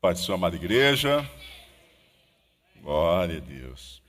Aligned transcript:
Pai 0.00 0.14
de 0.14 0.20
sua 0.20 0.36
amada 0.36 0.54
igreja. 0.54 1.28
Glória 2.76 3.38
a 3.38 3.40
Deus. 3.40 4.00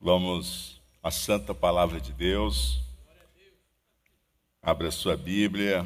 Vamos 0.00 0.80
à 1.02 1.10
santa 1.10 1.54
palavra 1.54 2.00
de 2.00 2.10
Deus. 2.10 2.80
Abra 4.62 4.90
sua 4.90 5.14
Bíblia. 5.14 5.84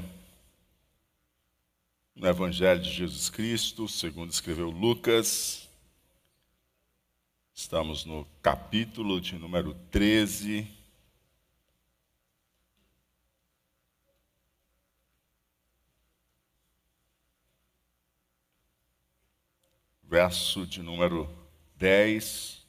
No 2.15 2.29
Evangelho 2.29 2.81
de 2.81 2.93
Jesus 2.93 3.29
Cristo, 3.29 3.89
segundo 3.89 4.31
escreveu 4.31 4.71
Lucas. 4.71 5.69
Estamos 7.53 8.05
no 8.05 8.25
capítulo 8.41 9.21
de 9.21 9.37
número 9.37 9.75
13. 9.91 10.78
Verso 20.09 20.67
de 20.67 20.83
número 20.83 21.29
10. 21.77 22.67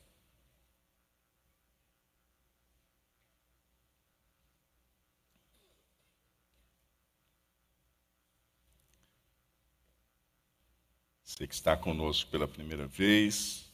Você 11.23 11.47
que 11.47 11.53
está 11.53 11.77
conosco 11.77 12.29
pela 12.29 12.45
primeira 12.45 12.85
vez, 12.85 13.71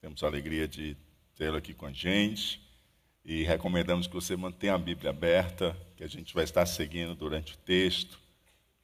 temos 0.00 0.24
a 0.24 0.26
alegria 0.26 0.66
de 0.66 0.96
tê-lo 1.36 1.56
aqui 1.56 1.72
com 1.72 1.86
a 1.86 1.92
gente 1.92 2.60
e 3.24 3.44
recomendamos 3.44 4.08
que 4.08 4.14
você 4.14 4.36
mantenha 4.36 4.74
a 4.74 4.78
Bíblia 4.78 5.10
aberta, 5.10 5.76
que 5.96 6.02
a 6.02 6.08
gente 6.08 6.34
vai 6.34 6.42
estar 6.42 6.66
seguindo 6.66 7.14
durante 7.14 7.54
o 7.54 7.58
texto, 7.58 8.18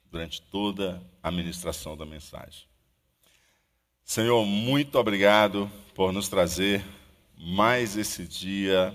durante 0.09 0.41
toda 0.43 1.03
a 1.21 1.29
ministração 1.29 1.97
da 1.97 2.05
mensagem. 2.05 2.72
Senhor, 4.05 4.45
muito 4.45 4.99
obrigado 4.99 5.71
por 5.95 6.11
nos 6.11 6.27
trazer 6.27 6.83
mais 7.37 7.95
esse 7.95 8.27
dia 8.27 8.93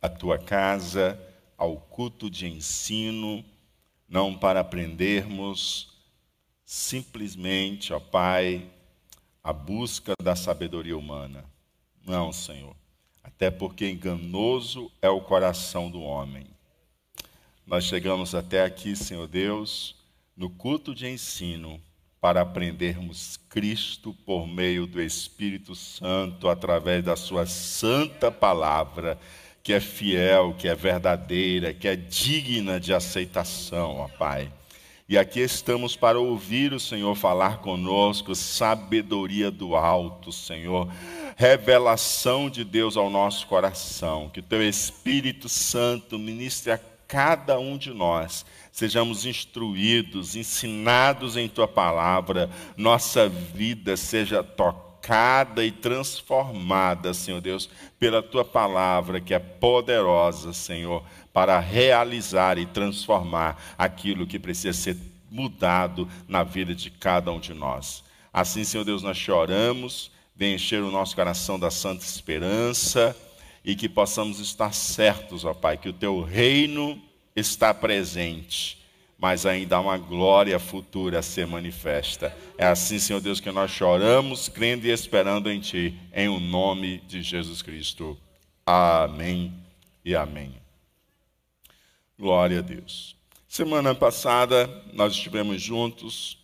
à 0.00 0.08
tua 0.08 0.38
casa, 0.38 1.18
ao 1.56 1.76
culto 1.76 2.30
de 2.30 2.46
ensino, 2.46 3.44
não 4.08 4.36
para 4.36 4.60
aprendermos 4.60 5.98
simplesmente, 6.64 7.92
ó 7.92 7.98
Pai, 7.98 8.70
a 9.42 9.52
busca 9.52 10.12
da 10.22 10.36
sabedoria 10.36 10.96
humana. 10.96 11.44
Não, 12.06 12.32
Senhor. 12.32 12.76
Até 13.24 13.50
porque 13.50 13.90
enganoso 13.90 14.92
é 15.00 15.08
o 15.08 15.22
coração 15.22 15.90
do 15.90 16.00
homem. 16.00 16.46
Nós 17.66 17.84
chegamos 17.84 18.34
até 18.34 18.62
aqui, 18.62 18.94
Senhor 18.94 19.26
Deus, 19.26 19.96
no 20.36 20.50
culto 20.50 20.94
de 20.94 21.08
ensino 21.08 21.80
para 22.20 22.42
aprendermos 22.42 23.38
Cristo 23.48 24.14
por 24.26 24.46
meio 24.46 24.86
do 24.86 25.00
Espírito 25.00 25.74
Santo, 25.74 26.48
através 26.48 27.02
da 27.02 27.16
Sua 27.16 27.46
santa 27.46 28.30
palavra, 28.30 29.18
que 29.62 29.72
é 29.72 29.80
fiel, 29.80 30.54
que 30.58 30.68
é 30.68 30.74
verdadeira, 30.74 31.72
que 31.72 31.88
é 31.88 31.96
digna 31.96 32.78
de 32.78 32.92
aceitação, 32.92 33.96
ó 33.96 34.08
Pai. 34.08 34.52
E 35.08 35.18
aqui 35.18 35.40
estamos 35.40 35.96
para 35.96 36.20
ouvir 36.20 36.72
o 36.72 36.78
Senhor 36.78 37.16
falar 37.16 37.58
conosco, 37.58 38.34
sabedoria 38.34 39.50
do 39.50 39.74
alto, 39.74 40.30
Senhor, 40.30 40.88
revelação 41.36 42.48
de 42.48 42.62
Deus 42.62 42.96
ao 42.96 43.10
nosso 43.10 43.46
coração, 43.46 44.28
que 44.28 44.40
o 44.40 44.42
Teu 44.42 44.62
Espírito 44.62 45.48
Santo 45.48 46.18
ministre 46.18 46.70
a 46.70 46.78
cada 47.10 47.58
um 47.58 47.76
de 47.76 47.92
nós. 47.92 48.46
Sejamos 48.70 49.26
instruídos, 49.26 50.36
ensinados 50.36 51.36
em 51.36 51.48
tua 51.48 51.66
palavra, 51.66 52.48
nossa 52.76 53.28
vida 53.28 53.96
seja 53.96 54.44
tocada 54.44 55.64
e 55.64 55.72
transformada, 55.72 57.12
Senhor 57.12 57.40
Deus, 57.40 57.68
pela 57.98 58.22
tua 58.22 58.44
palavra 58.44 59.20
que 59.20 59.34
é 59.34 59.40
poderosa, 59.40 60.52
Senhor, 60.52 61.02
para 61.32 61.58
realizar 61.58 62.58
e 62.58 62.64
transformar 62.64 63.60
aquilo 63.76 64.26
que 64.26 64.38
precisa 64.38 64.72
ser 64.72 64.96
mudado 65.28 66.08
na 66.28 66.44
vida 66.44 66.76
de 66.76 66.90
cada 66.90 67.32
um 67.32 67.40
de 67.40 67.52
nós. 67.52 68.04
Assim, 68.32 68.62
Senhor 68.62 68.84
Deus, 68.84 69.02
nós 69.02 69.16
choramos, 69.16 70.12
vem 70.36 70.54
encher 70.54 70.80
o 70.80 70.92
nosso 70.92 71.16
coração 71.16 71.58
da 71.58 71.72
santa 71.72 72.04
esperança 72.04 73.16
e 73.64 73.74
que 73.74 73.88
possamos 73.88 74.40
estar 74.40 74.72
certos, 74.72 75.44
ó 75.44 75.52
Pai, 75.52 75.76
que 75.76 75.88
o 75.88 75.92
teu 75.92 76.22
reino 76.22 77.00
está 77.36 77.72
presente, 77.72 78.78
mas 79.18 79.44
ainda 79.44 79.76
há 79.76 79.80
uma 79.80 79.98
glória 79.98 80.58
futura 80.58 81.18
a 81.18 81.22
ser 81.22 81.46
manifesta. 81.46 82.34
É 82.56 82.66
assim, 82.66 82.98
Senhor 82.98 83.20
Deus, 83.20 83.38
que 83.38 83.50
nós 83.50 83.70
choramos, 83.70 84.48
crendo 84.48 84.86
e 84.86 84.90
esperando 84.90 85.50
em 85.50 85.60
Ti, 85.60 85.94
em 86.12 86.28
o 86.28 86.40
nome 86.40 86.98
de 87.06 87.22
Jesus 87.22 87.60
Cristo. 87.60 88.16
Amém 88.64 89.52
e 90.04 90.14
amém. 90.14 90.54
Glória 92.18 92.60
a 92.60 92.62
Deus. 92.62 93.16
Semana 93.46 93.94
passada 93.94 94.68
nós 94.92 95.12
estivemos 95.12 95.60
juntos 95.60 96.38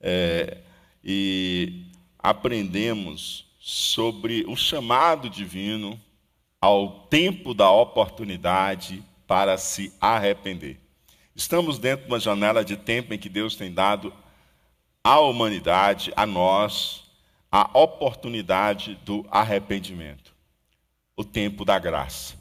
é, 0.00 0.58
e 1.02 1.86
aprendemos 2.18 3.46
sobre 3.58 4.44
o 4.46 4.54
chamado 4.54 5.28
divino 5.28 6.00
ao 6.64 6.88
tempo 7.10 7.52
da 7.52 7.70
oportunidade 7.70 9.04
para 9.26 9.58
se 9.58 9.92
arrepender. 10.00 10.80
Estamos 11.36 11.78
dentro 11.78 12.06
de 12.06 12.10
uma 12.10 12.18
janela 12.18 12.64
de 12.64 12.74
tempo 12.74 13.12
em 13.12 13.18
que 13.18 13.28
Deus 13.28 13.54
tem 13.54 13.70
dado 13.70 14.10
à 15.02 15.20
humanidade, 15.20 16.10
a 16.16 16.24
nós, 16.24 17.04
a 17.52 17.68
oportunidade 17.78 18.94
do 19.04 19.26
arrependimento, 19.30 20.34
o 21.14 21.22
tempo 21.22 21.66
da 21.66 21.78
graça. 21.78 22.34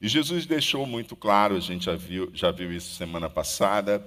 E 0.00 0.08
Jesus 0.08 0.46
deixou 0.46 0.86
muito 0.86 1.14
claro, 1.14 1.54
a 1.54 1.60
gente 1.60 1.84
já 1.84 1.94
viu, 1.94 2.30
já 2.32 2.50
viu 2.50 2.72
isso 2.72 2.94
semana 2.94 3.28
passada, 3.28 4.02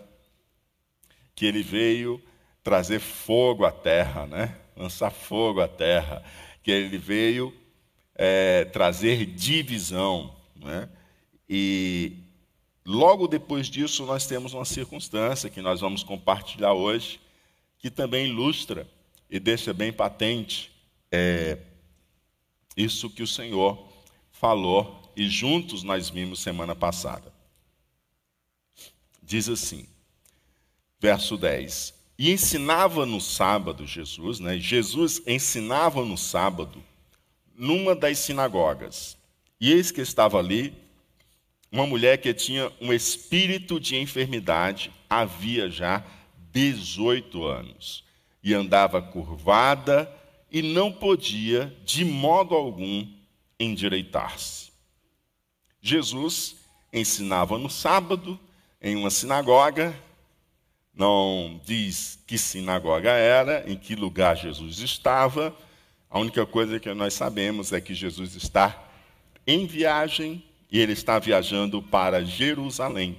que 1.35 1.45
ele 1.45 1.61
veio 1.61 2.19
trazer 2.63 2.99
fogo 2.99 3.63
à 3.63 3.71
terra, 3.71 4.25
né? 4.25 4.55
lançar 4.75 5.11
fogo 5.11 5.61
à 5.61 5.67
terra, 5.67 6.23
que 6.63 6.71
ele 6.71 6.97
veio 6.97 7.60
é, 8.15 8.65
trazer 8.65 9.25
divisão. 9.25 10.35
Né? 10.55 10.89
E 11.49 12.17
logo 12.85 13.27
depois 13.27 13.67
disso, 13.67 14.05
nós 14.05 14.25
temos 14.25 14.53
uma 14.53 14.65
circunstância 14.65 15.49
que 15.49 15.61
nós 15.61 15.81
vamos 15.81 16.03
compartilhar 16.03 16.73
hoje, 16.73 17.19
que 17.79 17.89
também 17.89 18.27
ilustra 18.27 18.87
e 19.29 19.39
deixa 19.39 19.73
bem 19.73 19.91
patente 19.91 20.71
é, 21.11 21.57
isso 22.75 23.09
que 23.09 23.23
o 23.23 23.27
Senhor 23.27 23.87
falou 24.31 25.11
e 25.15 25.27
juntos 25.27 25.83
nós 25.83 26.09
vimos 26.09 26.39
semana 26.39 26.75
passada. 26.75 27.31
Diz 29.21 29.47
assim, 29.49 29.87
verso 30.99 31.37
10: 31.37 31.93
E 32.17 32.31
ensinava 32.31 33.05
no 33.05 33.19
sábado, 33.19 33.85
Jesus, 33.85 34.39
né? 34.39 34.57
Jesus 34.57 35.21
ensinava 35.27 36.03
no 36.05 36.17
sábado, 36.17 36.83
numa 37.55 37.95
das 37.95 38.19
sinagogas. 38.19 39.17
E 39.59 39.71
eis 39.71 39.91
que 39.91 40.01
estava 40.01 40.39
ali 40.39 40.73
uma 41.71 41.87
mulher 41.87 42.17
que 42.17 42.33
tinha 42.33 42.69
um 42.81 42.91
espírito 42.91 43.79
de 43.79 43.95
enfermidade 43.95 44.91
havia 45.09 45.69
já 45.69 46.03
18 46.51 47.45
anos 47.45 48.03
e 48.43 48.53
andava 48.53 49.01
curvada 49.01 50.11
e 50.51 50.61
não 50.61 50.91
podia 50.91 51.73
de 51.85 52.03
modo 52.03 52.53
algum 52.55 53.07
endireitar-se. 53.57 54.71
Jesus 55.81 56.57
ensinava 56.91 57.57
no 57.57 57.69
sábado 57.69 58.37
em 58.81 58.97
uma 58.97 59.09
sinagoga, 59.09 59.95
não 60.93 61.61
diz 61.63 62.19
que 62.27 62.37
sinagoga 62.37 63.11
era, 63.11 63.63
em 63.71 63.77
que 63.77 63.95
lugar 63.95 64.35
Jesus 64.35 64.79
estava. 64.79 65.55
A 66.11 66.19
única 66.19 66.45
coisa 66.45 66.77
que 66.77 66.93
nós 66.93 67.13
sabemos 67.13 67.71
é 67.71 67.79
que 67.79 67.93
Jesus 67.93 68.35
está 68.35 68.83
em 69.47 69.65
viagem 69.65 70.43
e 70.69 70.77
ele 70.77 70.91
está 70.91 71.17
viajando 71.17 71.81
para 71.81 72.21
Jerusalém. 72.21 73.17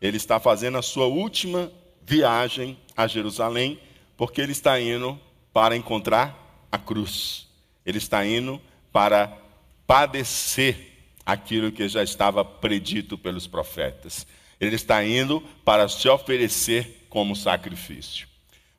Ele 0.00 0.16
está 0.16 0.40
fazendo 0.40 0.78
a 0.78 0.82
sua 0.82 1.06
última 1.06 1.70
viagem 2.02 2.76
a 2.96 3.06
Jerusalém, 3.06 3.78
porque 4.16 4.40
ele 4.40 4.50
está 4.50 4.80
indo 4.80 5.16
para 5.52 5.76
encontrar 5.76 6.66
a 6.72 6.76
cruz. 6.76 7.46
Ele 7.86 7.98
está 7.98 8.26
indo 8.26 8.60
para 8.92 9.38
padecer 9.86 11.06
aquilo 11.24 11.70
que 11.70 11.88
já 11.88 12.02
estava 12.02 12.44
predito 12.44 13.16
pelos 13.16 13.46
profetas. 13.46 14.26
Ele 14.60 14.74
está 14.74 15.04
indo 15.04 15.40
para 15.64 15.88
se 15.88 16.08
oferecer 16.08 17.06
como 17.08 17.36
sacrifício. 17.36 18.26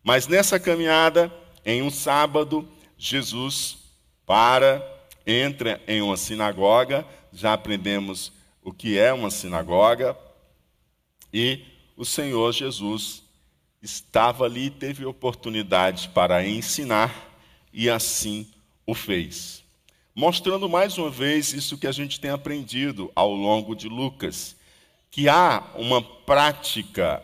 Mas 0.03 0.27
nessa 0.27 0.59
caminhada, 0.59 1.31
em 1.65 1.81
um 1.81 1.89
sábado, 1.89 2.67
Jesus 2.97 3.77
para 4.25 4.81
entra 5.25 5.81
em 5.87 6.01
uma 6.01 6.17
sinagoga, 6.17 7.05
já 7.31 7.53
aprendemos 7.53 8.31
o 8.61 8.73
que 8.73 8.97
é 8.97 9.11
uma 9.13 9.31
sinagoga, 9.31 10.17
e 11.33 11.61
o 11.97 12.05
Senhor 12.05 12.51
Jesus 12.51 13.23
estava 13.81 14.45
ali 14.45 14.69
teve 14.69 15.05
oportunidade 15.05 16.09
para 16.09 16.47
ensinar 16.47 17.31
e 17.71 17.89
assim 17.89 18.47
o 18.85 18.93
fez. 18.93 19.63
Mostrando 20.15 20.69
mais 20.69 20.97
uma 20.97 21.09
vez 21.09 21.53
isso 21.53 21.77
que 21.77 21.87
a 21.87 21.91
gente 21.91 22.19
tem 22.19 22.31
aprendido 22.31 23.11
ao 23.15 23.33
longo 23.33 23.75
de 23.75 23.89
Lucas, 23.89 24.55
que 25.09 25.27
há 25.27 25.71
uma 25.75 26.01
prática 26.01 27.21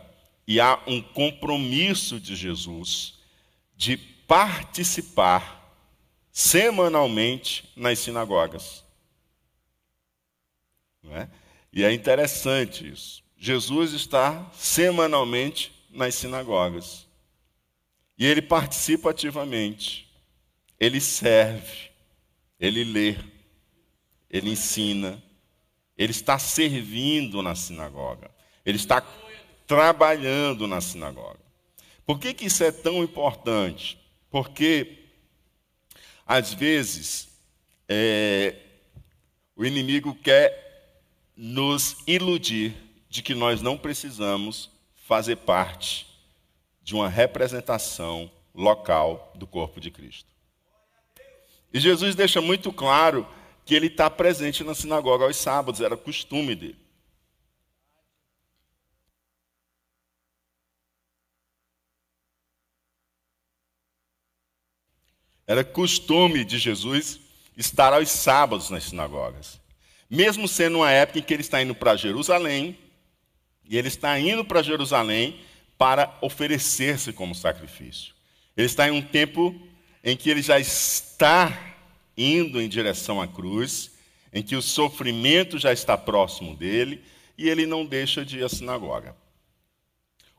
e 0.47 0.59
há 0.59 0.79
um 0.87 1.01
compromisso 1.01 2.19
de 2.19 2.35
Jesus 2.35 3.13
de 3.77 3.97
participar 4.29 5.59
semanalmente 6.31 7.67
nas 7.75 7.97
sinagogas. 7.97 8.85
É? 11.11 11.27
E 11.73 11.83
é 11.83 11.91
interessante 11.91 12.87
isso. 12.87 13.23
Jesus 13.35 13.91
está 13.93 14.47
semanalmente 14.53 15.73
nas 15.89 16.13
sinagogas. 16.13 17.07
E 18.19 18.25
ele 18.25 18.43
participa 18.43 19.09
ativamente. 19.09 20.07
Ele 20.79 21.01
serve. 21.01 21.89
Ele 22.59 22.83
lê. 22.83 23.17
Ele 24.29 24.51
ensina. 24.51 25.23
Ele 25.97 26.11
está 26.11 26.37
servindo 26.37 27.41
na 27.41 27.55
sinagoga. 27.55 28.29
Ele 28.63 28.77
está 28.77 29.01
trabalhando 29.65 30.67
na 30.67 30.79
sinagoga. 30.81 31.39
Por 32.05 32.19
que, 32.19 32.31
que 32.33 32.45
isso 32.45 32.63
é 32.63 32.71
tão 32.71 33.03
importante? 33.03 33.99
Porque, 34.29 35.05
às 36.25 36.53
vezes, 36.53 37.29
é, 37.87 38.55
o 39.55 39.65
inimigo 39.65 40.13
quer 40.15 40.67
nos 41.35 41.97
iludir 42.05 42.75
de 43.09 43.21
que 43.23 43.33
nós 43.33 43.61
não 43.61 43.77
precisamos 43.77 44.69
fazer 44.95 45.37
parte 45.37 46.07
de 46.83 46.93
uma 46.93 47.09
representação 47.09 48.31
local 48.53 49.31
do 49.35 49.47
corpo 49.47 49.79
de 49.79 49.89
Cristo. 49.89 50.29
E 51.73 51.79
Jesus 51.79 52.15
deixa 52.15 52.41
muito 52.41 52.71
claro 52.71 53.27
que 53.65 53.75
ele 53.75 53.87
está 53.87 54.09
presente 54.09 54.63
na 54.63 54.73
sinagoga 54.73 55.25
aos 55.25 55.37
sábados, 55.37 55.81
era 55.81 55.95
costume 55.95 56.55
dele. 56.55 56.88
Era 65.49 65.63
costume 65.63 66.45
de 66.45 66.59
Jesus 66.59 67.19
estar 67.57 67.91
aos 67.91 68.07
sábados 68.11 68.69
nas 68.69 68.83
sinagogas. 68.83 69.59
Mesmo 70.07 70.47
sendo 70.47 70.77
uma 70.77 70.91
época 70.91 71.17
em 71.17 71.23
que 71.23 71.33
ele 71.33 71.41
está 71.41 71.59
indo 71.59 71.73
para 71.73 71.95
Jerusalém, 71.95 72.77
e 73.67 73.75
ele 73.75 73.87
está 73.87 74.19
indo 74.19 74.45
para 74.45 74.61
Jerusalém 74.61 75.39
para 75.75 76.15
oferecer-se 76.21 77.11
como 77.11 77.33
sacrifício. 77.33 78.13
Ele 78.55 78.67
está 78.67 78.87
em 78.87 78.91
um 78.91 79.01
tempo 79.01 79.59
em 80.03 80.15
que 80.15 80.29
ele 80.29 80.43
já 80.43 80.59
está 80.59 81.75
indo 82.15 82.61
em 82.61 82.69
direção 82.69 83.19
à 83.19 83.27
cruz, 83.27 83.89
em 84.31 84.43
que 84.43 84.55
o 84.55 84.61
sofrimento 84.61 85.57
já 85.57 85.73
está 85.73 85.97
próximo 85.97 86.55
dele, 86.55 87.03
e 87.35 87.49
ele 87.49 87.65
não 87.65 87.87
deixa 87.87 88.23
de 88.23 88.37
ir 88.37 88.43
à 88.43 88.49
sinagoga. 88.49 89.17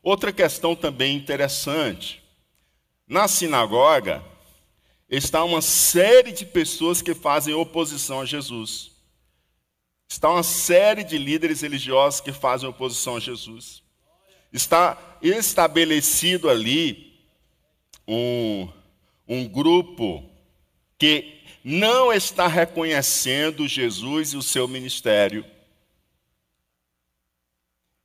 Outra 0.01 0.31
questão 0.31 0.73
também 0.73 1.17
interessante: 1.17 2.23
na 3.05 3.27
sinagoga 3.27 4.30
está 5.11 5.43
uma 5.43 5.61
série 5.61 6.31
de 6.31 6.45
pessoas 6.45 7.01
que 7.01 7.13
fazem 7.13 7.53
oposição 7.53 8.21
a 8.21 8.25
Jesus. 8.25 8.91
Está 10.07 10.29
uma 10.29 10.43
série 10.43 11.03
de 11.03 11.17
líderes 11.17 11.61
religiosos 11.61 12.21
que 12.21 12.31
fazem 12.31 12.67
oposição 12.67 13.17
a 13.17 13.19
Jesus. 13.19 13.83
Está 14.53 14.97
estabelecido 15.21 16.49
ali 16.49 17.19
um, 18.07 18.69
um 19.27 19.47
grupo 19.47 20.29
que 20.97 21.41
não 21.63 22.11
está 22.11 22.47
reconhecendo 22.47 23.67
Jesus 23.67 24.33
e 24.33 24.37
o 24.37 24.41
seu 24.41 24.67
ministério. 24.67 25.45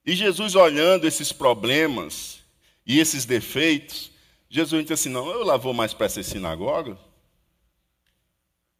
E 0.05 0.14
Jesus, 0.14 0.55
olhando 0.55 1.06
esses 1.06 1.32
problemas 1.32 2.41
e 2.85 2.99
esses 2.99 3.25
defeitos, 3.25 4.11
Jesus 4.56 4.82
disse 4.85 4.93
assim: 4.94 5.08
Não, 5.11 5.29
eu 5.29 5.44
lá 5.44 5.58
vou 5.58 5.75
mais 5.75 5.93
para 5.93 6.06
essa 6.06 6.23
sinagoga. 6.23 6.99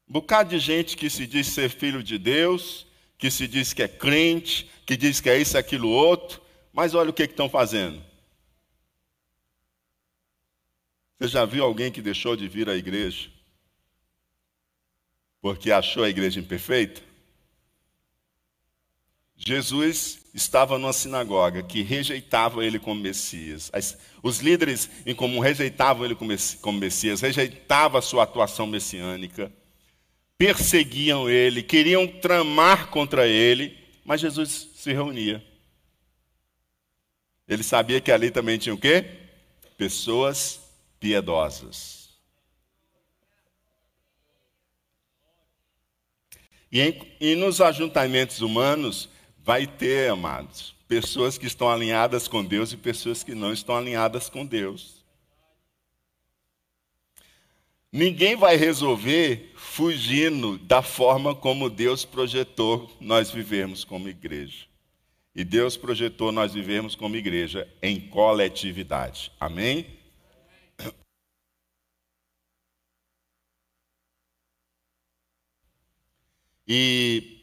Um 0.09 0.13
bocado 0.15 0.49
de 0.49 0.59
gente 0.59 0.97
que 0.97 1.11
se 1.11 1.27
diz 1.27 1.49
ser 1.49 1.69
filho 1.69 2.03
de 2.03 2.17
Deus, 2.17 2.87
que 3.19 3.31
se 3.31 3.47
diz 3.47 3.75
que 3.75 3.83
é 3.83 3.89
crente, 3.89 4.71
que 4.87 4.97
diz 4.97 5.21
que 5.21 5.29
é 5.29 5.37
isso, 5.37 5.59
aquilo, 5.59 5.91
outro, 5.91 6.41
mas 6.73 6.95
olha 6.95 7.11
o 7.11 7.13
que 7.13 7.25
estão 7.25 7.47
fazendo. 7.47 8.03
Você 11.19 11.29
já 11.29 11.45
viu 11.45 11.63
alguém 11.63 11.93
que 11.93 12.01
deixou 12.01 12.37
de 12.37 12.49
vir 12.49 12.71
à 12.71 12.75
igreja 12.75 13.31
porque 15.43 15.71
achou 15.71 16.05
a 16.05 16.09
igreja 16.09 16.41
imperfeita? 16.41 17.03
Jesus 19.37 20.19
estava 20.33 20.79
numa 20.79 20.93
sinagoga 20.93 21.63
que 21.63 21.83
rejeitava 21.83 22.65
ele 22.65 22.79
como 22.79 23.01
Messias. 23.01 23.71
Os 24.23 24.41
líderes 24.41 24.89
em 25.05 25.15
comum 25.15 25.41
rejeitavam 25.41 26.05
ele 26.05 26.15
como 26.15 26.79
Messias, 26.79 27.21
rejeitavam 27.21 27.99
a 27.99 28.03
sua 28.03 28.23
atuação 28.23 28.67
messiânica 28.67 29.53
perseguiam 30.39 31.29
ele, 31.29 31.63
queriam 31.63 32.07
tramar 32.07 32.89
contra 32.89 33.27
ele, 33.27 33.77
mas 34.05 34.21
Jesus 34.21 34.69
se 34.75 34.93
reunia. 34.93 35.45
Ele 37.49 37.63
sabia 37.63 38.01
que 38.01 38.13
ali 38.13 38.31
também 38.31 38.59
tinha 38.59 38.75
o 38.75 38.79
quê? 38.79 39.05
Pessoas 39.79 40.61
piedosas. 40.99 42.11
E, 46.71 46.81
em, 46.81 47.17
e 47.21 47.35
nos 47.37 47.61
ajuntamentos 47.61 48.41
humanos 48.41 49.09
vai 49.47 49.65
ter, 49.65 50.11
amados, 50.11 50.75
pessoas 50.89 51.39
que 51.39 51.47
estão 51.47 51.71
alinhadas 51.71 52.27
com 52.27 52.45
Deus 52.45 52.73
e 52.73 52.77
pessoas 52.77 53.23
que 53.23 53.33
não 53.33 53.53
estão 53.53 53.77
alinhadas 53.77 54.29
com 54.29 54.45
Deus. 54.45 55.05
Ninguém 57.93 58.35
vai 58.35 58.57
resolver 58.57 59.53
fugindo 59.55 60.59
da 60.59 60.83
forma 60.83 61.33
como 61.33 61.71
Deus 61.71 62.05
projetou 62.05 62.93
nós 63.01 63.31
vivermos 63.31 63.85
como 63.85 64.09
igreja. 64.09 64.67
E 65.33 65.45
Deus 65.45 65.77
projetou 65.77 66.33
nós 66.33 66.53
vivermos 66.53 66.97
como 66.97 67.15
igreja 67.15 67.73
em 67.81 68.01
coletividade. 68.01 69.31
Amém? 69.39 69.87
E 76.67 77.36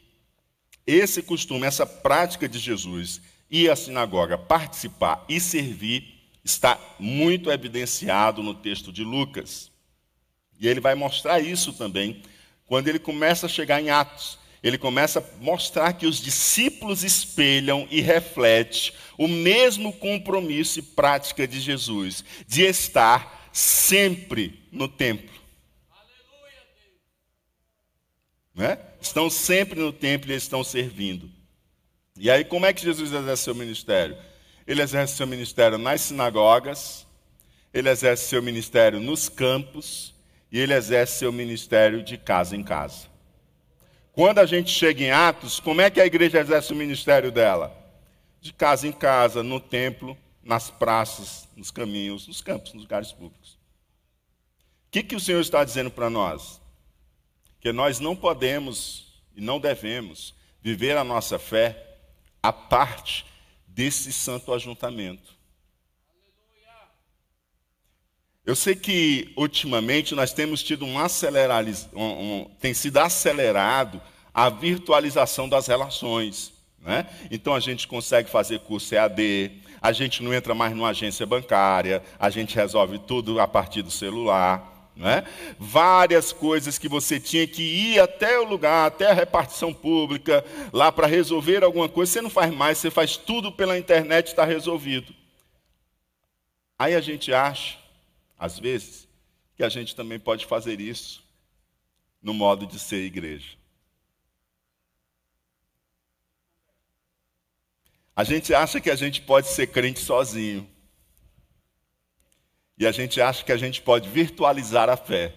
esse 0.85 1.21
costume, 1.21 1.65
essa 1.65 1.85
prática 1.85 2.47
de 2.47 2.59
Jesus 2.59 3.21
ir 3.49 3.69
à 3.69 3.75
sinagoga, 3.75 4.37
participar 4.37 5.23
e 5.29 5.39
servir, 5.39 6.13
está 6.43 6.79
muito 6.99 7.51
evidenciado 7.51 8.43
no 8.43 8.53
texto 8.53 8.91
de 8.91 9.03
Lucas. 9.03 9.71
E 10.59 10.67
ele 10.67 10.79
vai 10.79 10.95
mostrar 10.95 11.39
isso 11.39 11.73
também 11.73 12.21
quando 12.65 12.87
ele 12.87 12.99
começa 12.99 13.45
a 13.45 13.49
chegar 13.49 13.81
em 13.81 13.89
Atos. 13.89 14.37
Ele 14.61 14.77
começa 14.77 15.19
a 15.19 15.43
mostrar 15.43 15.93
que 15.93 16.07
os 16.07 16.21
discípulos 16.21 17.03
espelham 17.03 17.87
e 17.91 17.99
refletem 17.99 18.93
o 19.17 19.27
mesmo 19.27 19.91
compromisso 19.93 20.79
e 20.79 20.81
prática 20.81 21.45
de 21.47 21.59
Jesus, 21.59 22.23
de 22.47 22.63
estar 22.63 23.49
sempre 23.51 24.63
no 24.71 24.87
templo. 24.87 25.42
Né? 28.53 28.77
Estão 29.01 29.29
sempre 29.29 29.79
no 29.79 29.91
templo 29.91 30.31
e 30.31 30.36
estão 30.36 30.63
servindo. 30.63 31.29
E 32.17 32.29
aí, 32.29 32.43
como 32.43 32.65
é 32.65 32.74
que 32.74 32.83
Jesus 32.83 33.12
exerce 33.12 33.43
seu 33.43 33.55
ministério? 33.55 34.15
Ele 34.67 34.81
exerce 34.81 35.15
seu 35.17 35.25
ministério 35.25 35.77
nas 35.77 36.01
sinagogas, 36.01 37.05
ele 37.74 37.89
exerce 37.89 38.29
seu 38.29 38.41
ministério 38.41 39.00
nos 39.00 39.27
campos, 39.27 40.13
e 40.51 40.60
ele 40.60 40.74
exerce 40.74 41.17
seu 41.17 41.31
ministério 41.31 42.03
de 42.03 42.15
casa 42.15 42.55
em 42.55 42.63
casa. 42.63 43.07
Quando 44.12 44.38
a 44.38 44.45
gente 44.45 44.69
chega 44.69 45.03
em 45.03 45.10
Atos, 45.10 45.60
como 45.60 45.81
é 45.81 45.89
que 45.89 46.00
a 46.00 46.05
igreja 46.05 46.39
exerce 46.39 46.72
o 46.72 46.75
ministério 46.75 47.31
dela? 47.31 47.75
De 48.39 48.53
casa 48.53 48.88
em 48.88 48.91
casa, 48.91 49.41
no 49.41 49.60
templo, 49.60 50.15
nas 50.43 50.69
praças, 50.69 51.48
nos 51.57 51.72
caminhos, 51.72 52.27
nos 52.27 52.39
campos, 52.39 52.74
nos 52.74 52.83
lugares 52.83 53.12
públicos. 53.12 53.57
O 54.88 54.91
que, 54.91 55.01
que 55.01 55.15
o 55.15 55.19
Senhor 55.19 55.41
está 55.41 55.63
dizendo 55.63 55.89
para 55.89 56.12
nós? 56.12 56.62
Que 57.63 57.72
nós 57.72 58.00
não 58.00 58.15
podemos 58.15 59.24
e 59.36 59.41
não 59.41 59.60
devemos 59.60 60.36
viver 60.62 60.96
a 60.96 61.03
nossa 61.03 61.39
fé 61.39 61.98
a 62.43 62.53
parte 62.53 63.25
desse 63.65 64.13
santo 64.13 64.53
ajuntamento. 64.53 65.34
Eu 68.46 68.55
sei 68.55 68.75
que 68.75 69.32
ultimamente 69.38 70.13
nós 70.13 70.34
temos 70.34 70.62
tido 70.62 70.86
um 70.86 71.00
acelerar, 71.00 71.63
um, 71.93 72.03
um, 72.03 72.51
tem 72.60 72.74
sido 72.74 72.98
acelerado 72.98 74.01
a 74.34 74.50
virtualização 74.50 75.48
das 75.48 75.67
relações. 75.67 76.51
Né? 76.79 77.08
Então 77.32 77.55
a 77.55 77.62
gente 77.62 77.88
consegue 77.88 78.29
fazer 78.29 78.60
curso 78.60 78.93
EAD, 78.93 79.62
a 79.82 79.93
gente 79.93 80.22
não 80.22 80.34
entra 80.34 80.53
mais 80.53 80.75
numa 80.75 80.89
agência 80.89 81.25
bancária, 81.25 82.03
a 82.20 82.29
gente 82.29 82.53
resolve 82.55 83.00
tudo 83.00 83.39
a 83.39 83.48
partir 83.48 83.82
do 83.82 83.91
celular. 83.91 84.73
Né? 84.95 85.25
Várias 85.57 86.31
coisas 86.31 86.77
que 86.77 86.88
você 86.88 87.19
tinha 87.19 87.47
que 87.47 87.63
ir 87.63 88.00
até 88.00 88.39
o 88.39 88.43
lugar, 88.43 88.85
até 88.85 89.09
a 89.09 89.13
repartição 89.13 89.73
pública, 89.73 90.45
lá 90.71 90.91
para 90.91 91.07
resolver 91.07 91.63
alguma 91.63 91.89
coisa, 91.89 92.12
você 92.12 92.21
não 92.21 92.29
faz 92.29 92.53
mais, 92.53 92.77
você 92.77 92.91
faz 92.91 93.17
tudo 93.17 93.51
pela 93.51 93.77
internet 93.77 94.27
está 94.27 94.45
resolvido. 94.45 95.13
Aí 96.77 96.95
a 96.95 97.01
gente 97.01 97.33
acha, 97.33 97.77
às 98.38 98.59
vezes, 98.59 99.07
que 99.55 99.63
a 99.63 99.69
gente 99.69 99.95
também 99.95 100.19
pode 100.19 100.45
fazer 100.45 100.79
isso 100.79 101.23
no 102.21 102.33
modo 102.33 102.65
de 102.65 102.79
ser 102.79 103.03
igreja. 103.03 103.57
A 108.15 108.23
gente 108.23 108.53
acha 108.53 108.79
que 108.79 108.91
a 108.91 108.95
gente 108.95 109.21
pode 109.21 109.47
ser 109.47 109.67
crente 109.67 110.00
sozinho. 110.00 110.69
E 112.77 112.88
a 112.88 112.92
gente 112.92 113.22
acha 113.22 113.44
que 113.44 113.51
a 113.51 113.58
gente 113.58 113.82
pode 113.82 114.10
virtualizar 114.10 114.89
a 114.89 114.98
fé. 114.98 115.34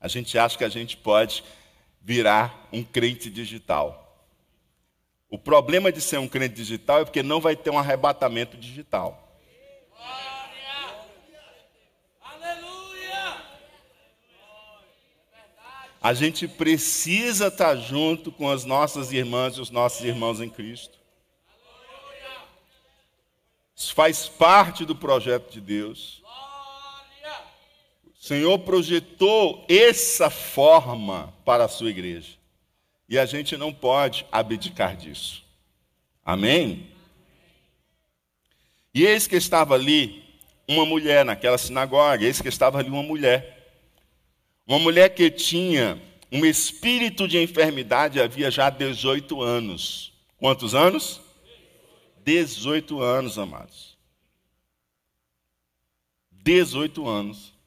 A 0.00 0.08
gente 0.08 0.38
acha 0.38 0.56
que 0.56 0.64
a 0.64 0.68
gente 0.68 0.96
pode 0.96 1.42
virar 2.00 2.68
um 2.72 2.84
crente 2.84 3.28
digital. 3.28 4.04
O 5.28 5.38
problema 5.38 5.92
de 5.92 6.00
ser 6.00 6.18
um 6.18 6.28
crente 6.28 6.54
digital 6.54 7.00
é 7.00 7.04
porque 7.04 7.22
não 7.22 7.40
vai 7.40 7.54
ter 7.54 7.70
um 7.70 7.78
arrebatamento 7.78 8.56
digital. 8.56 9.24
A 16.00 16.14
gente 16.14 16.46
precisa 16.46 17.48
estar 17.48 17.74
junto 17.76 18.30
com 18.30 18.48
as 18.48 18.64
nossas 18.64 19.12
irmãs 19.12 19.56
e 19.56 19.60
os 19.60 19.68
nossos 19.68 20.04
irmãos 20.04 20.40
em 20.40 20.48
Cristo. 20.48 20.96
Isso 23.76 23.94
faz 23.94 24.28
parte 24.28 24.84
do 24.84 24.94
projeto 24.94 25.50
de 25.52 25.60
Deus. 25.60 26.22
Senhor 28.28 28.58
projetou 28.58 29.64
essa 29.70 30.28
forma 30.28 31.32
para 31.46 31.64
a 31.64 31.68
sua 31.68 31.88
igreja. 31.88 32.36
E 33.08 33.18
a 33.18 33.24
gente 33.24 33.56
não 33.56 33.72
pode 33.72 34.26
abdicar 34.30 34.94
disso. 34.94 35.42
Amém? 36.22 36.90
E 38.92 39.06
eis 39.06 39.26
que 39.26 39.36
estava 39.36 39.74
ali 39.74 40.22
uma 40.68 40.84
mulher 40.84 41.24
naquela 41.24 41.56
sinagoga, 41.56 42.22
eis 42.22 42.42
que 42.42 42.48
estava 42.48 42.78
ali 42.78 42.90
uma 42.90 43.02
mulher. 43.02 43.72
Uma 44.66 44.78
mulher 44.78 45.08
que 45.14 45.30
tinha 45.30 45.98
um 46.30 46.44
espírito 46.44 47.26
de 47.26 47.42
enfermidade 47.42 48.20
havia 48.20 48.50
já 48.50 48.68
18 48.68 49.40
anos. 49.40 50.12
Quantos 50.36 50.74
anos? 50.74 51.18
18 52.26 53.00
anos, 53.00 53.38
amados. 53.38 53.96
18 56.30 57.08
anos. 57.08 57.57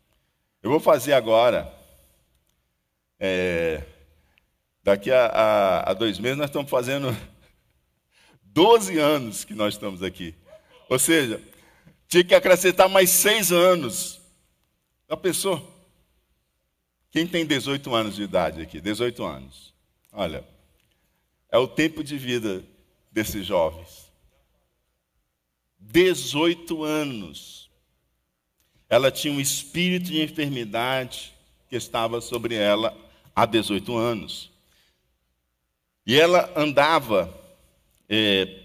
Eu 0.61 0.69
vou 0.69 0.79
fazer 0.79 1.13
agora. 1.13 1.73
É, 3.19 3.83
daqui 4.83 5.11
a, 5.11 5.25
a, 5.25 5.91
a, 5.91 5.93
dois 5.93 6.19
meses 6.19 6.37
nós 6.37 6.49
estamos 6.49 6.69
fazendo 6.69 7.15
12 8.43 8.97
anos 8.99 9.43
que 9.43 9.53
nós 9.53 9.73
estamos 9.73 10.03
aqui. 10.03 10.35
Ou 10.89 10.99
seja, 10.99 11.41
tinha 12.07 12.23
que 12.23 12.35
acrescentar 12.35 12.89
mais 12.89 13.09
seis 13.09 13.51
anos. 13.51 14.19
Já 15.09 15.17
pensou? 15.17 15.71
Quem 17.09 17.25
tem 17.25 17.45
18 17.45 17.93
anos 17.95 18.15
de 18.15 18.23
idade 18.23 18.61
aqui? 18.61 18.79
18 18.79 19.23
anos. 19.23 19.73
Olha, 20.11 20.45
é 21.49 21.57
o 21.57 21.67
tempo 21.67 22.03
de 22.03 22.17
vida 22.17 22.63
desses 23.11 23.45
jovens. 23.45 24.11
18 25.79 26.83
anos. 26.83 27.70
Ela 28.91 29.09
tinha 29.09 29.33
um 29.33 29.39
espírito 29.39 30.07
de 30.07 30.21
enfermidade 30.21 31.31
que 31.69 31.77
estava 31.77 32.19
sobre 32.19 32.55
ela 32.55 32.93
há 33.33 33.45
18 33.45 33.95
anos. 33.95 34.51
E 36.05 36.19
ela 36.19 36.51
andava 36.57 37.33
é, 38.09 38.63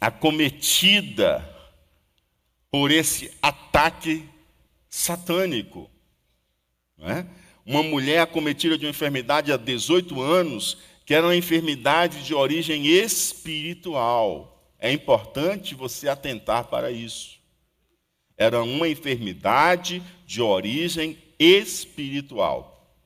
acometida 0.00 1.44
por 2.70 2.92
esse 2.92 3.36
ataque 3.42 4.24
satânico. 4.88 5.90
É? 7.00 7.26
Uma 7.66 7.82
mulher 7.82 8.20
acometida 8.20 8.78
de 8.78 8.86
uma 8.86 8.90
enfermidade 8.90 9.52
há 9.52 9.56
18 9.56 10.22
anos, 10.22 10.78
que 11.04 11.14
era 11.14 11.26
uma 11.26 11.34
enfermidade 11.34 12.22
de 12.22 12.32
origem 12.32 12.86
espiritual. 12.86 14.64
É 14.78 14.92
importante 14.92 15.74
você 15.74 16.08
atentar 16.08 16.66
para 16.66 16.92
isso. 16.92 17.37
Era 18.38 18.62
uma 18.62 18.88
enfermidade 18.88 20.02
de 20.24 20.40
origem 20.40 21.18
espiritual. 21.38 22.96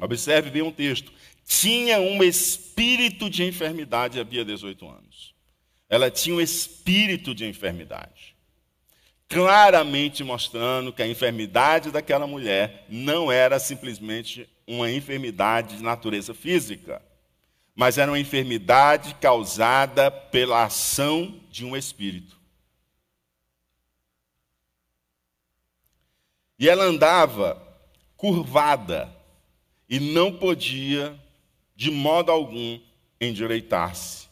Observe 0.00 0.50
bem 0.50 0.62
um 0.62 0.72
texto. 0.72 1.12
Tinha 1.44 1.98
um 1.98 2.22
espírito 2.22 3.28
de 3.28 3.42
enfermidade 3.44 4.20
havia 4.20 4.44
18 4.44 4.88
anos. 4.88 5.34
Ela 5.90 6.10
tinha 6.10 6.36
um 6.36 6.40
espírito 6.40 7.34
de 7.34 7.44
enfermidade. 7.44 8.36
Claramente 9.28 10.22
mostrando 10.22 10.92
que 10.92 11.02
a 11.02 11.08
enfermidade 11.08 11.90
daquela 11.90 12.26
mulher 12.26 12.86
não 12.88 13.30
era 13.32 13.58
simplesmente 13.58 14.48
uma 14.66 14.90
enfermidade 14.90 15.76
de 15.76 15.82
natureza 15.82 16.32
física 16.32 17.02
mas 17.78 17.96
era 17.96 18.10
uma 18.10 18.18
enfermidade 18.18 19.14
causada 19.20 20.10
pela 20.10 20.64
ação 20.64 21.40
de 21.48 21.64
um 21.64 21.76
espírito. 21.76 22.36
E 26.58 26.68
ela 26.68 26.84
andava 26.84 27.62
curvada 28.16 29.14
e 29.88 30.00
não 30.00 30.32
podia, 30.32 31.18
de 31.76 31.90
modo 31.90 32.32
algum, 32.32 32.80
endireitar-se. 33.20 34.26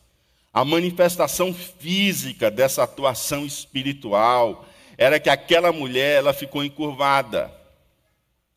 A 0.53 0.65
manifestação 0.65 1.55
física 1.55 2.51
dessa 2.51 2.83
atuação 2.83 3.45
espiritual 3.47 4.67
era 4.99 5.21
que 5.21 5.29
aquela 5.29 5.71
mulher 5.71 6.17
ela 6.17 6.33
ficou 6.33 6.65
encurvada. 6.65 7.53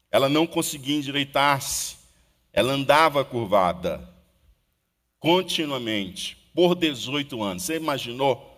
Ela 0.10 0.30
não 0.30 0.48
conseguia 0.48 0.96
endireitar-se. 0.96 1.98
Ela 2.52 2.74
andava 2.74 3.24
curvada 3.24 4.10
continuamente, 5.20 6.38
por 6.54 6.74
18 6.74 7.44
anos. 7.44 7.64
Você 7.64 7.76
imaginou 7.76 8.50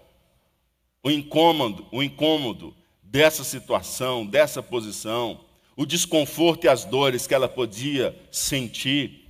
o 1.03 1.09
incômodo, 1.09 1.87
o 1.91 2.01
incômodo 2.01 2.73
dessa 3.11 3.43
situação, 3.43 4.25
dessa 4.25 4.63
posição, 4.63 5.43
o 5.75 5.85
desconforto 5.85 6.63
e 6.63 6.69
as 6.69 6.85
dores 6.85 7.27
que 7.27 7.33
ela 7.33 7.49
podia 7.49 8.17
sentir 8.31 9.29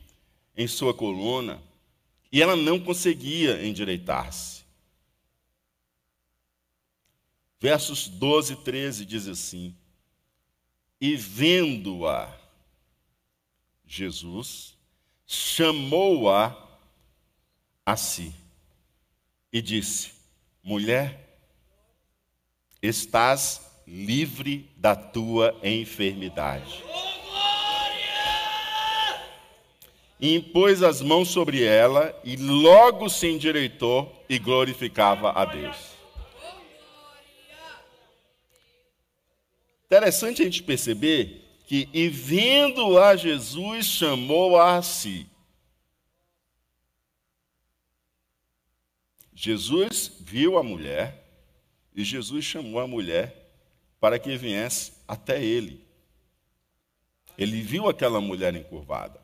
em 0.55 0.67
sua 0.67 0.93
coluna, 0.93 1.59
e 2.31 2.43
ela 2.43 2.55
não 2.55 2.79
conseguia 2.79 3.65
endireitar-se. 3.65 4.61
Versos 7.59 8.07
12 8.07 8.53
e 8.53 8.55
13 8.57 9.05
diz 9.05 9.27
assim: 9.27 9.75
E 10.99 11.15
vendo-a, 11.15 12.31
Jesus 13.87 14.77
chamou-a 15.25 16.55
a 17.83 17.97
si 17.97 18.31
e 19.51 19.59
disse: 19.59 20.11
Mulher, 20.63 21.39
estás 22.81 23.70
livre 23.91 24.71
da 24.77 24.95
tua 24.95 25.53
enfermidade. 25.61 26.81
E 30.17 30.33
impôs 30.35 30.81
as 30.81 31.01
mãos 31.01 31.27
sobre 31.27 31.61
ela 31.61 32.17
e 32.23 32.37
logo 32.37 33.09
se 33.09 33.27
endireitou 33.27 34.23
e 34.29 34.39
glorificava 34.39 35.31
a 35.31 35.43
Deus. 35.43 35.75
Interessante 39.87 40.41
a 40.41 40.45
gente 40.45 40.63
perceber 40.63 41.59
que, 41.65 41.89
e 41.91 42.07
vendo 42.07 42.97
a 42.97 43.17
Jesus, 43.17 43.87
chamou-a 43.87 44.77
a 44.77 44.81
si. 44.81 45.27
Jesus 49.33 50.13
viu 50.21 50.57
a 50.57 50.63
mulher 50.63 51.27
e 51.93 52.05
Jesus 52.05 52.45
chamou 52.45 52.79
a 52.79 52.87
mulher 52.87 53.40
para 54.01 54.19
que 54.19 54.35
viesse 54.35 54.91
até 55.07 55.41
ele. 55.41 55.87
Ele 57.37 57.61
viu 57.61 57.87
aquela 57.87 58.19
mulher 58.19 58.53
encurvada. 58.55 59.21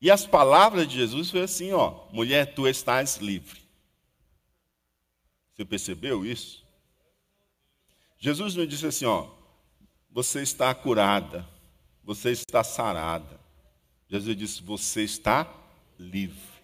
E 0.00 0.10
as 0.10 0.26
palavras 0.26 0.88
de 0.88 0.96
Jesus 0.96 1.30
foi 1.30 1.42
assim, 1.42 1.72
ó, 1.72 2.06
mulher, 2.10 2.54
tu 2.54 2.66
estás 2.66 3.18
livre. 3.18 3.60
Você 5.54 5.64
percebeu 5.64 6.26
isso? 6.26 6.64
Jesus 8.18 8.56
não 8.56 8.66
disse 8.66 8.86
assim, 8.86 9.04
ó, 9.04 9.28
você 10.10 10.42
está 10.42 10.74
curada, 10.74 11.48
você 12.02 12.30
está 12.32 12.64
sarada. 12.64 13.38
Jesus 14.08 14.36
disse, 14.36 14.62
você 14.62 15.04
está 15.04 15.48
livre. 15.98 16.54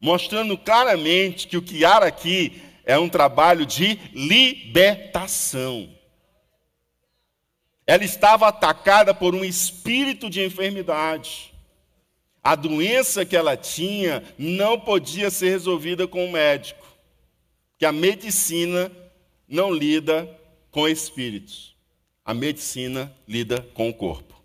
mostrando 0.00 0.56
claramente 0.56 1.46
que 1.46 1.56
o 1.56 1.62
que 1.62 1.84
há 1.84 1.98
aqui 1.98 2.62
é 2.84 2.98
um 2.98 3.08
trabalho 3.08 3.64
de 3.66 3.98
libertação. 4.12 5.88
Ela 7.86 8.04
estava 8.04 8.48
atacada 8.48 9.12
por 9.12 9.34
um 9.34 9.44
espírito 9.44 10.30
de 10.30 10.44
enfermidade. 10.44 11.52
A 12.42 12.54
doença 12.54 13.24
que 13.24 13.36
ela 13.36 13.56
tinha 13.56 14.22
não 14.38 14.78
podia 14.78 15.30
ser 15.30 15.50
resolvida 15.50 16.06
com 16.06 16.24
o 16.24 16.32
médico, 16.32 16.86
que 17.78 17.84
a 17.84 17.92
medicina 17.92 18.90
não 19.46 19.72
lida 19.72 20.28
com 20.70 20.88
espíritos. 20.88 21.74
A 22.24 22.32
medicina 22.32 23.12
lida 23.26 23.66
com 23.74 23.88
o 23.88 23.94
corpo. 23.94 24.40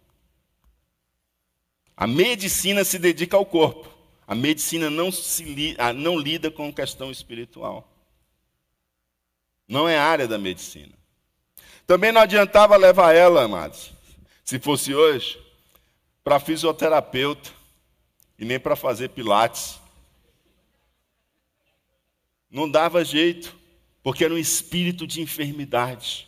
A 1.96 2.08
medicina 2.08 2.84
se 2.84 2.98
dedica 2.98 3.38
ao 3.38 3.46
corpo. 3.46 3.90
A 4.28 4.34
medicina 4.34 4.90
não, 4.90 5.12
se, 5.12 5.78
não 5.96 6.18
lida 6.18 6.50
com 6.50 6.74
questão 6.74 7.12
espiritual. 7.12 7.95
Não 9.68 9.88
é 9.88 9.98
área 9.98 10.28
da 10.28 10.38
medicina. 10.38 10.94
Também 11.88 12.12
não 12.12 12.22
adiantava 12.22 12.76
levar 12.76 13.14
ela, 13.14 13.44
amados, 13.44 13.92
se 14.44 14.60
fosse 14.60 14.94
hoje, 14.94 15.40
para 16.24 16.40
fisioterapeuta 16.40 17.52
e 18.38 18.46
nem 18.46 18.60
para 18.60 18.76
fazer 18.76 19.10
pilates. 19.10 19.80
Não 22.50 22.70
dava 22.70 23.04
jeito, 23.04 23.56
porque 24.02 24.24
era 24.24 24.34
um 24.34 24.38
espírito 24.38 25.06
de 25.06 25.22
enfermidade. 25.22 26.28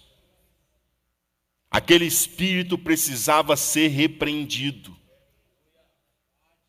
Aquele 1.70 2.06
espírito 2.06 2.78
precisava 2.78 3.56
ser 3.56 3.90
repreendido 3.90 4.96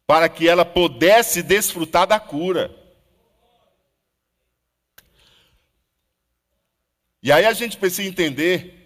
para 0.07 0.29
que 0.29 0.49
ela 0.49 0.65
pudesse 0.65 1.43
desfrutar 1.43 2.07
da 2.07 2.19
cura. 2.19 2.75
E 7.23 7.33
aí 7.33 7.45
a 7.45 7.53
gente 7.53 7.77
precisa 7.77 8.09
entender 8.09 8.79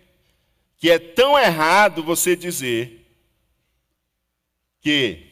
que 0.78 0.90
é 0.90 0.98
tão 0.98 1.38
errado 1.38 2.02
você 2.02 2.34
dizer 2.34 3.06
que 4.80 5.26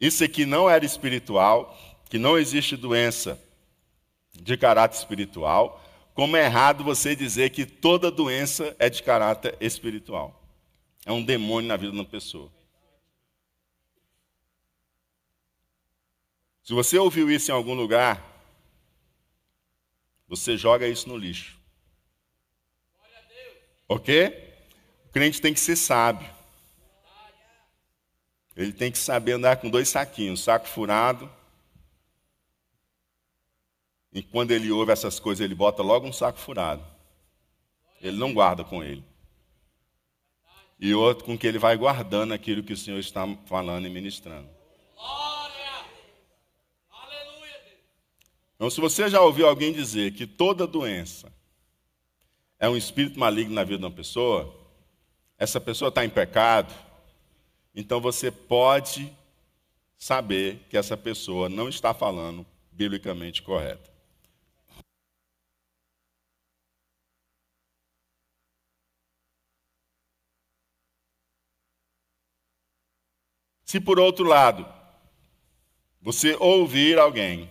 isso 0.00 0.22
aqui 0.22 0.44
não 0.44 0.68
era 0.68 0.84
espiritual, 0.84 1.78
que 2.10 2.18
não 2.18 2.36
existe 2.36 2.76
doença 2.76 3.40
de 4.34 4.56
caráter 4.56 4.98
espiritual, 4.98 5.82
como 6.14 6.36
é 6.36 6.44
errado 6.44 6.84
você 6.84 7.16
dizer 7.16 7.50
que 7.50 7.64
toda 7.64 8.10
doença 8.10 8.76
é 8.78 8.90
de 8.90 9.02
caráter 9.02 9.56
espiritual. 9.60 10.42
É 11.06 11.12
um 11.12 11.24
demônio 11.24 11.68
na 11.68 11.76
vida 11.76 11.92
de 11.92 11.98
uma 11.98 12.04
pessoa. 12.04 12.50
Se 16.62 16.72
você 16.72 16.98
ouviu 16.98 17.30
isso 17.30 17.50
em 17.50 17.54
algum 17.54 17.74
lugar, 17.74 18.31
você 20.32 20.56
joga 20.56 20.88
isso 20.88 21.10
no 21.10 21.16
lixo. 21.18 21.58
Ok? 23.86 24.54
O 25.04 25.08
crente 25.10 25.42
tem 25.42 25.52
que 25.52 25.60
ser 25.60 25.76
sábio. 25.76 26.26
Ele 28.56 28.72
tem 28.72 28.90
que 28.90 28.96
saber 28.96 29.32
andar 29.32 29.56
com 29.56 29.68
dois 29.68 29.90
saquinhos, 29.90 30.42
saco 30.42 30.66
furado. 30.66 31.30
E 34.10 34.22
quando 34.22 34.52
ele 34.52 34.70
ouve 34.70 34.90
essas 34.90 35.20
coisas, 35.20 35.44
ele 35.44 35.54
bota 35.54 35.82
logo 35.82 36.06
um 36.06 36.12
saco 36.14 36.38
furado. 36.38 36.82
Ele 38.00 38.16
não 38.16 38.32
guarda 38.32 38.64
com 38.64 38.82
ele. 38.82 39.04
E 40.80 40.94
outro 40.94 41.26
com 41.26 41.36
que 41.36 41.46
ele 41.46 41.58
vai 41.58 41.76
guardando 41.76 42.32
aquilo 42.32 42.62
que 42.62 42.72
o 42.72 42.76
Senhor 42.76 42.98
está 42.98 43.26
falando 43.44 43.86
e 43.86 43.90
ministrando. 43.90 44.48
Então, 48.62 48.70
se 48.70 48.80
você 48.80 49.08
já 49.08 49.20
ouviu 49.20 49.48
alguém 49.48 49.72
dizer 49.72 50.12
que 50.12 50.24
toda 50.24 50.68
doença 50.68 51.32
é 52.60 52.68
um 52.68 52.76
espírito 52.76 53.18
maligno 53.18 53.52
na 53.56 53.64
vida 53.64 53.78
de 53.78 53.84
uma 53.84 53.90
pessoa, 53.90 54.56
essa 55.36 55.60
pessoa 55.60 55.88
está 55.88 56.04
em 56.04 56.08
pecado, 56.08 56.72
então 57.74 58.00
você 58.00 58.30
pode 58.30 59.12
saber 59.98 60.60
que 60.70 60.76
essa 60.76 60.96
pessoa 60.96 61.48
não 61.48 61.68
está 61.68 61.92
falando 61.92 62.46
biblicamente 62.70 63.42
correto. 63.42 63.90
Se 73.64 73.80
por 73.80 73.98
outro 73.98 74.24
lado, 74.24 74.64
você 76.00 76.36
ouvir 76.36 76.96
alguém 76.96 77.50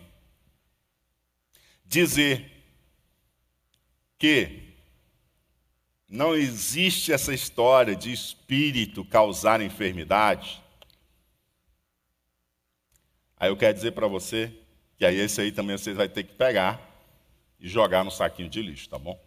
dizer 1.92 2.50
que 4.18 4.74
não 6.08 6.34
existe 6.34 7.12
essa 7.12 7.34
história 7.34 7.96
de 7.96 8.14
espírito 8.14 9.04
causar 9.04 9.60
enfermidade, 9.60 10.64
aí 13.36 13.50
eu 13.50 13.58
quero 13.58 13.74
dizer 13.74 13.92
para 13.92 14.08
você 14.08 14.58
que 14.98 15.06
aí 15.06 15.18
esse 15.18 15.42
aí 15.42 15.52
também 15.52 15.78
você 15.78 15.94
vai 15.94 16.08
ter 16.08 16.24
que 16.24 16.34
pegar 16.34 16.80
e 17.60 17.68
jogar 17.68 18.06
no 18.06 18.12
saquinho 18.12 18.50
de 18.50 18.62
lixo, 18.62 18.88
tá 18.88 18.98
bom? 18.98 19.20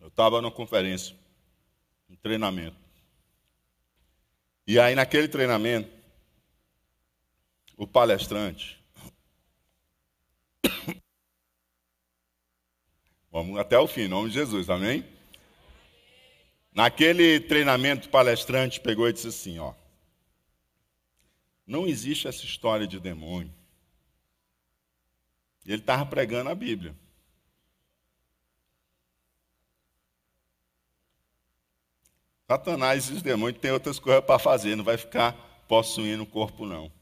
Eu 0.00 0.08
estava 0.08 0.42
numa 0.42 0.50
conferência, 0.50 1.14
um 2.10 2.16
treinamento. 2.16 2.76
E 4.66 4.78
aí 4.80 4.94
naquele 4.94 5.28
treinamento, 5.28 5.97
o 7.78 7.86
palestrante. 7.86 8.78
Vamos 13.30 13.56
até 13.56 13.78
o 13.78 13.86
fim, 13.86 14.02
em 14.02 14.08
nome 14.08 14.28
de 14.28 14.34
Jesus, 14.34 14.68
amém? 14.68 15.06
Naquele 16.72 17.38
treinamento, 17.40 18.08
o 18.08 18.10
palestrante 18.10 18.80
pegou 18.80 19.08
e 19.08 19.12
disse 19.12 19.28
assim: 19.28 19.60
ó, 19.60 19.72
não 21.64 21.86
existe 21.86 22.26
essa 22.26 22.44
história 22.44 22.86
de 22.86 22.98
demônio. 22.98 23.54
Ele 25.64 25.80
estava 25.80 26.04
pregando 26.04 26.50
a 26.50 26.54
Bíblia. 26.54 26.94
Satanás 32.50 33.10
e 33.10 33.12
os 33.12 33.22
demônios 33.22 33.60
têm 33.60 33.70
outras 33.70 33.98
coisas 33.98 34.24
para 34.24 34.38
fazer, 34.38 34.74
não 34.74 34.82
vai 34.82 34.96
ficar 34.96 35.32
possuindo 35.68 36.22
o 36.22 36.26
corpo, 36.26 36.64
não. 36.64 36.97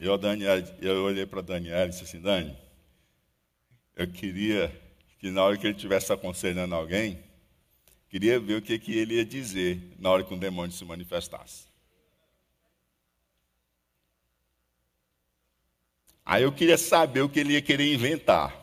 Eu, 0.00 0.16
Daniel, 0.16 0.56
eu 0.80 1.04
olhei 1.04 1.26
para 1.26 1.42
Daniel 1.42 1.84
e 1.84 1.90
disse 1.90 2.04
assim, 2.04 2.20
Dani, 2.22 2.56
eu 3.94 4.10
queria 4.10 4.74
que 5.18 5.30
na 5.30 5.44
hora 5.44 5.58
que 5.58 5.66
ele 5.66 5.74
estivesse 5.74 6.10
aconselhando 6.10 6.74
alguém, 6.74 7.22
queria 8.08 8.40
ver 8.40 8.54
o 8.54 8.62
que, 8.62 8.78
que 8.78 8.96
ele 8.96 9.16
ia 9.16 9.26
dizer 9.26 9.94
na 9.98 10.08
hora 10.08 10.24
que 10.24 10.32
um 10.32 10.38
demônio 10.38 10.72
se 10.72 10.82
manifestasse. 10.86 11.66
Aí 16.24 16.44
eu 16.44 16.52
queria 16.52 16.78
saber 16.78 17.20
o 17.20 17.28
que 17.28 17.38
ele 17.38 17.52
ia 17.52 17.60
querer 17.60 17.92
inventar. 17.92 18.56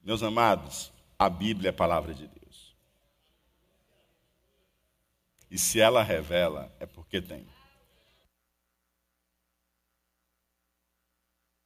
Meus 0.00 0.22
amados, 0.22 0.92
a 1.18 1.28
Bíblia 1.28 1.70
é 1.70 1.70
a 1.70 1.72
palavra 1.72 2.14
de 2.14 2.28
Deus. 2.28 2.39
E 5.50 5.58
se 5.58 5.80
ela 5.80 6.02
revela, 6.02 6.72
é 6.78 6.86
porque 6.86 7.20
tem. 7.20 7.46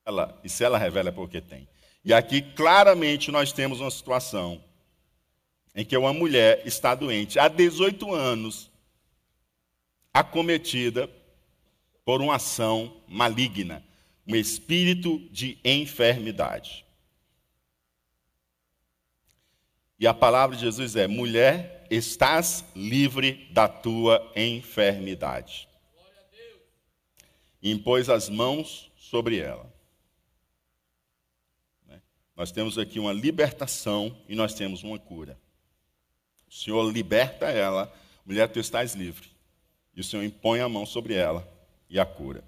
Ela, 0.06 0.40
e 0.42 0.48
se 0.48 0.64
ela 0.64 0.78
revela, 0.78 1.10
é 1.10 1.12
porque 1.12 1.40
tem. 1.40 1.68
E 2.04 2.12
aqui 2.12 2.40
claramente 2.40 3.30
nós 3.30 3.52
temos 3.52 3.80
uma 3.80 3.90
situação 3.90 4.62
em 5.74 5.84
que 5.84 5.96
uma 5.96 6.12
mulher 6.12 6.62
está 6.66 6.94
doente 6.94 7.38
há 7.38 7.48
18 7.48 8.14
anos, 8.14 8.70
acometida 10.12 11.10
por 12.04 12.20
uma 12.20 12.36
ação 12.36 13.02
maligna, 13.08 13.84
um 14.26 14.36
espírito 14.36 15.18
de 15.30 15.58
enfermidade. 15.64 16.84
E 19.98 20.06
a 20.06 20.14
palavra 20.14 20.54
de 20.56 20.62
Jesus 20.62 20.96
é: 20.96 21.06
mulher, 21.06 21.73
estás 21.90 22.64
livre 22.74 23.48
da 23.52 23.68
tua 23.68 24.32
enfermidade. 24.34 25.68
impôs 27.62 28.10
as 28.10 28.28
mãos 28.28 28.90
sobre 28.96 29.38
ela. 29.38 29.72
Né? 31.86 32.02
Nós 32.36 32.52
temos 32.52 32.76
aqui 32.76 32.98
uma 32.98 33.12
libertação 33.12 34.16
e 34.28 34.34
nós 34.34 34.54
temos 34.54 34.82
uma 34.82 34.98
cura. 34.98 35.38
O 36.48 36.52
Senhor 36.52 36.90
liberta 36.92 37.46
ela, 37.46 37.92
mulher, 38.24 38.48
tu 38.48 38.60
estás 38.60 38.94
livre. 38.94 39.28
E 39.94 40.00
o 40.00 40.04
Senhor 40.04 40.22
impõe 40.22 40.60
a 40.60 40.68
mão 40.68 40.84
sobre 40.84 41.14
ela 41.14 41.48
e 41.88 41.98
a 41.98 42.04
cura. 42.04 42.44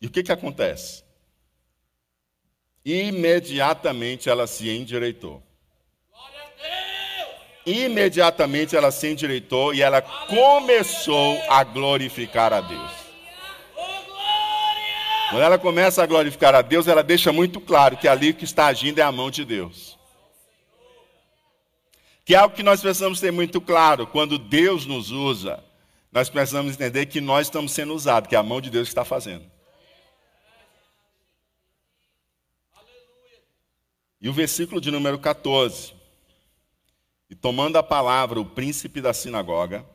E 0.00 0.06
o 0.06 0.10
que, 0.10 0.22
que 0.22 0.32
acontece? 0.32 1.04
Imediatamente 2.84 4.28
ela 4.28 4.46
se 4.46 4.68
endireitou. 4.68 5.42
Imediatamente 7.64 8.76
ela 8.76 8.90
se 8.90 9.08
endireitou 9.08 9.72
e 9.72 9.82
ela 9.82 10.02
começou 10.02 11.40
a 11.48 11.62
glorificar 11.62 12.52
a 12.52 12.60
Deus. 12.60 12.90
Quando 15.30 15.42
ela 15.42 15.58
começa 15.58 16.02
a 16.02 16.06
glorificar 16.06 16.54
a 16.54 16.60
Deus, 16.60 16.88
ela 16.88 17.02
deixa 17.02 17.32
muito 17.32 17.60
claro 17.60 17.96
que 17.96 18.08
ali 18.08 18.34
que 18.34 18.44
está 18.44 18.66
agindo 18.66 18.98
é 18.98 19.02
a 19.02 19.12
mão 19.12 19.30
de 19.30 19.44
Deus. 19.44 19.98
Que 22.24 22.34
é 22.34 22.38
algo 22.38 22.54
que 22.54 22.62
nós 22.62 22.80
precisamos 22.80 23.20
ter 23.20 23.30
muito 23.30 23.60
claro. 23.60 24.06
Quando 24.06 24.38
Deus 24.38 24.84
nos 24.84 25.10
usa, 25.10 25.62
nós 26.10 26.28
precisamos 26.28 26.74
entender 26.74 27.06
que 27.06 27.20
nós 27.20 27.46
estamos 27.46 27.72
sendo 27.72 27.94
usados, 27.94 28.28
que 28.28 28.36
é 28.36 28.38
a 28.38 28.42
mão 28.42 28.60
de 28.60 28.70
Deus 28.70 28.88
que 28.88 28.90
está 28.90 29.04
fazendo. 29.04 29.50
E 34.20 34.28
o 34.28 34.32
versículo 34.32 34.80
de 34.80 34.90
número 34.90 35.18
14. 35.18 36.01
E 37.32 37.34
tomando 37.34 37.78
a 37.78 37.82
palavra 37.82 38.38
o 38.38 38.44
príncipe 38.44 39.00
da 39.00 39.14
sinagoga, 39.14 39.86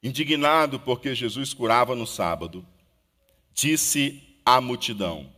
indignado 0.00 0.78
porque 0.78 1.12
Jesus 1.12 1.52
curava 1.52 1.96
no 1.96 2.06
sábado, 2.06 2.64
disse 3.52 4.38
à 4.46 4.60
multidão: 4.60 5.28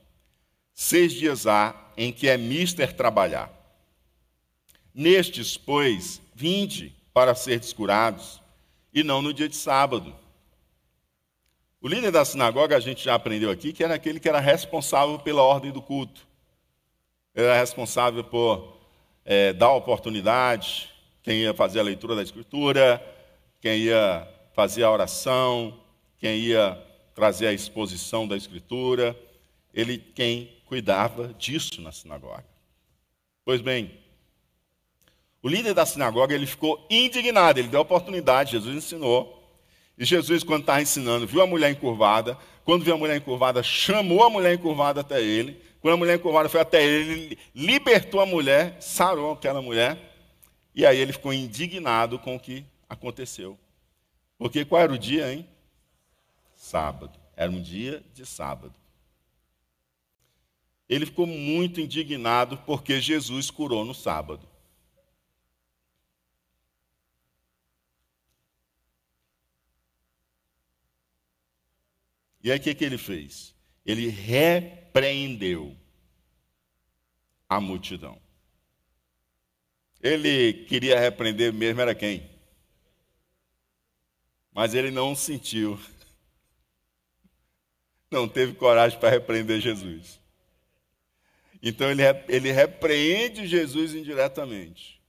Seis 0.74 1.14
dias 1.14 1.46
há 1.46 1.74
em 1.96 2.12
que 2.12 2.28
é 2.28 2.36
mister 2.36 2.92
trabalhar. 2.92 3.50
Nestes, 4.92 5.56
pois, 5.56 6.20
vinde 6.34 6.94
para 7.14 7.34
ser 7.34 7.58
descurados, 7.58 8.42
e 8.92 9.02
não 9.02 9.22
no 9.22 9.32
dia 9.32 9.48
de 9.48 9.56
sábado. 9.56 10.14
O 11.80 11.88
líder 11.88 12.10
da 12.10 12.22
sinagoga, 12.22 12.76
a 12.76 12.80
gente 12.80 13.02
já 13.02 13.14
aprendeu 13.14 13.50
aqui, 13.50 13.72
que 13.72 13.82
era 13.82 13.94
aquele 13.94 14.20
que 14.20 14.28
era 14.28 14.40
responsável 14.40 15.18
pela 15.18 15.40
ordem 15.40 15.72
do 15.72 15.80
culto. 15.80 16.26
Ele 17.34 17.46
era 17.46 17.58
responsável 17.58 18.22
por 18.22 18.71
é, 19.24 19.52
dar 19.52 19.72
oportunidade, 19.72 20.90
quem 21.22 21.42
ia 21.42 21.54
fazer 21.54 21.80
a 21.80 21.84
leitura 21.84 22.16
da 22.16 22.22
Escritura, 22.22 23.02
quem 23.60 23.78
ia 23.78 24.28
fazer 24.54 24.82
a 24.82 24.90
oração, 24.90 25.78
quem 26.18 26.38
ia 26.38 26.78
trazer 27.14 27.46
a 27.46 27.52
exposição 27.52 28.26
da 28.26 28.36
Escritura, 28.36 29.16
ele 29.72 29.98
quem 29.98 30.50
cuidava 30.66 31.34
disso 31.34 31.80
na 31.80 31.92
sinagoga. 31.92 32.44
Pois 33.44 33.60
bem, 33.60 33.90
o 35.42 35.48
líder 35.48 35.74
da 35.74 35.84
sinagoga 35.84 36.34
ele 36.34 36.46
ficou 36.46 36.86
indignado, 36.88 37.58
ele 37.58 37.68
deu 37.68 37.80
a 37.80 37.82
oportunidade, 37.82 38.52
Jesus 38.52 38.74
ensinou. 38.74 39.40
E 39.98 40.04
Jesus, 40.04 40.42
quando 40.42 40.62
estava 40.62 40.80
ensinando, 40.80 41.26
viu 41.26 41.42
a 41.42 41.46
mulher 41.46 41.70
encurvada. 41.70 42.38
Quando 42.64 42.84
viu 42.84 42.94
a 42.94 42.98
mulher 42.98 43.16
encurvada, 43.16 43.62
chamou 43.62 44.22
a 44.24 44.30
mulher 44.30 44.54
encurvada 44.54 45.00
até 45.00 45.20
ele. 45.20 45.60
Quando 45.82 45.94
a 45.94 45.98
mulher 45.98 46.16
encurvada 46.16 46.48
foi 46.48 46.60
até 46.60 46.82
ele, 46.82 47.12
ele 47.12 47.38
libertou 47.54 48.20
a 48.20 48.26
mulher, 48.26 48.80
sarou 48.80 49.32
aquela 49.32 49.60
mulher. 49.60 49.98
E 50.74 50.86
aí 50.86 50.98
ele 50.98 51.12
ficou 51.12 51.34
indignado 51.34 52.18
com 52.18 52.36
o 52.36 52.40
que 52.40 52.64
aconteceu. 52.88 53.58
Porque 54.38 54.64
qual 54.64 54.80
era 54.80 54.92
o 54.92 54.98
dia, 54.98 55.30
hein? 55.30 55.46
sábado. 56.62 57.18
Era 57.36 57.50
um 57.50 57.60
dia 57.60 58.04
de 58.14 58.24
sábado. 58.24 58.74
Ele 60.88 61.04
ficou 61.04 61.26
muito 61.26 61.80
indignado 61.80 62.56
porque 62.58 63.00
Jesus 63.00 63.50
curou 63.50 63.84
no 63.84 63.94
sábado. 63.94 64.48
E 72.44 72.50
aí 72.50 72.58
o 72.58 72.62
que, 72.62 72.74
que 72.74 72.84
ele 72.84 72.98
fez? 72.98 73.54
Ele 73.84 74.08
repreendeu 74.08 75.76
a 77.48 77.60
multidão. 77.60 78.20
Ele 80.00 80.64
queria 80.64 80.98
repreender 80.98 81.52
mesmo, 81.52 81.80
era 81.80 81.94
quem? 81.94 82.30
Mas 84.52 84.74
ele 84.74 84.90
não 84.90 85.14
sentiu 85.14 85.78
não 88.12 88.28
teve 88.28 88.52
coragem 88.52 88.98
para 88.98 89.08
repreender 89.08 89.60
Jesus. 89.60 90.20
Então 91.62 91.90
ele, 91.90 92.02
ele 92.28 92.52
repreende 92.52 93.46
Jesus 93.46 93.94
indiretamente. 93.94 95.00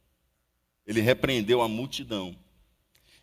Ele 0.88 1.02
repreendeu 1.02 1.62
a 1.62 1.68
multidão. 1.68 2.36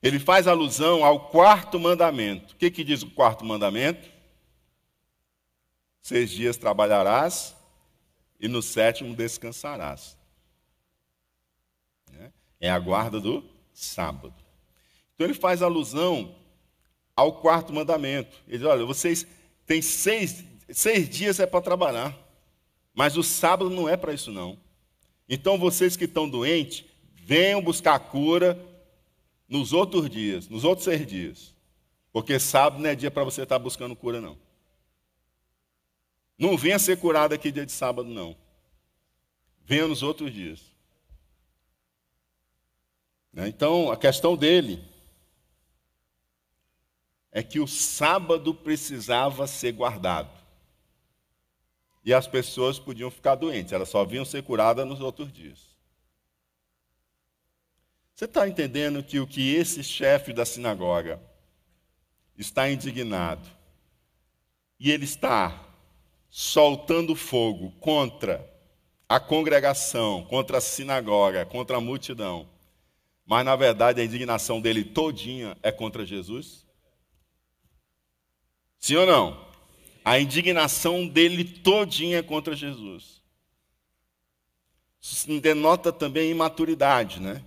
Ele 0.02 0.18
faz 0.18 0.46
alusão 0.46 1.04
ao 1.04 1.28
quarto 1.30 1.80
mandamento. 1.80 2.54
O 2.54 2.56
que, 2.56 2.70
que 2.70 2.84
diz 2.84 3.02
o 3.02 3.10
quarto 3.10 3.44
mandamento? 3.44 4.09
Seis 6.02 6.30
dias 6.30 6.56
trabalharás 6.56 7.54
e 8.38 8.48
no 8.48 8.62
sétimo 8.62 9.14
descansarás. 9.14 10.16
É 12.60 12.70
a 12.70 12.78
guarda 12.78 13.18
do 13.18 13.42
sábado. 13.72 14.34
Então 15.14 15.26
ele 15.26 15.34
faz 15.34 15.62
alusão 15.62 16.34
ao 17.16 17.40
quarto 17.40 17.72
mandamento. 17.72 18.36
Ele 18.46 18.58
diz: 18.58 18.66
olha, 18.66 18.84
vocês 18.84 19.26
tem 19.66 19.80
seis, 19.80 20.44
seis 20.68 21.08
dias 21.08 21.40
é 21.40 21.46
para 21.46 21.60
trabalhar. 21.60 22.16
Mas 22.94 23.16
o 23.16 23.22
sábado 23.22 23.70
não 23.70 23.88
é 23.88 23.96
para 23.96 24.12
isso, 24.12 24.30
não. 24.30 24.58
Então, 25.28 25.56
vocês 25.56 25.96
que 25.96 26.04
estão 26.06 26.28
doentes, 26.28 26.84
venham 27.14 27.62
buscar 27.62 27.98
cura 27.98 28.58
nos 29.48 29.72
outros 29.72 30.10
dias, 30.10 30.48
nos 30.48 30.64
outros 30.64 30.84
seis 30.84 31.06
dias. 31.06 31.54
Porque 32.12 32.38
sábado 32.38 32.82
não 32.82 32.90
é 32.90 32.94
dia 32.96 33.10
para 33.10 33.22
você 33.22 33.42
estar 33.42 33.58
buscando 33.58 33.94
cura, 33.94 34.20
não. 34.20 34.36
Não 36.40 36.56
venha 36.56 36.78
ser 36.78 36.96
curado 36.98 37.34
aqui 37.34 37.52
dia 37.52 37.66
de 37.66 37.72
sábado, 37.72 38.08
não. 38.08 38.34
Venha 39.62 39.86
nos 39.86 40.02
outros 40.02 40.32
dias. 40.32 40.62
Né? 43.30 43.46
Então, 43.46 43.92
a 43.92 43.96
questão 43.96 44.34
dele 44.34 44.82
é 47.30 47.42
que 47.42 47.60
o 47.60 47.66
sábado 47.66 48.54
precisava 48.54 49.46
ser 49.46 49.72
guardado. 49.72 50.30
E 52.02 52.14
as 52.14 52.26
pessoas 52.26 52.78
podiam 52.78 53.10
ficar 53.10 53.34
doentes, 53.34 53.74
elas 53.74 53.90
só 53.90 54.02
vinham 54.02 54.24
ser 54.24 54.42
curadas 54.42 54.88
nos 54.88 54.98
outros 54.98 55.30
dias. 55.30 55.76
Você 58.14 58.24
está 58.24 58.48
entendendo 58.48 59.04
que 59.04 59.20
o 59.20 59.26
que 59.26 59.54
esse 59.54 59.84
chefe 59.84 60.32
da 60.32 60.46
sinagoga 60.46 61.20
está 62.34 62.70
indignado 62.70 63.46
e 64.78 64.90
ele 64.90 65.04
está 65.04 65.69
soltando 66.30 67.16
fogo 67.16 67.72
contra 67.80 68.48
a 69.08 69.18
congregação, 69.18 70.24
contra 70.26 70.58
a 70.58 70.60
sinagoga, 70.60 71.44
contra 71.44 71.76
a 71.76 71.80
multidão, 71.80 72.48
mas 73.26 73.44
na 73.44 73.56
verdade 73.56 74.00
a 74.00 74.04
indignação 74.04 74.60
dele 74.60 74.84
todinha 74.84 75.56
é 75.62 75.72
contra 75.72 76.06
Jesus? 76.06 76.64
Sim 78.78 78.96
ou 78.96 79.06
não? 79.06 79.48
A 80.04 80.18
indignação 80.18 81.06
dele 81.06 81.44
todinha 81.44 82.22
contra 82.22 82.56
Jesus. 82.56 83.20
Isso 85.00 85.40
denota 85.40 85.92
também 85.92 86.30
imaturidade, 86.30 87.20
né? 87.20 87.42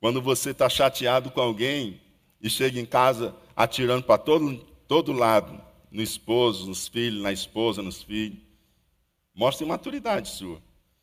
Quando 0.00 0.20
você 0.20 0.50
está 0.50 0.68
chateado 0.68 1.30
com 1.30 1.40
alguém 1.40 2.00
e 2.40 2.50
chega 2.50 2.80
em 2.80 2.86
casa 2.86 3.34
atirando 3.54 4.02
para 4.02 4.18
todo, 4.18 4.58
todo 4.88 5.12
lado, 5.12 5.71
no 5.92 6.02
esposo, 6.02 6.66
nos 6.66 6.88
filhos, 6.88 7.22
na 7.22 7.30
esposa, 7.30 7.82
nos 7.82 8.02
filhos, 8.02 8.38
mostra 9.34 9.64
imaturidade 9.64 10.28
sua. 10.28 10.60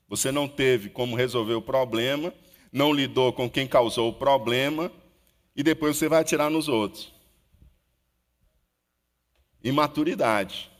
Você 0.07 0.31
não 0.31 0.47
teve 0.47 0.89
como 0.89 1.15
resolver 1.15 1.53
o 1.53 1.61
problema, 1.61 2.33
não 2.71 2.91
lidou 2.91 3.31
com 3.31 3.49
quem 3.49 3.67
causou 3.67 4.09
o 4.09 4.13
problema, 4.13 4.91
e 5.55 5.63
depois 5.63 5.95
você 5.95 6.09
vai 6.09 6.19
atirar 6.19 6.49
nos 6.49 6.67
outros 6.67 7.19
imaturidade. 9.63 10.71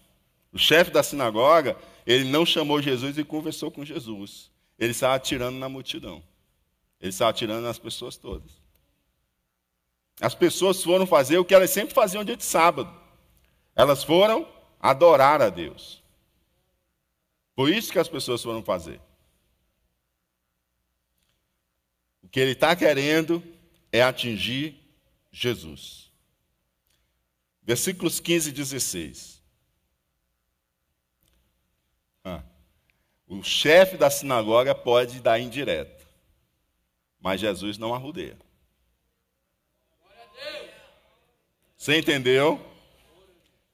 O 0.51 0.57
chefe 0.57 0.91
da 0.91 1.03
sinagoga, 1.03 1.77
ele 2.05 2.25
não 2.25 2.45
chamou 2.45 2.81
Jesus 2.81 3.17
e 3.17 3.23
conversou 3.23 3.69
com 3.69 3.85
Jesus. 3.85 4.49
Ele 4.77 4.91
estava 4.91 5.15
atirando 5.15 5.57
na 5.57 5.69
multidão. 5.69 6.23
Ele 6.99 7.09
estava 7.09 7.31
atirando 7.31 7.61
nas 7.61 7.77
pessoas 7.77 8.17
todas. 8.17 8.59
As 10.19 10.35
pessoas 10.35 10.83
foram 10.83 11.05
fazer 11.05 11.37
o 11.37 11.45
que 11.45 11.53
elas 11.53 11.69
sempre 11.69 11.93
faziam 11.93 12.23
dia 12.23 12.35
de 12.35 12.43
sábado. 12.43 12.93
Elas 13.79 14.03
foram 14.03 14.45
adorar 14.77 15.41
a 15.41 15.47
Deus. 15.47 16.03
Foi 17.55 17.73
isso 17.73 17.93
que 17.93 17.97
as 17.97 18.09
pessoas 18.09 18.43
foram 18.43 18.61
fazer. 18.61 18.99
O 22.21 22.27
que 22.27 22.41
ele 22.41 22.51
está 22.51 22.75
querendo 22.75 23.41
é 23.89 24.03
atingir 24.03 24.77
Jesus. 25.31 26.11
Versículos 27.63 28.19
15 28.19 28.49
e 28.49 28.51
16. 28.51 29.41
Ah, 32.25 32.43
o 33.29 33.41
chefe 33.41 33.95
da 33.95 34.09
sinagoga 34.09 34.75
pode 34.75 35.21
dar 35.21 35.39
indireta, 35.39 36.05
mas 37.17 37.39
Jesus 37.39 37.77
não 37.77 37.95
arrudeia. 37.95 38.37
Você 41.77 41.97
entendeu? 41.97 42.68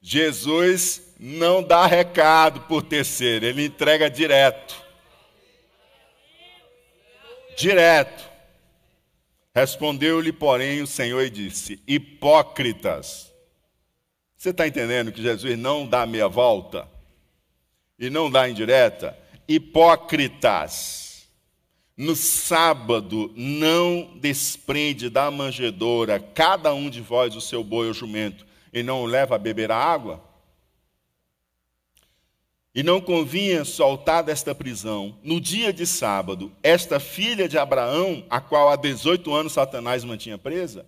Jesus 0.08 1.02
não 1.20 1.64
dá 1.64 1.88
recado 1.88 2.62
por 2.62 2.84
terceiro, 2.84 3.44
ele 3.44 3.66
entrega 3.66 4.08
direto. 4.08 4.80
Direto. 7.58 8.30
Respondeu-lhe, 9.56 10.32
porém, 10.32 10.84
o 10.84 10.86
Senhor 10.86 11.24
e 11.24 11.30
disse: 11.32 11.82
Hipócritas. 11.88 13.34
Você 14.38 14.52
está 14.52 14.68
entendendo 14.68 15.12
que 15.12 15.24
Jesus 15.24 15.58
não 15.58 15.88
dá 15.88 16.06
meia 16.06 16.28
volta? 16.28 16.88
E 17.98 18.08
não 18.08 18.30
dá 18.30 18.48
indireta? 18.48 19.18
Hipócritas. 19.48 21.28
No 21.98 22.16
sábado 22.16 23.34
não 23.36 24.12
desprende 24.18 25.10
da 25.10 25.32
manjedoura 25.32 26.20
cada 26.20 26.76
um 26.76 26.92
de 26.92 27.02
vós 27.02 27.36
o 27.36 27.42
seu 27.42 27.64
boi 27.64 27.88
ou 27.88 27.94
jumento 27.94 28.46
e 28.76 28.84
não 28.84 29.02
o 29.02 29.06
leva 29.06 29.36
a 29.36 29.40
beber 29.40 29.72
a 29.72 29.78
água? 29.78 30.22
E 32.76 32.84
não 32.84 33.00
convinha 33.00 33.64
soltar 33.64 34.22
desta 34.22 34.54
prisão, 34.54 35.18
no 35.24 35.40
dia 35.40 35.72
de 35.72 35.88
sábado, 35.88 36.52
esta 36.62 37.00
filha 37.00 37.48
de 37.48 37.58
Abraão, 37.58 38.26
a 38.30 38.42
qual 38.42 38.68
há 38.68 38.76
18 38.76 39.34
anos 39.34 39.54
Satanás 39.54 40.04
mantinha 40.04 40.38
presa? 40.38 40.86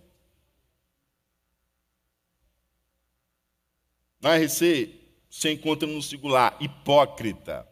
Na 4.20 4.36
RC, 4.36 4.94
se 5.30 5.50
encontra 5.50 5.88
no 5.88 6.02
singular, 6.02 6.58
hipócrita, 6.60 7.66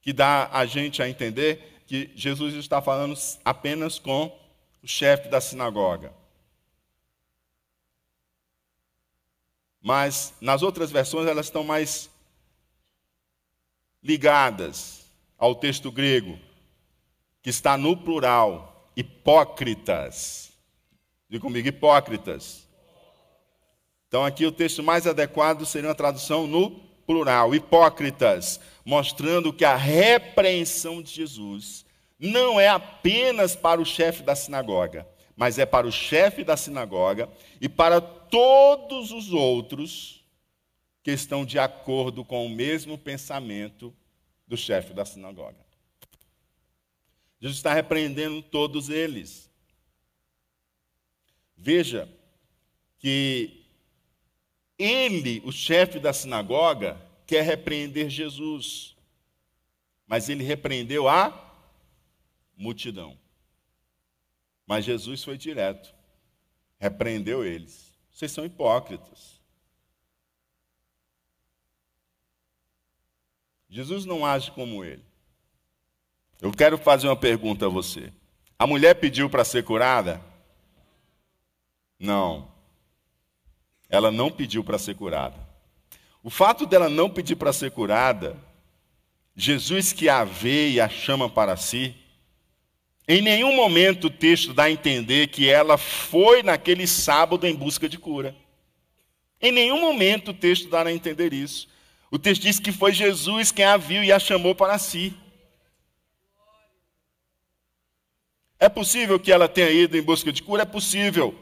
que 0.00 0.12
dá 0.12 0.48
a 0.52 0.64
gente 0.64 1.02
a 1.02 1.08
entender 1.08 1.82
que 1.88 2.12
Jesus 2.14 2.54
está 2.54 2.80
falando 2.80 3.18
apenas 3.44 3.98
com 3.98 4.26
o 4.80 4.86
chefe 4.86 5.28
da 5.28 5.40
sinagoga. 5.40 6.19
Mas 9.82 10.34
nas 10.40 10.62
outras 10.62 10.90
versões 10.90 11.26
elas 11.26 11.46
estão 11.46 11.64
mais 11.64 12.10
ligadas 14.02 15.06
ao 15.38 15.54
texto 15.54 15.90
grego, 15.90 16.38
que 17.42 17.50
está 17.50 17.76
no 17.76 17.96
plural, 17.96 18.90
hipócritas. 18.96 20.52
Diga 21.28 21.42
comigo, 21.42 21.68
hipócritas. 21.68 22.68
Então, 24.08 24.24
aqui 24.24 24.44
o 24.44 24.52
texto 24.52 24.82
mais 24.82 25.06
adequado 25.06 25.64
seria 25.64 25.88
uma 25.88 25.94
tradução 25.94 26.46
no 26.46 26.70
plural, 27.06 27.54
hipócritas, 27.54 28.60
mostrando 28.84 29.52
que 29.52 29.64
a 29.64 29.76
repreensão 29.76 31.00
de 31.00 31.12
Jesus 31.12 31.86
não 32.18 32.60
é 32.60 32.68
apenas 32.68 33.56
para 33.56 33.80
o 33.80 33.84
chefe 33.84 34.22
da 34.22 34.34
sinagoga, 34.34 35.08
mas 35.40 35.58
é 35.58 35.64
para 35.64 35.86
o 35.86 35.90
chefe 35.90 36.44
da 36.44 36.54
sinagoga 36.54 37.26
e 37.62 37.66
para 37.66 37.98
todos 37.98 39.10
os 39.10 39.32
outros 39.32 40.22
que 41.02 41.10
estão 41.10 41.46
de 41.46 41.58
acordo 41.58 42.22
com 42.22 42.44
o 42.44 42.50
mesmo 42.50 42.98
pensamento 42.98 43.96
do 44.46 44.54
chefe 44.54 44.92
da 44.92 45.02
sinagoga. 45.02 45.56
Jesus 47.40 47.56
está 47.56 47.72
repreendendo 47.72 48.42
todos 48.42 48.90
eles. 48.90 49.50
Veja 51.56 52.06
que 52.98 53.64
ele, 54.78 55.40
o 55.46 55.50
chefe 55.50 55.98
da 55.98 56.12
sinagoga, 56.12 57.00
quer 57.26 57.46
repreender 57.46 58.10
Jesus, 58.10 58.94
mas 60.06 60.28
ele 60.28 60.44
repreendeu 60.44 61.08
a 61.08 61.32
multidão. 62.58 63.18
Mas 64.70 64.84
Jesus 64.84 65.24
foi 65.24 65.36
direto, 65.36 65.92
repreendeu 66.78 67.44
eles. 67.44 67.92
Vocês 68.08 68.30
são 68.30 68.44
hipócritas. 68.44 69.40
Jesus 73.68 74.04
não 74.04 74.24
age 74.24 74.52
como 74.52 74.84
ele. 74.84 75.04
Eu 76.40 76.52
quero 76.52 76.78
fazer 76.78 77.08
uma 77.08 77.16
pergunta 77.16 77.66
a 77.66 77.68
você. 77.68 78.12
A 78.56 78.64
mulher 78.64 78.94
pediu 78.94 79.28
para 79.28 79.44
ser 79.44 79.64
curada? 79.64 80.24
Não. 81.98 82.48
Ela 83.88 84.12
não 84.12 84.30
pediu 84.30 84.62
para 84.62 84.78
ser 84.78 84.94
curada. 84.94 85.36
O 86.22 86.30
fato 86.30 86.64
dela 86.64 86.88
não 86.88 87.10
pedir 87.10 87.34
para 87.34 87.52
ser 87.52 87.72
curada, 87.72 88.36
Jesus 89.34 89.92
que 89.92 90.08
a 90.08 90.22
vê 90.22 90.70
e 90.70 90.80
a 90.80 90.88
chama 90.88 91.28
para 91.28 91.56
si, 91.56 91.99
em 93.12 93.20
nenhum 93.20 93.56
momento 93.56 94.06
o 94.06 94.10
texto 94.10 94.54
dá 94.54 94.64
a 94.64 94.70
entender 94.70 95.26
que 95.26 95.50
ela 95.50 95.76
foi 95.76 96.44
naquele 96.44 96.86
sábado 96.86 97.44
em 97.44 97.52
busca 97.52 97.88
de 97.88 97.98
cura. 97.98 98.36
Em 99.42 99.50
nenhum 99.50 99.80
momento 99.80 100.30
o 100.30 100.34
texto 100.34 100.68
dá 100.68 100.84
a 100.84 100.92
entender 100.92 101.32
isso. 101.32 101.68
O 102.08 102.20
texto 102.20 102.42
diz 102.42 102.60
que 102.60 102.70
foi 102.70 102.92
Jesus 102.92 103.50
quem 103.50 103.64
a 103.64 103.76
viu 103.76 104.04
e 104.04 104.12
a 104.12 104.20
chamou 104.20 104.54
para 104.54 104.78
si. 104.78 105.12
É 108.60 108.68
possível 108.68 109.18
que 109.18 109.32
ela 109.32 109.48
tenha 109.48 109.70
ido 109.70 109.96
em 109.96 110.02
busca 110.02 110.30
de 110.30 110.40
cura? 110.40 110.62
É 110.62 110.66
possível. 110.66 111.34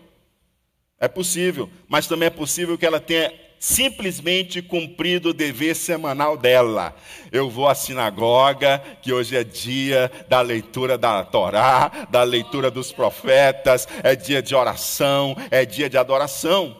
É 0.99 1.07
possível. 1.07 1.71
Mas 1.87 2.07
também 2.07 2.29
é 2.29 2.31
possível 2.31 2.79
que 2.79 2.87
ela 2.87 2.99
tenha 2.99 3.31
simplesmente 3.59 4.63
cumprido 4.63 5.31
o 5.31 5.35
dever 5.35 5.75
semanal 5.75 6.37
dela. 6.37 6.95
Eu 7.33 7.51
vou 7.51 7.69
à 7.69 7.75
sinagoga, 7.75 8.83
que 9.03 9.13
hoje 9.13 9.37
é 9.37 9.45
dia 9.45 10.11
da 10.29 10.41
leitura 10.41 10.97
da 10.97 11.25
Torá, 11.25 11.91
da 12.11 12.23
leitura 12.23 12.71
dos 12.71 12.93
profetas, 12.93 13.87
é 14.03 14.15
dia 14.15 14.43
de 14.43 14.55
oração, 14.55 15.37
é 15.51 15.65
dia 15.65 15.91
de 15.91 15.99
adoração. 15.99 16.77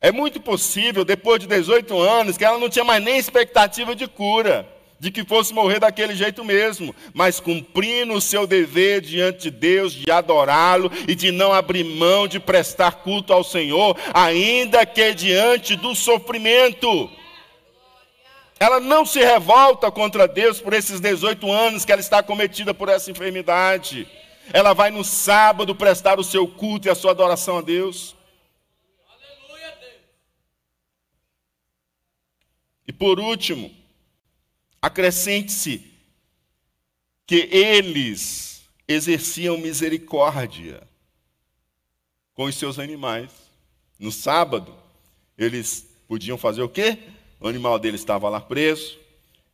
É 0.00 0.12
muito 0.12 0.38
possível, 0.38 1.02
depois 1.02 1.40
de 1.40 1.46
18 1.46 1.98
anos, 1.98 2.36
que 2.36 2.44
ela 2.44 2.58
não 2.58 2.68
tinha 2.68 2.84
mais 2.84 3.02
nem 3.02 3.16
expectativa 3.16 3.96
de 3.96 4.06
cura, 4.06 4.68
de 5.04 5.10
que 5.10 5.22
fosse 5.22 5.52
morrer 5.52 5.78
daquele 5.78 6.14
jeito 6.14 6.42
mesmo, 6.42 6.96
mas 7.12 7.38
cumprindo 7.38 8.14
o 8.14 8.22
seu 8.22 8.46
dever 8.46 9.02
diante 9.02 9.42
de 9.42 9.50
Deus, 9.50 9.92
de 9.92 10.10
adorá-lo 10.10 10.90
e 11.06 11.14
de 11.14 11.30
não 11.30 11.52
abrir 11.52 11.84
mão 11.84 12.26
de 12.26 12.40
prestar 12.40 13.02
culto 13.02 13.30
ao 13.30 13.44
Senhor, 13.44 13.98
ainda 14.14 14.86
que 14.86 15.12
diante 15.12 15.76
do 15.76 15.94
sofrimento. 15.94 17.10
Ela 18.58 18.80
não 18.80 19.04
se 19.04 19.20
revolta 19.22 19.90
contra 19.90 20.26
Deus 20.26 20.58
por 20.58 20.72
esses 20.72 21.00
18 21.00 21.52
anos 21.52 21.84
que 21.84 21.92
ela 21.92 22.00
está 22.00 22.22
cometida 22.22 22.72
por 22.72 22.88
essa 22.88 23.10
enfermidade. 23.10 24.08
Ela 24.54 24.72
vai 24.72 24.90
no 24.90 25.04
sábado 25.04 25.74
prestar 25.74 26.18
o 26.18 26.24
seu 26.24 26.48
culto 26.48 26.88
e 26.88 26.90
a 26.90 26.94
sua 26.94 27.10
adoração 27.10 27.58
a 27.58 27.60
Deus. 27.60 28.16
E 32.86 32.92
por 32.92 33.20
último, 33.20 33.83
acrescente-se 34.84 35.90
que 37.26 37.48
eles 37.50 38.68
exerciam 38.86 39.56
misericórdia 39.56 40.86
com 42.34 42.44
os 42.44 42.54
seus 42.54 42.78
animais. 42.78 43.30
No 43.98 44.12
sábado, 44.12 44.76
eles 45.38 45.88
podiam 46.06 46.36
fazer 46.36 46.60
o 46.60 46.68
quê? 46.68 46.98
O 47.40 47.48
animal 47.48 47.78
deles 47.78 48.02
estava 48.02 48.28
lá 48.28 48.42
preso, 48.42 48.98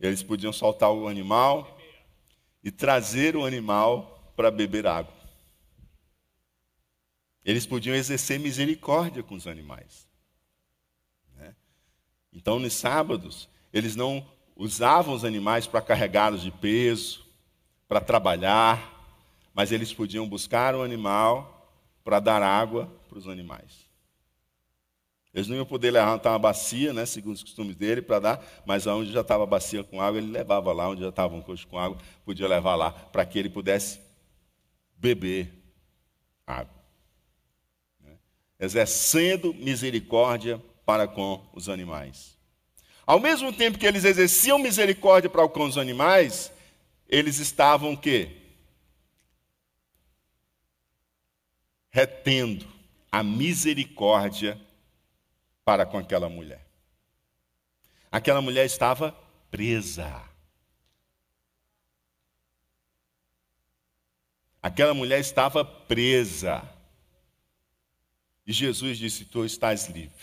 eles 0.01 0.21
podiam 0.21 0.51
soltar 0.51 0.91
o 0.91 1.07
animal 1.07 1.79
e 2.61 2.69
trazer 2.69 3.37
o 3.37 3.45
animal 3.45 4.33
para 4.35 4.51
beber 4.51 4.85
água. 4.85 5.15
Eles 7.45 7.65
podiam 7.65 7.95
exercer 7.95 8.37
misericórdia 8.37 9.23
com 9.23 9.35
os 9.35 9.47
animais. 9.47 10.05
Então, 12.33 12.59
nos 12.59 12.73
sábados, 12.73 13.47
eles 13.71 13.95
não 13.95 14.25
usavam 14.61 15.15
os 15.15 15.25
animais 15.25 15.65
para 15.65 15.81
carregá-los 15.81 16.43
de 16.43 16.51
peso, 16.51 17.25
para 17.87 17.99
trabalhar, 17.99 18.99
mas 19.55 19.71
eles 19.71 19.91
podiam 19.91 20.29
buscar 20.29 20.75
um 20.75 20.83
animal 20.83 21.67
para 22.03 22.19
dar 22.19 22.43
água 22.43 22.85
para 23.09 23.17
os 23.17 23.27
animais. 23.27 23.89
Eles 25.33 25.47
não 25.47 25.55
iam 25.55 25.65
poder 25.65 25.91
levantar 25.91 26.31
uma 26.31 26.39
bacia, 26.39 26.93
né, 26.93 27.05
segundo 27.07 27.35
os 27.35 27.43
costumes 27.43 27.75
dele, 27.75 28.03
para 28.03 28.19
dar, 28.19 28.45
mas 28.65 28.85
onde 28.85 29.11
já 29.11 29.21
estava 29.21 29.43
a 29.43 29.47
bacia 29.47 29.83
com 29.83 29.99
água, 29.99 30.19
ele 30.19 30.31
levava 30.31 30.71
lá, 30.71 30.89
onde 30.89 31.01
já 31.01 31.09
estava 31.09 31.33
um 31.33 31.41
coxo 31.41 31.67
com 31.67 31.79
água, 31.79 31.97
podia 32.23 32.47
levar 32.47 32.75
lá, 32.75 32.91
para 32.91 33.25
que 33.25 33.39
ele 33.39 33.49
pudesse 33.49 33.99
beber 34.95 35.51
água. 36.45 36.83
Né? 37.99 38.15
Exercendo 38.59 39.53
misericórdia 39.55 40.61
para 40.85 41.07
com 41.07 41.49
os 41.53 41.67
animais. 41.67 42.40
Ao 43.05 43.19
mesmo 43.19 43.51
tempo 43.51 43.77
que 43.77 43.85
eles 43.85 44.05
exerciam 44.05 44.59
misericórdia 44.59 45.29
para 45.29 45.47
com 45.47 45.65
os 45.65 45.77
animais, 45.77 46.51
eles 47.07 47.39
estavam 47.39 47.93
o 47.93 47.97
quê? 47.97 48.37
Retendo 51.89 52.65
a 53.11 53.21
misericórdia 53.21 54.59
para 55.65 55.85
com 55.85 55.97
aquela 55.97 56.29
mulher. 56.29 56.65
Aquela 58.11 58.41
mulher 58.41 58.65
estava 58.65 59.11
presa. 59.49 60.23
Aquela 64.61 64.93
mulher 64.93 65.19
estava 65.19 65.65
presa. 65.65 66.61
E 68.45 68.53
Jesus 68.53 68.97
disse: 68.97 69.25
Tu 69.25 69.43
estás 69.43 69.87
livre. 69.87 70.20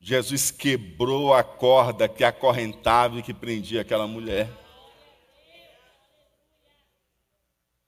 Jesus 0.00 0.50
quebrou 0.50 1.34
a 1.34 1.44
corda 1.44 2.08
que 2.08 2.24
acorrentava 2.24 3.18
e 3.18 3.22
que 3.22 3.34
prendia 3.34 3.82
aquela 3.82 4.06
mulher. 4.06 4.48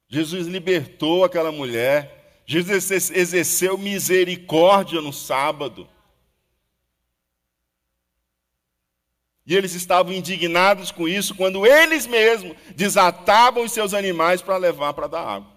Jesus 0.09 0.47
libertou 0.47 1.25
aquela 1.25 1.51
mulher. 1.51 2.43
Jesus 2.45 2.91
exerceu 3.11 3.79
misericórdia 3.79 5.01
no 5.01 5.11
sábado. 5.11 5.89
E 9.47 9.57
eles 9.57 9.73
estavam 9.75 10.13
indignados 10.13 10.93
com 10.93 11.09
isso 11.09 11.35
quando 11.35 11.67
eles 11.67 12.07
mesmos 12.07 12.57
desatavam 12.77 13.65
os 13.65 13.73
seus 13.73 13.95
animais 13.95 14.43
para 14.43 14.59
levar 14.59 14.93
para 14.93 15.07
dar 15.07 15.27
água. 15.27 15.53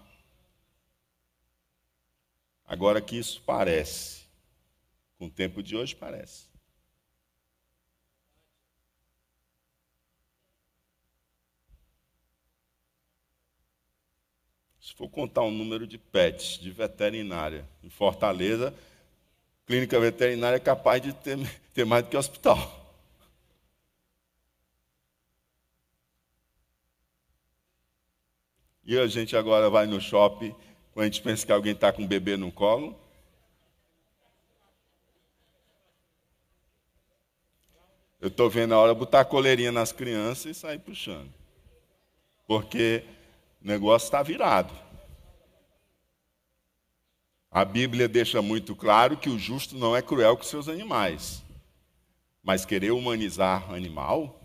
Agora 2.66 3.00
que 3.00 3.16
isso 3.16 3.40
parece, 3.46 4.22
com 5.18 5.26
o 5.26 5.30
tempo 5.30 5.62
de 5.62 5.76
hoje 5.76 5.94
parece. 5.94 6.45
For 14.96 15.10
contar 15.10 15.42
o 15.42 15.48
um 15.48 15.50
número 15.50 15.86
de 15.86 15.98
pets 15.98 16.58
de 16.58 16.70
veterinária 16.70 17.68
em 17.84 17.90
Fortaleza, 17.90 18.74
clínica 19.66 20.00
veterinária 20.00 20.56
é 20.56 20.60
capaz 20.60 21.02
de 21.02 21.12
ter, 21.12 21.38
ter 21.74 21.84
mais 21.84 22.02
do 22.02 22.08
que 22.08 22.16
hospital. 22.16 22.84
E 28.86 28.98
a 28.98 29.06
gente 29.06 29.36
agora 29.36 29.68
vai 29.68 29.86
no 29.86 30.00
shopping, 30.00 30.54
quando 30.92 31.02
a 31.02 31.08
gente 31.08 31.20
pensa 31.20 31.44
que 31.44 31.52
alguém 31.52 31.72
está 31.72 31.92
com 31.92 32.02
um 32.02 32.06
bebê 32.06 32.36
no 32.36 32.50
colo. 32.50 32.98
Eu 38.18 38.28
estou 38.28 38.48
vendo 38.48 38.72
a 38.72 38.78
hora 38.78 38.94
de 38.94 38.98
botar 38.98 39.20
a 39.20 39.24
coleirinha 39.24 39.70
nas 39.70 39.92
crianças 39.92 40.46
e 40.46 40.54
sair 40.54 40.78
puxando. 40.78 41.28
Porque 42.46 43.04
o 43.62 43.66
negócio 43.66 44.06
está 44.06 44.22
virado. 44.22 44.85
A 47.56 47.64
Bíblia 47.64 48.06
deixa 48.06 48.42
muito 48.42 48.76
claro 48.76 49.16
que 49.16 49.30
o 49.30 49.38
justo 49.38 49.78
não 49.78 49.96
é 49.96 50.02
cruel 50.02 50.36
com 50.36 50.42
seus 50.42 50.68
animais. 50.68 51.42
Mas 52.42 52.66
querer 52.66 52.90
humanizar 52.90 53.72
animal? 53.72 54.38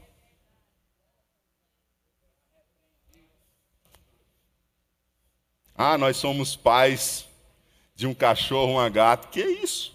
Ah, 5.75 5.97
nós 5.97 6.15
somos 6.15 6.55
pais 6.55 7.27
de 7.93 8.07
um 8.07 8.13
cachorro, 8.13 8.75
uma 8.75 8.87
gata. 8.87 9.27
Que 9.27 9.41
é 9.41 9.51
isso? 9.61 9.93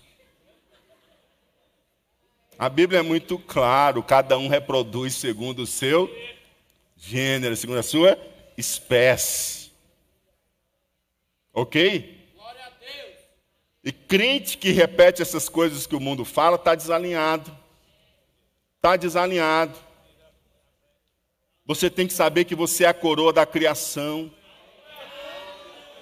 A 2.59 2.69
Bíblia 2.69 2.99
é 2.99 3.03
muito 3.03 3.39
claro, 3.39 4.03
cada 4.03 4.37
um 4.37 4.47
reproduz 4.47 5.15
segundo 5.15 5.61
o 5.61 5.67
seu 5.67 6.15
gênero, 6.99 7.57
segundo 7.57 7.79
a 7.79 7.83
sua 7.83 8.19
espécie. 8.59 9.71
Ok? 11.51 12.16
E 13.87 13.93
crente 13.93 14.59
que 14.59 14.73
repete 14.73 15.23
essas 15.23 15.49
coisas 15.49 15.87
que 15.87 15.95
o 15.95 16.01
mundo 16.01 16.25
fala 16.25 16.57
está 16.57 16.75
desalinhado. 16.75 17.57
Está 18.79 18.97
desalinhado. 18.97 19.79
Você 21.65 21.89
tem 21.89 22.09
que 22.09 22.13
saber 22.13 22.47
que 22.47 22.57
você 22.57 22.83
é 22.83 22.89
a 22.89 22.95
coroa 22.95 23.33
da 23.33 23.47
criação. 23.47 24.29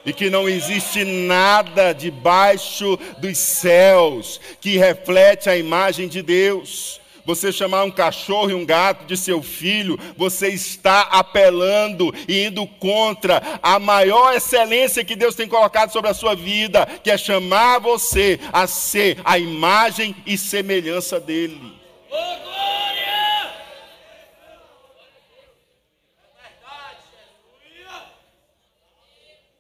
E 0.03 0.15
que 0.15 0.31
não 0.31 0.49
existe 0.49 1.05
nada 1.05 1.93
debaixo 1.93 2.97
dos 3.19 3.37
céus 3.37 4.41
que 4.63 4.79
reflete 4.79 5.51
a 5.51 5.57
imagem 5.57 6.09
de 6.09 6.23
Deus 6.23 7.03
você 7.25 7.53
chamar 7.53 7.85
um 7.85 7.91
cachorro 7.91 8.51
e 8.51 8.55
um 8.55 8.65
gato 8.65 9.07
de 9.07 9.17
seu 9.17 9.43
filho, 9.43 9.99
você 10.17 10.49
está 10.49 11.03
apelando 11.03 12.15
e 12.29 12.47
indo 12.47 12.67
contra 12.67 13.59
a 13.63 13.79
maior 13.79 14.35
excelência 14.35 15.05
que 15.05 15.17
Deus 15.17 15.35
tem 15.35 15.49
colocado 15.49 15.91
sobre 15.91 16.11
a 16.11 16.15
sua 16.15 16.35
vida, 16.35 16.87
que 17.03 17.11
é 17.11 17.17
chamar 17.17 17.79
você 17.79 18.39
a 18.53 18.67
ser 18.67 19.19
a 19.25 19.39
imagem 19.39 20.15
e 20.27 20.37
semelhança 20.37 21.19
dele. 21.19 21.84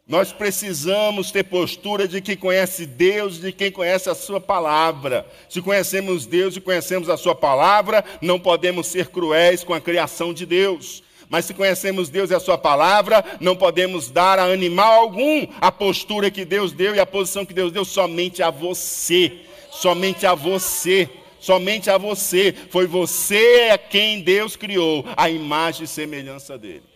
Nós 0.06 0.32
precisamos 0.32 1.30
ter 1.30 1.44
postura 1.44 2.06
de 2.06 2.20
quem 2.20 2.36
conhece 2.36 2.84
Deus, 2.84 3.40
de 3.40 3.50
quem 3.50 3.72
conhece 3.72 4.10
a 4.10 4.14
Sua 4.14 4.38
palavra. 4.38 5.26
Se 5.48 5.62
conhecemos 5.62 6.26
Deus 6.26 6.54
e 6.56 6.60
conhecemos 6.60 7.08
a 7.08 7.16
Sua 7.16 7.34
palavra, 7.34 8.04
não 8.20 8.38
podemos 8.38 8.86
ser 8.86 9.08
cruéis 9.08 9.64
com 9.64 9.72
a 9.72 9.80
criação 9.80 10.34
de 10.34 10.44
Deus. 10.44 11.02
Mas 11.30 11.46
se 11.46 11.54
conhecemos 11.54 12.10
Deus 12.10 12.30
e 12.30 12.34
a 12.34 12.40
Sua 12.40 12.58
palavra, 12.58 13.24
não 13.40 13.56
podemos 13.56 14.10
dar 14.10 14.38
a 14.38 14.44
animal 14.44 14.92
algum 14.92 15.46
a 15.58 15.72
postura 15.72 16.30
que 16.30 16.44
Deus 16.44 16.70
deu 16.70 16.94
e 16.94 17.00
a 17.00 17.06
posição 17.06 17.46
que 17.46 17.54
Deus 17.54 17.72
deu 17.72 17.84
somente 17.84 18.42
a 18.42 18.50
você. 18.50 19.32
Somente 19.70 20.26
a 20.26 20.34
você. 20.34 21.08
Somente 21.40 21.88
a 21.88 21.96
você. 21.96 22.54
Foi 22.68 22.86
você 22.86 23.78
quem 23.88 24.20
Deus 24.20 24.54
criou, 24.54 25.02
a 25.16 25.30
imagem 25.30 25.84
e 25.84 25.88
semelhança 25.88 26.58
dele. 26.58 26.93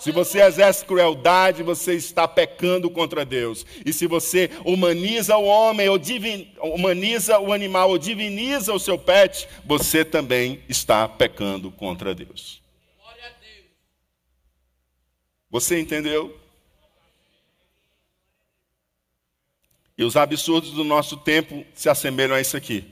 Se 0.00 0.10
você 0.10 0.40
exerce 0.40 0.82
crueldade, 0.82 1.62
você 1.62 1.94
está 1.94 2.26
pecando 2.26 2.90
contra 2.90 3.22
Deus. 3.22 3.66
E 3.84 3.92
se 3.92 4.06
você 4.06 4.50
humaniza 4.64 5.36
o 5.36 5.44
homem, 5.44 5.90
ou 5.90 5.98
divin, 5.98 6.50
humaniza 6.62 7.38
o 7.38 7.52
animal, 7.52 7.90
ou 7.90 7.98
diviniza 7.98 8.72
o 8.72 8.80
seu 8.80 8.98
pet, 8.98 9.46
você 9.62 10.02
também 10.02 10.62
está 10.66 11.06
pecando 11.06 11.70
contra 11.70 12.14
Deus. 12.14 12.62
Você 15.50 15.78
entendeu? 15.78 16.34
E 19.98 20.02
os 20.02 20.16
absurdos 20.16 20.70
do 20.70 20.82
nosso 20.82 21.18
tempo 21.18 21.62
se 21.74 21.90
assemelham 21.90 22.36
a 22.36 22.40
isso 22.40 22.56
aqui. 22.56 22.90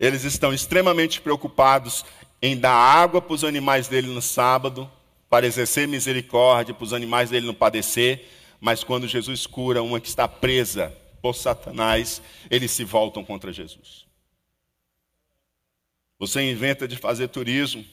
Eles 0.00 0.24
estão 0.24 0.54
extremamente 0.54 1.20
preocupados 1.20 2.02
em 2.40 2.56
dar 2.56 2.72
água 2.72 3.20
para 3.20 3.34
os 3.34 3.44
animais 3.44 3.88
dele 3.88 4.08
no 4.08 4.22
sábado, 4.22 4.90
para 5.28 5.46
exercer 5.46 5.88
misericórdia, 5.88 6.74
para 6.74 6.84
os 6.84 6.92
animais 6.92 7.30
dele 7.30 7.46
não 7.46 7.54
padecer, 7.54 8.28
mas 8.60 8.84
quando 8.84 9.08
Jesus 9.08 9.46
cura 9.46 9.82
uma 9.82 10.00
que 10.00 10.08
está 10.08 10.26
presa 10.28 10.96
por 11.20 11.34
Satanás, 11.34 12.22
eles 12.50 12.70
se 12.70 12.84
voltam 12.84 13.24
contra 13.24 13.52
Jesus. 13.52 14.06
Você 16.18 16.50
inventa 16.50 16.86
de 16.86 16.96
fazer 16.96 17.28
turismo, 17.28 17.84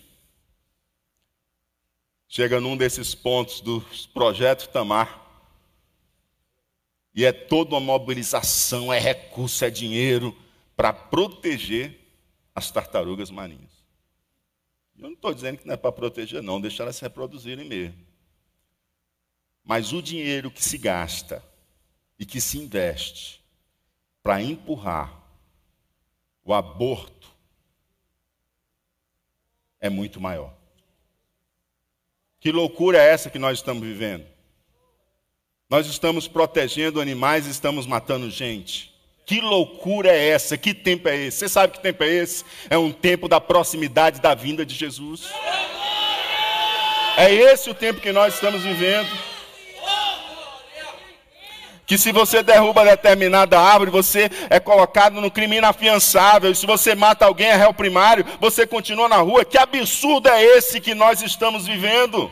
chega 2.27 2.59
num 2.61 2.77
desses 2.77 3.15
pontos 3.15 3.59
do 3.61 3.81
projeto 4.13 4.69
Tamar, 4.69 5.19
e 7.13 7.25
é 7.25 7.31
toda 7.31 7.71
uma 7.71 7.81
mobilização, 7.81 8.93
é 8.93 8.99
recurso, 8.99 9.65
é 9.65 9.69
dinheiro 9.69 10.35
para 10.75 10.93
proteger 10.93 11.99
as 12.55 12.71
tartarugas 12.71 13.29
marinhas. 13.29 13.71
Eu 15.01 15.07
não 15.07 15.15
estou 15.15 15.33
dizendo 15.33 15.57
que 15.57 15.65
não 15.65 15.73
é 15.73 15.77
para 15.77 15.91
proteger, 15.91 16.43
não, 16.43 16.61
deixar 16.61 16.83
elas 16.83 16.95
se 16.95 17.01
reproduzirem 17.01 17.67
mesmo. 17.67 17.97
Mas 19.63 19.91
o 19.91 20.01
dinheiro 20.01 20.51
que 20.51 20.63
se 20.63 20.77
gasta 20.77 21.43
e 22.19 22.25
que 22.25 22.39
se 22.39 22.59
investe 22.59 23.43
para 24.21 24.39
empurrar 24.43 25.19
o 26.43 26.53
aborto 26.53 27.29
é 29.79 29.89
muito 29.89 30.21
maior. 30.21 30.53
Que 32.39 32.51
loucura 32.51 32.99
é 32.99 33.09
essa 33.09 33.31
que 33.31 33.39
nós 33.39 33.57
estamos 33.57 33.81
vivendo? 33.81 34.27
Nós 35.67 35.87
estamos 35.87 36.27
protegendo 36.27 37.01
animais 37.01 37.47
e 37.47 37.49
estamos 37.49 37.87
matando 37.87 38.29
gente. 38.29 38.90
Que 39.25 39.39
loucura 39.39 40.09
é 40.09 40.29
essa? 40.29 40.57
Que 40.57 40.73
tempo 40.73 41.07
é 41.07 41.15
esse? 41.15 41.37
Você 41.37 41.49
sabe 41.49 41.73
que 41.73 41.79
tempo 41.79 42.03
é 42.03 42.09
esse? 42.09 42.43
É 42.69 42.77
um 42.77 42.91
tempo 42.91 43.27
da 43.27 43.39
proximidade 43.39 44.19
da 44.19 44.33
vinda 44.33 44.65
de 44.65 44.75
Jesus. 44.75 45.29
É 47.17 47.33
esse 47.33 47.69
o 47.69 47.73
tempo 47.73 48.01
que 48.01 48.11
nós 48.11 48.33
estamos 48.33 48.63
vivendo. 48.63 49.09
Que 51.85 51.97
se 51.97 52.11
você 52.13 52.41
derruba 52.41 52.85
determinada 52.85 53.59
árvore, 53.59 53.91
você 53.91 54.29
é 54.49 54.61
colocado 54.61 55.19
no 55.19 55.29
crime 55.29 55.57
inafiançável. 55.57 56.49
E 56.49 56.55
se 56.55 56.65
você 56.65 56.95
mata 56.95 57.25
alguém, 57.25 57.47
é 57.47 57.55
réu 57.55 57.73
primário, 57.73 58.25
você 58.39 58.65
continua 58.65 59.09
na 59.09 59.17
rua. 59.17 59.43
Que 59.43 59.57
absurdo 59.57 60.29
é 60.29 60.41
esse 60.41 60.79
que 60.79 60.95
nós 60.95 61.21
estamos 61.21 61.67
vivendo? 61.67 62.31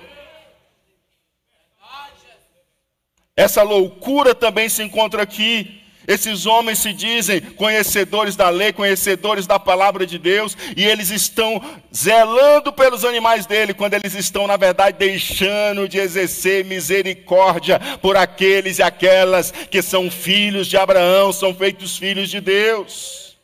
Essa 3.36 3.62
loucura 3.62 4.34
também 4.34 4.70
se 4.70 4.82
encontra 4.82 5.24
aqui. 5.24 5.84
Esses 6.10 6.48
homens 6.48 6.80
se 6.80 6.92
dizem 6.92 7.40
conhecedores 7.40 8.36
da 8.36 8.50
lei, 8.50 8.74
conhecedores 8.74 9.46
da 9.46 9.60
palavra 9.60 10.08
de 10.08 10.18
Deus, 10.18 10.58
e 10.76 10.84
eles 10.84 11.12
estão 11.12 11.62
zelando 11.96 12.74
pelos 12.74 13.06
animais 13.06 13.46
dele, 13.46 13.76
quando 13.76 13.94
eles 13.94 14.16
estão, 14.16 14.48
na 14.48 14.58
verdade, 14.58 14.98
deixando 14.98 15.88
de 15.88 16.00
exercer 16.00 16.66
misericórdia 16.66 17.80
por 18.02 18.18
aqueles 18.18 18.80
e 18.80 18.82
aquelas 18.82 19.52
que 19.52 19.84
são 19.84 20.10
filhos 20.10 20.66
de 20.66 20.78
Abraão, 20.78 21.32
são 21.32 21.54
feitos 21.54 21.96
filhos 21.96 22.28
de 22.28 22.42
Deus. 22.42 23.38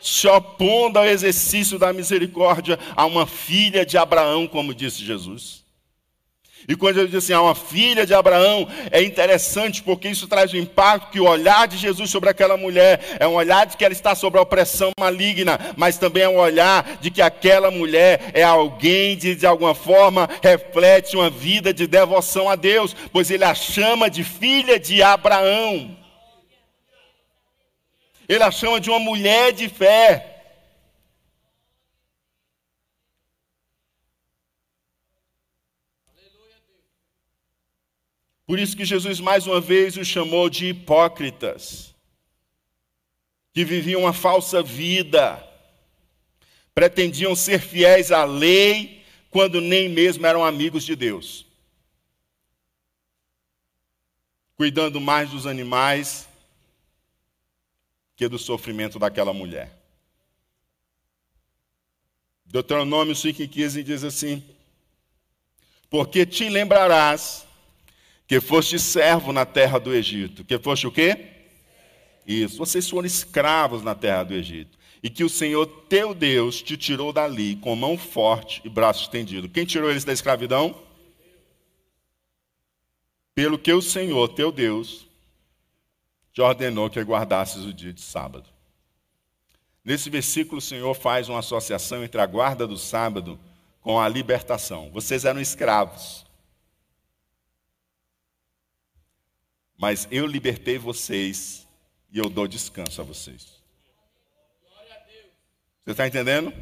Se 0.00 0.26
opondo 0.26 0.98
ao 0.98 1.04
exercício 1.04 1.78
da 1.78 1.92
misericórdia 1.92 2.78
a 2.96 3.04
uma 3.04 3.26
filha 3.26 3.84
de 3.84 3.98
Abraão, 3.98 4.46
como 4.46 4.74
disse 4.74 5.04
Jesus. 5.04 5.63
E 6.66 6.74
quando 6.74 6.98
ele 6.98 7.08
diz 7.08 7.24
assim, 7.24 7.32
ah, 7.32 7.42
uma 7.42 7.54
filha 7.54 8.06
de 8.06 8.14
Abraão, 8.14 8.66
é 8.90 9.02
interessante 9.02 9.82
porque 9.82 10.08
isso 10.08 10.26
traz 10.26 10.52
o 10.52 10.56
impacto 10.56 11.10
que 11.10 11.20
o 11.20 11.28
olhar 11.28 11.68
de 11.68 11.76
Jesus 11.76 12.10
sobre 12.10 12.30
aquela 12.30 12.56
mulher 12.56 13.00
é 13.20 13.26
um 13.26 13.34
olhar 13.34 13.66
de 13.66 13.76
que 13.76 13.84
ela 13.84 13.92
está 13.92 14.14
sob 14.14 14.38
a 14.38 14.42
opressão 14.42 14.90
maligna, 14.98 15.58
mas 15.76 15.98
também 15.98 16.22
é 16.22 16.28
um 16.28 16.38
olhar 16.38 16.98
de 17.00 17.10
que 17.10 17.20
aquela 17.20 17.70
mulher 17.70 18.30
é 18.32 18.42
alguém 18.42 19.16
que 19.16 19.34
de 19.34 19.46
alguma 19.46 19.74
forma 19.74 20.28
reflete 20.42 21.16
uma 21.16 21.28
vida 21.28 21.72
de 21.72 21.86
devoção 21.86 22.48
a 22.48 22.56
Deus, 22.56 22.96
pois 23.12 23.30
ele 23.30 23.44
a 23.44 23.54
chama 23.54 24.08
de 24.08 24.24
filha 24.24 24.78
de 24.78 25.02
Abraão. 25.02 25.96
Ele 28.28 28.42
a 28.42 28.50
chama 28.50 28.80
de 28.80 28.88
uma 28.88 28.98
mulher 28.98 29.52
de 29.52 29.68
fé. 29.68 30.33
Por 38.46 38.58
isso 38.58 38.76
que 38.76 38.84
Jesus 38.84 39.20
mais 39.20 39.46
uma 39.46 39.60
vez 39.60 39.96
os 39.96 40.06
chamou 40.06 40.50
de 40.50 40.66
hipócritas, 40.66 41.94
que 43.52 43.64
viviam 43.64 44.02
uma 44.02 44.12
falsa 44.12 44.62
vida, 44.62 45.42
pretendiam 46.74 47.34
ser 47.34 47.60
fiéis 47.60 48.12
à 48.12 48.24
lei, 48.24 49.02
quando 49.30 49.60
nem 49.60 49.88
mesmo 49.88 50.26
eram 50.26 50.44
amigos 50.44 50.84
de 50.84 50.94
Deus, 50.94 51.46
cuidando 54.56 55.00
mais 55.00 55.30
dos 55.30 55.46
animais 55.46 56.28
que 58.16 58.28
do 58.28 58.38
sofrimento 58.38 58.98
daquela 58.98 59.32
mulher. 59.32 59.72
Deuteronômio 62.44 63.14
5,15 63.14 63.82
diz 63.82 64.04
assim: 64.04 64.44
Porque 65.90 66.24
te 66.24 66.48
lembrarás 66.48 67.43
que 68.34 68.40
foste 68.40 68.80
servo 68.80 69.32
na 69.32 69.46
terra 69.46 69.78
do 69.78 69.94
Egito. 69.94 70.42
Que 70.42 70.58
foste 70.58 70.88
o 70.88 70.90
quê? 70.90 71.26
Isso, 72.26 72.58
vocês 72.58 72.90
foram 72.90 73.06
escravos 73.06 73.84
na 73.84 73.94
terra 73.94 74.24
do 74.24 74.34
Egito. 74.34 74.76
E 75.00 75.08
que 75.08 75.22
o 75.22 75.28
Senhor 75.28 75.64
teu 75.88 76.12
Deus 76.12 76.60
te 76.60 76.76
tirou 76.76 77.12
dali 77.12 77.54
com 77.54 77.76
mão 77.76 77.96
forte 77.96 78.60
e 78.64 78.68
braço 78.68 79.04
estendido. 79.04 79.48
Quem 79.48 79.64
tirou 79.64 79.88
eles 79.88 80.02
da 80.02 80.12
escravidão? 80.12 80.74
Pelo 83.36 83.56
que 83.56 83.72
o 83.72 83.80
Senhor 83.80 84.26
teu 84.30 84.50
Deus 84.50 85.06
te 86.32 86.40
ordenou 86.40 86.90
que 86.90 87.00
guardasses 87.02 87.64
o 87.64 87.72
dia 87.72 87.92
de 87.92 88.00
sábado. 88.00 88.50
Nesse 89.84 90.10
versículo, 90.10 90.58
o 90.58 90.60
Senhor 90.60 90.92
faz 90.94 91.28
uma 91.28 91.38
associação 91.38 92.02
entre 92.02 92.20
a 92.20 92.26
guarda 92.26 92.66
do 92.66 92.76
sábado 92.76 93.38
com 93.80 94.00
a 94.00 94.08
libertação. 94.08 94.90
Vocês 94.90 95.24
eram 95.24 95.40
escravos. 95.40 96.23
Mas 99.76 100.06
eu 100.10 100.26
libertei 100.26 100.78
vocês 100.78 101.66
e 102.10 102.18
eu 102.18 102.30
dou 102.30 102.46
descanso 102.46 103.00
a 103.00 103.04
vocês. 103.04 103.62
Você 105.84 105.90
está 105.90 106.06
entendendo? 106.06 106.48
O 106.48 106.54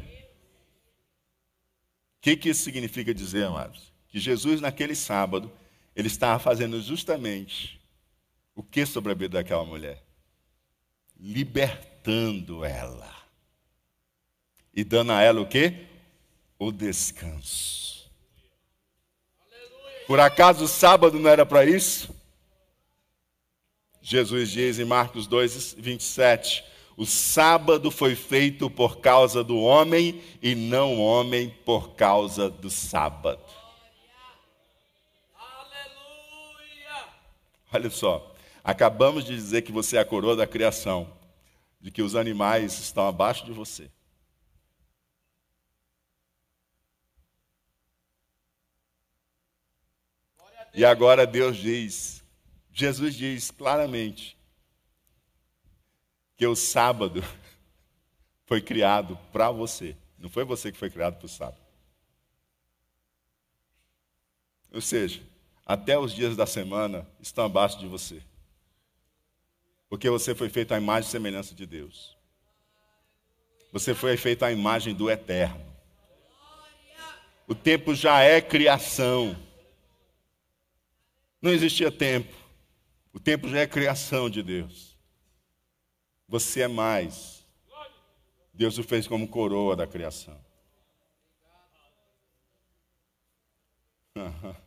que, 2.19 2.35
que 2.35 2.49
isso 2.49 2.63
significa 2.63 3.13
dizer, 3.13 3.45
amados? 3.45 3.93
Que 4.09 4.19
Jesus, 4.19 4.59
naquele 4.59 4.95
sábado, 4.95 5.51
ele 5.95 6.07
estava 6.07 6.39
fazendo 6.39 6.81
justamente 6.81 7.79
o 8.55 8.63
que 8.63 8.85
sobre 8.85 9.11
a 9.11 9.15
vida 9.15 9.37
daquela 9.37 9.65
mulher? 9.65 10.03
Libertando 11.19 12.65
ela. 12.65 13.13
E 14.73 14.83
dando 14.83 15.11
a 15.11 15.21
ela 15.21 15.39
o 15.41 15.47
que? 15.47 15.85
O 16.57 16.71
descanso. 16.71 18.11
Por 20.07 20.19
acaso 20.19 20.65
o 20.65 20.67
sábado 20.67 21.19
não 21.19 21.29
era 21.29 21.45
para 21.45 21.65
isso? 21.65 22.13
Jesus 24.05 24.51
diz 24.51 24.79
em 24.79 24.83
Marcos 24.83 25.27
2, 25.27 25.75
27, 25.79 26.61
o 26.97 27.05
sábado 27.05 27.89
foi 27.89 28.15
feito 28.15 28.69
por 28.69 28.97
causa 28.97 29.41
do 29.41 29.57
homem 29.57 30.21
e 30.41 30.53
não 30.53 30.95
o 30.95 30.99
homem 31.01 31.49
por 31.49 31.95
causa 31.95 32.49
do 32.49 32.69
sábado. 32.69 33.41
Aleluia! 35.33 37.05
Olha 37.71 37.89
só, 37.89 38.35
acabamos 38.61 39.23
de 39.23 39.33
dizer 39.33 39.61
que 39.61 39.71
você 39.71 39.95
é 39.95 40.01
a 40.01 40.05
coroa 40.05 40.35
da 40.35 40.45
criação, 40.45 41.09
de 41.79 41.89
que 41.89 42.01
os 42.01 42.13
animais 42.13 42.77
estão 42.79 43.07
abaixo 43.07 43.45
de 43.45 43.53
você. 43.53 43.89
E 50.73 50.83
agora 50.83 51.25
Deus 51.25 51.55
diz 51.55 52.22
Jesus 52.73 53.13
diz 53.13 53.51
claramente 53.51 54.35
que 56.35 56.47
o 56.47 56.55
sábado 56.55 57.23
foi 58.47 58.61
criado 58.61 59.15
para 59.31 59.51
você. 59.51 59.95
Não 60.17 60.29
foi 60.29 60.43
você 60.43 60.71
que 60.71 60.77
foi 60.77 60.89
criado 60.89 61.17
para 61.17 61.25
o 61.27 61.29
sábado. 61.29 61.61
Ou 64.73 64.81
seja, 64.81 65.21
até 65.63 65.99
os 65.99 66.11
dias 66.11 66.35
da 66.35 66.47
semana 66.47 67.07
estão 67.21 67.45
abaixo 67.45 67.77
de 67.77 67.87
você. 67.87 68.23
Porque 69.87 70.09
você 70.09 70.33
foi 70.33 70.49
feito 70.49 70.73
à 70.73 70.77
imagem 70.77 71.07
e 71.07 71.11
semelhança 71.11 71.53
de 71.53 71.67
Deus. 71.67 72.17
Você 73.71 73.93
foi 73.93 74.17
feito 74.17 74.43
à 74.43 74.51
imagem 74.51 74.95
do 74.95 75.11
eterno. 75.11 75.63
O 77.47 77.53
tempo 77.53 77.93
já 77.93 78.21
é 78.21 78.41
criação. 78.41 79.37
Não 81.39 81.51
existia 81.51 81.91
tempo. 81.91 82.42
O 83.13 83.19
tempo 83.19 83.47
já 83.47 83.59
é 83.59 83.67
criação 83.67 84.27
de 84.27 84.41
Deus. 84.41 84.97
Você 86.27 86.61
é 86.61 86.67
mais. 86.67 87.45
Deus 88.51 88.77
o 88.79 88.83
fez 88.83 89.07
como 89.07 89.27
coroa 89.27 89.75
da 89.75 89.85
criação. 89.85 90.43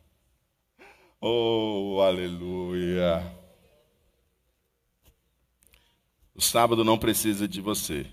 oh, 1.19 1.99
aleluia. 2.01 3.35
O 6.33 6.41
sábado 6.41 6.85
não 6.85 6.97
precisa 6.97 7.47
de 7.47 7.59
você. 7.59 8.09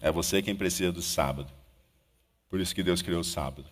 É 0.00 0.12
você 0.12 0.40
quem 0.42 0.54
precisa 0.54 0.92
do 0.92 1.02
sábado. 1.02 1.52
Por 2.48 2.60
isso 2.60 2.74
que 2.74 2.82
Deus 2.82 3.02
criou 3.02 3.20
o 3.20 3.24
sábado. 3.24 3.68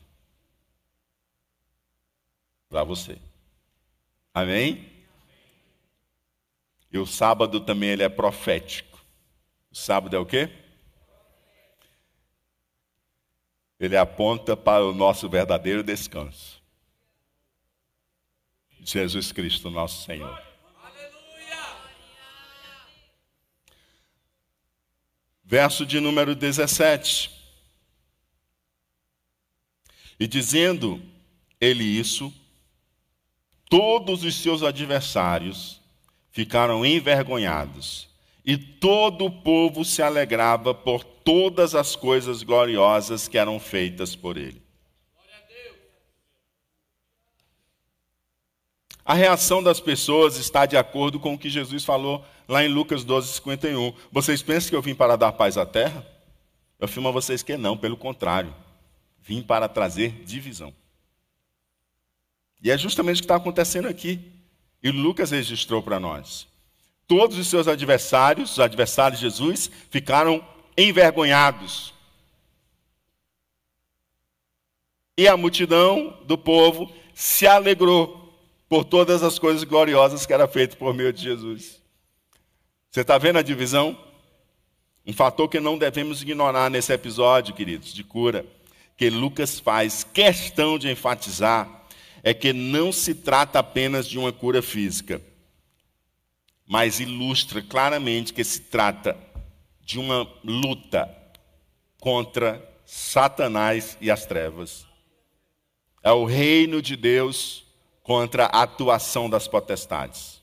Para 2.68 2.84
você. 2.84 3.27
Amém? 4.38 4.88
E 6.92 6.98
o 6.98 7.04
sábado 7.04 7.60
também 7.60 7.90
ele 7.90 8.04
é 8.04 8.08
profético. 8.08 9.04
O 9.68 9.74
sábado 9.74 10.14
é 10.14 10.18
o 10.18 10.24
quê? 10.24 10.48
Ele 13.80 13.96
aponta 13.96 14.56
para 14.56 14.84
o 14.84 14.94
nosso 14.94 15.28
verdadeiro 15.28 15.82
descanso. 15.82 16.62
Jesus 18.80 19.32
Cristo, 19.32 19.70
nosso 19.70 20.04
Senhor. 20.04 20.40
Verso 25.42 25.84
de 25.84 25.98
número 25.98 26.36
17. 26.36 27.28
E 30.20 30.28
dizendo 30.28 31.02
ele 31.60 31.82
isso, 31.82 32.32
todos 33.68 34.24
os 34.24 34.34
seus 34.36 34.62
adversários 34.62 35.80
ficaram 36.30 36.84
envergonhados, 36.84 38.08
e 38.44 38.56
todo 38.56 39.26
o 39.26 39.30
povo 39.30 39.84
se 39.84 40.02
alegrava 40.02 40.72
por 40.72 41.04
todas 41.04 41.74
as 41.74 41.94
coisas 41.94 42.42
gloriosas 42.42 43.28
que 43.28 43.36
eram 43.36 43.58
feitas 43.60 44.16
por 44.16 44.36
ele. 44.36 44.62
A 49.04 49.14
reação 49.14 49.62
das 49.62 49.80
pessoas 49.80 50.36
está 50.36 50.66
de 50.66 50.76
acordo 50.76 51.18
com 51.18 51.32
o 51.32 51.38
que 51.38 51.48
Jesus 51.48 51.82
falou 51.82 52.22
lá 52.46 52.62
em 52.62 52.68
Lucas 52.68 53.04
12, 53.04 53.32
51. 53.32 53.94
Vocês 54.12 54.42
pensam 54.42 54.68
que 54.68 54.76
eu 54.76 54.82
vim 54.82 54.94
para 54.94 55.16
dar 55.16 55.32
paz 55.32 55.56
à 55.56 55.64
terra? 55.64 56.06
Eu 56.78 56.84
afirmo 56.84 57.08
a 57.08 57.12
vocês 57.12 57.42
que 57.42 57.56
não, 57.56 57.74
pelo 57.74 57.96
contrário. 57.96 58.54
Vim 59.22 59.42
para 59.42 59.66
trazer 59.66 60.10
divisão. 60.24 60.74
E 62.62 62.70
é 62.70 62.78
justamente 62.78 63.16
o 63.16 63.20
que 63.20 63.24
está 63.24 63.36
acontecendo 63.36 63.88
aqui. 63.88 64.20
E 64.82 64.90
Lucas 64.90 65.30
registrou 65.30 65.82
para 65.82 65.98
nós. 65.98 66.46
Todos 67.06 67.38
os 67.38 67.46
seus 67.48 67.66
adversários, 67.66 68.52
os 68.52 68.60
adversários 68.60 69.20
de 69.20 69.26
Jesus, 69.26 69.70
ficaram 69.90 70.44
envergonhados. 70.76 71.94
E 75.16 75.26
a 75.26 75.36
multidão 75.36 76.16
do 76.24 76.38
povo 76.38 76.92
se 77.12 77.46
alegrou 77.46 78.32
por 78.68 78.84
todas 78.84 79.22
as 79.22 79.38
coisas 79.38 79.64
gloriosas 79.64 80.26
que 80.26 80.32
era 80.32 80.46
feito 80.46 80.76
por 80.76 80.94
meio 80.94 81.12
de 81.12 81.22
Jesus. 81.22 81.82
Você 82.90 83.00
está 83.00 83.18
vendo 83.18 83.38
a 83.38 83.42
divisão? 83.42 83.98
Um 85.06 85.12
fator 85.12 85.48
que 85.48 85.58
não 85.58 85.78
devemos 85.78 86.22
ignorar 86.22 86.70
nesse 86.70 86.92
episódio, 86.92 87.54
queridos, 87.54 87.92
de 87.94 88.04
cura, 88.04 88.44
que 88.96 89.08
Lucas 89.08 89.58
faz 89.58 90.04
questão 90.04 90.78
de 90.78 90.90
enfatizar, 90.90 91.77
é 92.22 92.32
que 92.34 92.52
não 92.52 92.92
se 92.92 93.14
trata 93.14 93.58
apenas 93.58 94.06
de 94.08 94.18
uma 94.18 94.32
cura 94.32 94.62
física 94.62 95.20
mas 96.68 97.00
ilustra 97.00 97.62
claramente 97.62 98.34
que 98.34 98.44
se 98.44 98.60
trata 98.60 99.16
de 99.80 99.98
uma 99.98 100.28
luta 100.44 101.10
contra 101.98 102.62
Satanás 102.84 103.96
e 104.02 104.10
as 104.10 104.26
trevas. 104.26 104.86
É 106.02 106.12
o 106.12 106.26
reino 106.26 106.82
de 106.82 106.94
Deus 106.94 107.64
contra 108.02 108.44
a 108.46 108.62
atuação 108.62 109.30
das 109.30 109.48
potestades. 109.48 110.42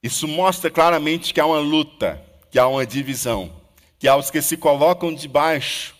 Isso 0.00 0.28
mostra 0.28 0.70
claramente 0.70 1.34
que 1.34 1.40
há 1.40 1.46
uma 1.46 1.58
luta, 1.58 2.24
que 2.48 2.58
há 2.58 2.68
uma 2.68 2.86
divisão, 2.86 3.52
que 3.98 4.06
há 4.06 4.16
os 4.16 4.30
que 4.30 4.40
se 4.40 4.56
colocam 4.56 5.12
debaixo 5.12 5.96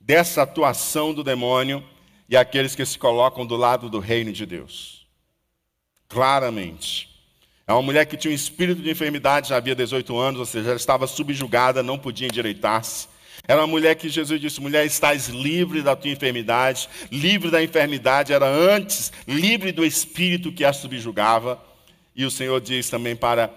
dessa 0.00 0.42
atuação 0.42 1.12
do 1.12 1.24
demônio 1.24 1.84
e 2.28 2.36
aqueles 2.36 2.74
que 2.74 2.84
se 2.84 2.98
colocam 2.98 3.44
do 3.44 3.56
lado 3.56 3.88
do 3.88 3.98
reino 3.98 4.32
de 4.32 4.46
Deus. 4.46 5.06
Claramente. 6.08 7.08
É 7.66 7.72
uma 7.72 7.82
mulher 7.82 8.04
que 8.04 8.16
tinha 8.16 8.30
um 8.30 8.34
espírito 8.34 8.82
de 8.82 8.90
enfermidade, 8.90 9.48
já 9.48 9.56
havia 9.56 9.74
18 9.74 10.16
anos, 10.18 10.40
ou 10.40 10.46
seja, 10.46 10.68
ela 10.68 10.76
estava 10.76 11.06
subjugada, 11.06 11.82
não 11.82 11.98
podia 11.98 12.26
endireitar-se. 12.26 13.08
Era 13.48 13.60
uma 13.60 13.66
mulher 13.66 13.94
que 13.94 14.08
Jesus 14.08 14.40
disse: 14.40 14.60
mulher, 14.60 14.84
estás 14.84 15.28
livre 15.28 15.82
da 15.82 15.96
tua 15.96 16.10
enfermidade, 16.10 16.88
livre 17.10 17.50
da 17.50 17.62
enfermidade, 17.62 18.32
era 18.32 18.46
antes 18.46 19.12
livre 19.26 19.72
do 19.72 19.84
espírito 19.84 20.52
que 20.52 20.64
a 20.64 20.72
subjugava. 20.72 21.62
E 22.14 22.24
o 22.24 22.30
Senhor 22.30 22.60
diz 22.60 22.88
também 22.88 23.16
para 23.16 23.50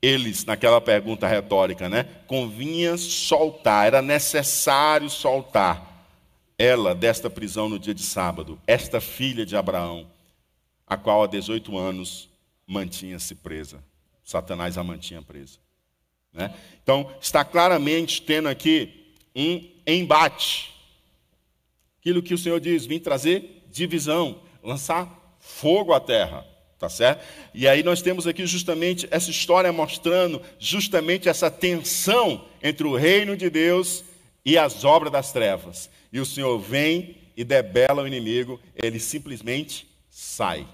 eles, 0.00 0.44
naquela 0.44 0.80
pergunta 0.80 1.28
retórica, 1.28 1.88
né? 1.88 2.06
Convinha 2.26 2.96
soltar, 2.96 3.86
era 3.86 4.02
necessário 4.02 5.10
soltar 5.10 5.91
ela 6.58 6.94
desta 6.94 7.28
prisão 7.28 7.68
no 7.68 7.78
dia 7.78 7.94
de 7.94 8.02
sábado, 8.02 8.60
esta 8.66 9.00
filha 9.00 9.44
de 9.44 9.56
Abraão, 9.56 10.10
a 10.86 10.96
qual 10.96 11.22
há 11.22 11.26
18 11.26 11.76
anos 11.76 12.28
mantinha-se 12.66 13.34
presa. 13.34 13.82
Satanás 14.24 14.78
a 14.78 14.84
mantinha 14.84 15.22
presa. 15.22 15.58
Né? 16.32 16.54
Então, 16.82 17.12
está 17.20 17.44
claramente 17.44 18.22
tendo 18.22 18.48
aqui 18.48 19.12
um 19.34 19.68
embate. 19.86 20.72
Aquilo 22.00 22.22
que 22.22 22.34
o 22.34 22.38
Senhor 22.38 22.60
diz, 22.60 22.86
vim 22.86 22.98
trazer 22.98 23.64
divisão, 23.70 24.40
lançar 24.62 25.36
fogo 25.40 25.92
à 25.92 26.00
terra. 26.00 26.46
Tá 26.78 26.88
certo? 26.88 27.24
E 27.54 27.68
aí 27.68 27.82
nós 27.84 28.02
temos 28.02 28.26
aqui 28.26 28.44
justamente 28.44 29.06
essa 29.08 29.30
história 29.30 29.72
mostrando 29.72 30.42
justamente 30.58 31.28
essa 31.28 31.48
tensão 31.48 32.44
entre 32.60 32.84
o 32.84 32.96
reino 32.96 33.36
de 33.36 33.48
Deus 33.48 34.02
e 34.44 34.58
as 34.58 34.84
obras 34.84 35.12
das 35.12 35.32
trevas. 35.32 35.90
E 36.12 36.20
o 36.20 36.26
Senhor 36.26 36.58
vem 36.58 37.16
e 37.36 37.44
debela 37.44 38.02
o 38.02 38.06
inimigo, 38.06 38.60
ele 38.74 39.00
simplesmente 39.00 39.88
sai 40.10 40.66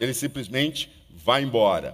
ele 0.00 0.14
simplesmente 0.14 0.90
vai 1.10 1.42
embora. 1.42 1.90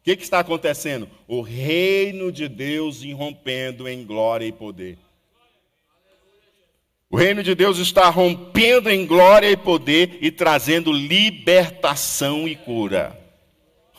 O 0.00 0.04
que, 0.04 0.16
que 0.16 0.22
está 0.22 0.40
acontecendo? 0.40 1.08
O 1.28 1.42
reino 1.42 2.32
de 2.32 2.48
Deus 2.48 3.02
irrompendo 3.02 3.86
em 3.86 4.04
glória 4.04 4.46
e 4.46 4.50
poder. 4.50 4.98
O 7.08 7.16
reino 7.16 7.42
de 7.42 7.54
Deus 7.54 7.76
está 7.76 8.08
rompendo 8.08 8.90
em 8.90 9.06
glória 9.06 9.50
e 9.50 9.56
poder 9.56 10.18
e 10.22 10.30
trazendo 10.30 10.90
libertação 10.90 12.48
e 12.48 12.56
cura. 12.56 13.18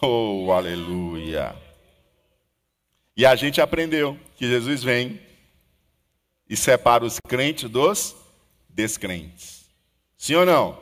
Oh, 0.02 0.52
aleluia! 0.52 1.56
E 3.16 3.26
a 3.26 3.36
gente 3.36 3.62
aprendeu 3.62 4.18
que 4.36 4.48
Jesus 4.48 4.84
vem 4.84 5.22
e 6.54 6.56
separa 6.56 7.04
os 7.04 7.20
crentes 7.20 7.68
dos 7.68 8.16
descrentes. 8.70 9.66
Sim 10.16 10.36
ou 10.36 10.46
não? 10.46 10.80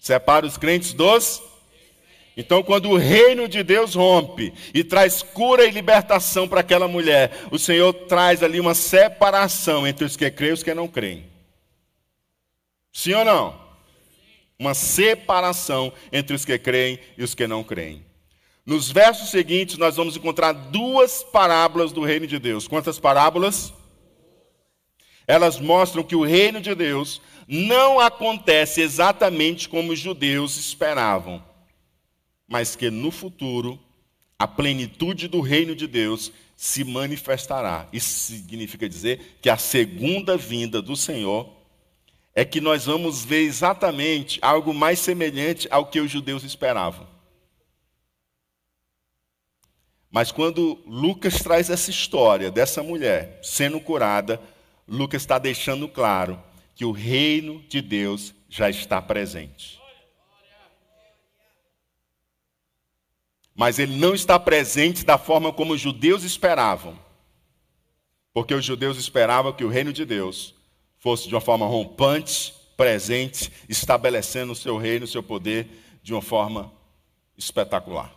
Separa 0.00 0.44
os 0.44 0.58
crentes 0.58 0.92
dos 0.92 1.40
então, 2.36 2.62
quando 2.62 2.88
o 2.88 2.96
reino 2.96 3.46
de 3.46 3.62
Deus 3.62 3.94
rompe 3.94 4.54
e 4.72 4.82
traz 4.82 5.20
cura 5.20 5.66
e 5.66 5.70
libertação 5.70 6.48
para 6.48 6.60
aquela 6.60 6.88
mulher, 6.88 7.46
o 7.50 7.58
Senhor 7.58 7.92
traz 7.92 8.42
ali 8.42 8.58
uma 8.58 8.74
separação 8.74 9.86
entre 9.86 10.06
os 10.06 10.16
que 10.16 10.30
creem 10.30 10.52
e 10.52 10.54
os 10.54 10.62
que 10.62 10.72
não 10.72 10.88
creem. 10.88 11.26
Sim 12.92 13.12
ou 13.14 13.24
não? 13.26 13.60
Uma 14.58 14.72
separação 14.72 15.92
entre 16.10 16.34
os 16.34 16.44
que 16.44 16.56
creem 16.58 16.98
e 17.18 17.22
os 17.22 17.34
que 17.34 17.46
não 17.46 17.62
creem. 17.62 18.06
Nos 18.64 18.90
versos 18.90 19.28
seguintes, 19.28 19.76
nós 19.76 19.96
vamos 19.96 20.16
encontrar 20.16 20.52
duas 20.52 21.22
parábolas 21.22 21.92
do 21.92 22.02
reino 22.02 22.26
de 22.26 22.38
Deus. 22.38 22.66
Quantas 22.66 22.98
parábolas? 22.98 23.74
Elas 25.30 25.60
mostram 25.60 26.02
que 26.02 26.16
o 26.16 26.24
reino 26.24 26.60
de 26.60 26.74
Deus 26.74 27.20
não 27.46 28.00
acontece 28.00 28.80
exatamente 28.80 29.68
como 29.68 29.92
os 29.92 29.98
judeus 29.98 30.56
esperavam 30.56 31.50
mas 32.50 32.74
que 32.74 32.90
no 32.90 33.12
futuro 33.12 33.78
a 34.36 34.48
plenitude 34.48 35.28
do 35.28 35.40
reino 35.40 35.76
de 35.76 35.86
Deus 35.86 36.32
se 36.56 36.82
manifestará. 36.82 37.88
Isso 37.92 38.32
significa 38.32 38.88
dizer 38.88 39.38
que 39.40 39.48
a 39.48 39.56
segunda 39.56 40.36
vinda 40.36 40.82
do 40.82 40.96
Senhor 40.96 41.48
é 42.34 42.44
que 42.44 42.60
nós 42.60 42.86
vamos 42.86 43.24
ver 43.24 43.42
exatamente 43.42 44.40
algo 44.42 44.74
mais 44.74 44.98
semelhante 44.98 45.68
ao 45.70 45.86
que 45.86 46.00
os 46.00 46.10
judeus 46.10 46.42
esperavam. 46.42 47.06
Mas 50.10 50.32
quando 50.32 50.80
Lucas 50.84 51.38
traz 51.38 51.70
essa 51.70 51.88
história 51.88 52.50
dessa 52.50 52.82
mulher 52.82 53.38
sendo 53.44 53.78
curada, 53.78 54.40
Lucas 54.90 55.22
está 55.22 55.38
deixando 55.38 55.88
claro 55.88 56.42
que 56.74 56.84
o 56.84 56.92
reino 56.92 57.62
de 57.68 57.80
Deus 57.80 58.34
já 58.48 58.68
está 58.68 59.00
presente. 59.00 59.80
mas 63.60 63.78
ele 63.78 63.94
não 63.96 64.14
está 64.14 64.40
presente 64.40 65.04
da 65.04 65.18
forma 65.18 65.52
como 65.52 65.74
os 65.74 65.80
judeus 65.82 66.22
esperavam. 66.22 66.98
Porque 68.32 68.54
os 68.54 68.64
judeus 68.64 68.96
esperavam 68.96 69.52
que 69.52 69.62
o 69.62 69.68
reino 69.68 69.92
de 69.92 70.06
Deus 70.06 70.54
fosse 70.96 71.28
de 71.28 71.34
uma 71.34 71.42
forma 71.42 71.66
rompante, 71.66 72.54
presente, 72.74 73.52
estabelecendo 73.68 74.52
o 74.52 74.56
seu 74.56 74.78
reino, 74.78 75.04
o 75.04 75.06
seu 75.08 75.22
poder 75.22 75.68
de 76.02 76.14
uma 76.14 76.22
forma 76.22 76.72
espetacular. 77.36 78.10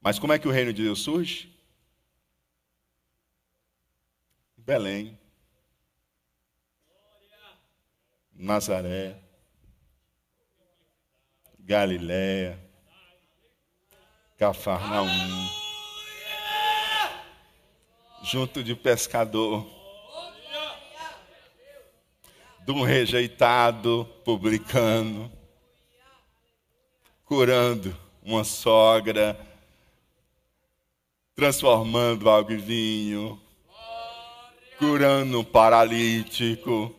Mas 0.00 0.18
como 0.18 0.32
é 0.32 0.38
que 0.38 0.48
o 0.48 0.52
reino 0.52 0.72
de 0.72 0.82
Deus 0.82 1.00
surge? 1.00 1.54
Belém, 4.66 5.16
Nazaré, 8.34 9.16
Galiléia, 11.60 12.58
Cafarnaum, 14.36 15.08
junto 18.24 18.64
de 18.64 18.74
pescador, 18.74 19.64
de 22.64 22.72
um 22.72 22.82
rejeitado 22.82 24.04
publicano, 24.24 25.30
curando 27.24 27.96
uma 28.20 28.42
sogra, 28.42 29.38
transformando 31.36 32.28
algo 32.28 32.50
em 32.52 32.56
vinho, 32.56 33.45
curando 34.78 35.40
um 35.40 35.44
paralítico. 35.44 36.94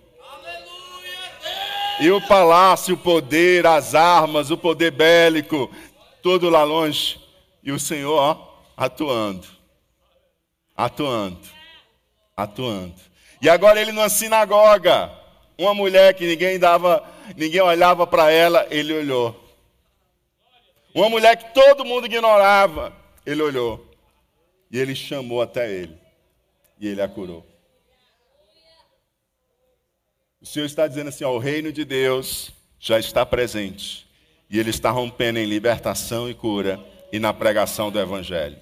E 1.99 2.11
o 2.11 2.21
palácio, 2.27 2.95
o 2.95 2.97
poder, 2.97 3.65
as 3.65 3.95
armas, 3.95 4.51
o 4.51 4.57
poder 4.57 4.91
bélico, 4.91 5.71
todo 6.21 6.49
lá 6.49 6.63
longe. 6.63 7.19
E 7.63 7.71
o 7.71 7.79
Senhor 7.79 8.17
ó, 8.17 8.61
atuando, 8.75 9.47
atuando, 10.75 11.39
atuando. 12.35 12.95
E 13.41 13.49
agora 13.49 13.81
ele 13.81 13.91
numa 13.91 14.09
sinagoga, 14.09 15.11
uma 15.57 15.73
mulher 15.73 16.13
que 16.13 16.27
ninguém 16.27 16.59
dava, 16.59 17.03
ninguém 17.35 17.61
olhava 17.61 18.05
para 18.05 18.31
ela, 18.31 18.67
ele 18.69 18.93
olhou. 18.93 19.43
Uma 20.93 21.09
mulher 21.09 21.35
que 21.35 21.53
todo 21.53 21.85
mundo 21.85 22.05
ignorava, 22.05 22.93
ele 23.25 23.41
olhou. 23.41 23.85
E 24.71 24.79
ele 24.79 24.95
chamou 24.95 25.41
até 25.41 25.71
ele. 25.71 25.97
E 26.79 26.87
ele 26.87 27.01
a 27.01 27.07
curou. 27.07 27.45
O 30.41 30.45
Senhor 30.45 30.65
está 30.65 30.87
dizendo 30.87 31.07
assim: 31.07 31.23
ó, 31.23 31.31
o 31.31 31.39
reino 31.39 31.71
de 31.71 31.83
Deus 31.83 32.51
já 32.79 32.99
está 32.99 33.25
presente. 33.25 34.07
E 34.49 34.59
ele 34.59 34.69
está 34.69 34.91
rompendo 34.91 35.39
em 35.39 35.45
libertação 35.45 36.29
e 36.29 36.33
cura 36.33 36.79
e 37.11 37.19
na 37.19 37.33
pregação 37.33 37.91
do 37.91 37.99
Evangelho. 37.99 38.57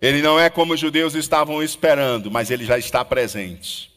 Ele 0.00 0.22
não 0.22 0.38
é 0.38 0.48
como 0.48 0.74
os 0.74 0.80
judeus 0.80 1.14
estavam 1.14 1.62
esperando, 1.62 2.30
mas 2.30 2.50
ele 2.50 2.64
já 2.64 2.78
está 2.78 3.04
presente. 3.04 3.90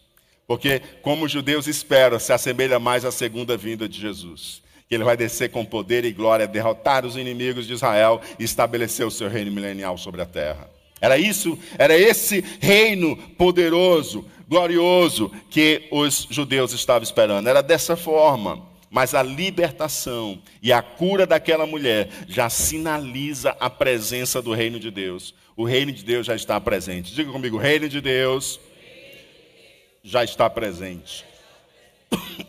Porque, 0.45 0.81
como 1.01 1.25
os 1.25 1.31
judeus 1.31 1.67
esperam, 1.67 2.19
se 2.19 2.31
assemelha 2.31 2.79
mais 2.79 3.03
à 3.03 3.11
segunda 3.11 3.57
vinda 3.57 3.87
de 3.87 3.99
Jesus. 3.99 4.61
Que 4.87 4.95
ele 4.95 5.03
vai 5.03 5.17
descer 5.17 5.49
com 5.49 5.65
poder 5.65 6.05
e 6.05 6.13
glória, 6.13 6.47
derrotar 6.47 7.05
os 7.05 7.17
inimigos 7.17 7.67
de 7.67 7.73
Israel 7.73 8.21
e 8.39 8.43
estabelecer 8.45 9.05
o 9.05 9.11
seu 9.11 9.27
reino 9.27 9.51
milenial 9.51 9.97
sobre 9.97 10.21
a 10.21 10.25
terra. 10.25 10.69
Era 10.99 11.17
isso, 11.17 11.57
era 11.77 11.95
esse 11.95 12.43
reino 12.59 13.15
poderoso, 13.37 14.25
glorioso 14.47 15.31
que 15.49 15.87
os 15.91 16.27
judeus 16.29 16.71
estavam 16.71 17.03
esperando. 17.03 17.47
Era 17.47 17.61
dessa 17.61 17.95
forma. 17.95 18.65
Mas 18.89 19.13
a 19.13 19.21
libertação 19.21 20.41
e 20.61 20.71
a 20.71 20.81
cura 20.81 21.27
daquela 21.27 21.65
mulher 21.65 22.09
já 22.27 22.49
sinaliza 22.49 23.55
a 23.59 23.69
presença 23.69 24.41
do 24.41 24.53
reino 24.53 24.79
de 24.79 24.89
Deus. 24.89 25.35
O 25.57 25.65
reino 25.65 25.91
de 25.91 26.05
Deus 26.05 26.25
já 26.25 26.35
está 26.35 26.59
presente. 26.61 27.13
Diga 27.13 27.31
comigo, 27.31 27.57
reino 27.57 27.89
de 27.89 27.99
Deus 27.99 28.59
já 30.01 30.23
está 30.23 30.49
presente. 30.49 31.25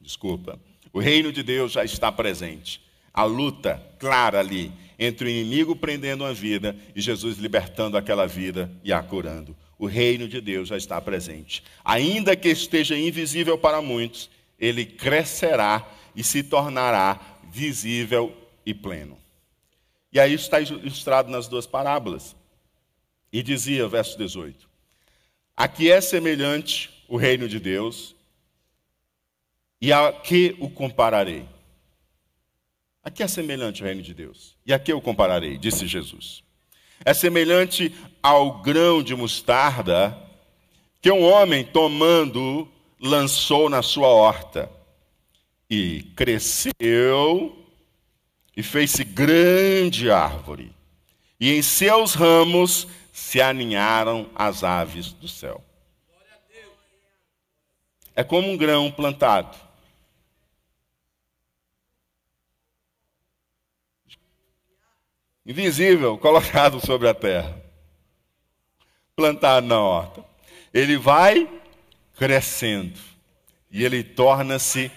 Desculpa. 0.00 0.60
O 0.92 1.00
reino 1.00 1.32
de 1.32 1.42
Deus 1.42 1.72
já 1.72 1.84
está 1.84 2.12
presente. 2.12 2.80
A 3.12 3.24
luta 3.24 3.82
clara 3.98 4.38
ali 4.38 4.72
entre 4.98 5.26
o 5.26 5.30
inimigo 5.30 5.74
prendendo 5.74 6.22
uma 6.22 6.32
vida 6.32 6.76
e 6.94 7.00
Jesus 7.00 7.38
libertando 7.38 7.96
aquela 7.96 8.26
vida 8.26 8.70
e 8.84 8.92
a 8.92 9.02
curando. 9.02 9.56
O 9.78 9.86
reino 9.86 10.26
de 10.26 10.40
Deus 10.40 10.68
já 10.68 10.76
está 10.76 11.00
presente. 11.00 11.62
Ainda 11.84 12.34
que 12.34 12.48
esteja 12.48 12.98
invisível 12.98 13.56
para 13.56 13.80
muitos, 13.80 14.28
ele 14.58 14.84
crescerá 14.84 15.88
e 16.16 16.24
se 16.24 16.42
tornará 16.42 17.38
visível 17.44 18.36
e 18.66 18.74
pleno. 18.74 19.16
E 20.12 20.18
aí 20.18 20.34
está 20.34 20.60
ilustrado 20.60 21.30
nas 21.30 21.46
duas 21.46 21.66
parábolas. 21.66 22.34
E 23.32 23.42
dizia, 23.42 23.86
verso 23.86 24.18
18: 24.18 24.68
a 25.58 25.66
que 25.66 25.90
é 25.90 26.00
semelhante 26.00 26.88
o 27.08 27.16
reino 27.16 27.48
de 27.48 27.58
Deus 27.58 28.14
e 29.80 29.92
a 29.92 30.12
que 30.12 30.54
o 30.60 30.70
compararei? 30.70 31.48
A 33.02 33.10
que 33.10 33.24
é 33.24 33.26
semelhante 33.26 33.82
o 33.82 33.84
reino 33.84 34.00
de 34.00 34.14
Deus? 34.14 34.56
E 34.64 34.72
a 34.72 34.78
que 34.78 34.92
eu 34.92 35.00
compararei? 35.00 35.58
Disse 35.58 35.84
Jesus. 35.88 36.44
É 37.04 37.12
semelhante 37.12 37.92
ao 38.28 38.60
grão 38.60 39.02
de 39.02 39.14
mostarda 39.14 40.14
que 41.00 41.10
um 41.10 41.24
homem 41.24 41.64
tomando 41.64 42.68
lançou 43.00 43.70
na 43.70 43.80
sua 43.80 44.08
horta 44.08 44.70
e 45.70 46.02
cresceu 46.14 47.66
e 48.54 48.62
fez-se 48.62 49.02
grande 49.02 50.10
árvore. 50.10 50.74
E 51.40 51.54
em 51.54 51.62
seus 51.62 52.12
ramos 52.12 52.86
se 53.10 53.40
aninharam 53.40 54.28
as 54.34 54.62
aves 54.62 55.10
do 55.10 55.26
céu. 55.26 55.64
É 58.14 58.22
como 58.22 58.50
um 58.50 58.58
grão 58.58 58.90
plantado. 58.90 59.56
Invisível, 65.46 66.18
colocado 66.20 66.84
sobre 66.84 67.08
a 67.08 67.14
terra. 67.14 67.67
Plantado 69.18 69.66
na 69.66 69.80
horta. 69.80 70.24
Ele 70.72 70.96
vai 70.96 71.50
crescendo 72.16 72.96
e 73.68 73.84
ele 73.84 74.04
torna-se 74.04 74.92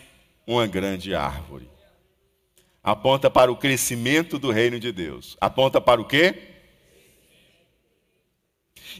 uma 0.46 0.68
grande 0.68 1.16
árvore. 1.16 1.68
Aponta 2.84 3.32
para 3.32 3.52
o 3.52 3.58
crescimento 3.58 4.38
do 4.38 4.52
reino 4.52 4.80
de 4.80 4.92
Deus. 4.92 5.36
Aponta 5.42 5.82
para 5.82 6.00
o 6.00 6.06
quê? 6.06 6.52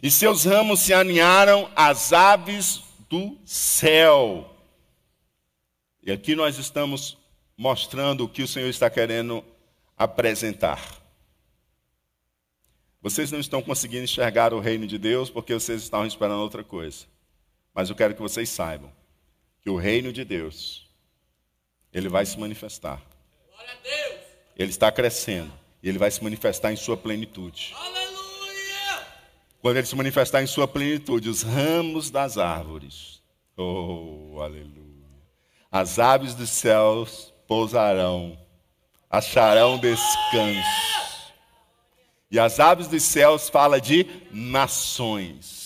e 0.02 0.10
seus 0.10 0.46
ramos 0.46 0.80
se 0.80 0.94
aninharam 0.94 1.70
às 1.76 2.14
aves 2.14 2.82
do 3.10 3.38
céu. 3.46 4.56
E 6.04 6.12
aqui 6.12 6.36
nós 6.36 6.58
estamos 6.58 7.18
mostrando 7.58 8.24
o 8.24 8.30
que 8.30 8.42
o 8.42 8.48
Senhor 8.48 8.70
está 8.70 8.90
querendo 8.90 9.44
apresentar. 9.98 11.01
Vocês 13.02 13.32
não 13.32 13.40
estão 13.40 13.62
conseguindo 13.62 14.04
enxergar 14.04 14.54
o 14.54 14.60
reino 14.60 14.86
de 14.86 14.98
Deus 14.98 15.30
porque 15.30 15.54
vocês 15.54 15.82
estavam 15.82 16.06
esperando 16.06 16.42
outra 16.42 16.64
coisa. 16.64 17.06
Mas 17.74 17.90
eu 17.90 17.96
quero 17.96 18.14
que 18.14 18.22
vocês 18.22 18.50
saibam 18.50 18.92
que 19.62 19.70
o 19.70 19.78
reino 19.78 20.14
de 20.14 20.24
Deus, 20.24 20.88
ele 21.92 22.10
vai 22.10 22.26
se 22.26 22.40
manifestar. 22.40 23.02
Ele 24.56 24.70
está 24.70 24.92
crescendo 24.92 25.52
e 25.82 25.90
ele 25.90 25.98
vai 25.98 26.12
se 26.12 26.24
manifestar 26.24 26.72
em 26.72 26.76
sua 26.76 26.98
plenitude. 26.98 27.74
Aleluia 27.76 28.12
quando 29.62 29.78
ele 29.78 29.86
se 29.86 29.96
manifestar 29.96 30.42
em 30.42 30.48
sua 30.48 30.68
plenitude, 30.68 31.30
os 31.30 31.44
ramos 31.44 32.10
das 32.10 32.38
árvores. 32.38 33.22
Oh, 33.56 34.40
aleluia. 34.42 34.82
As 35.72 36.00
aves 36.00 36.34
dos 36.34 36.50
céus 36.50 37.32
pousarão, 37.48 38.36
acharão 39.08 39.78
descanso. 39.78 41.01
E 42.32 42.40
as 42.40 42.60
aves 42.60 42.88
dos 42.88 43.04
céus 43.04 43.50
fala 43.50 43.82
de 43.82 44.06
nações. 44.32 45.62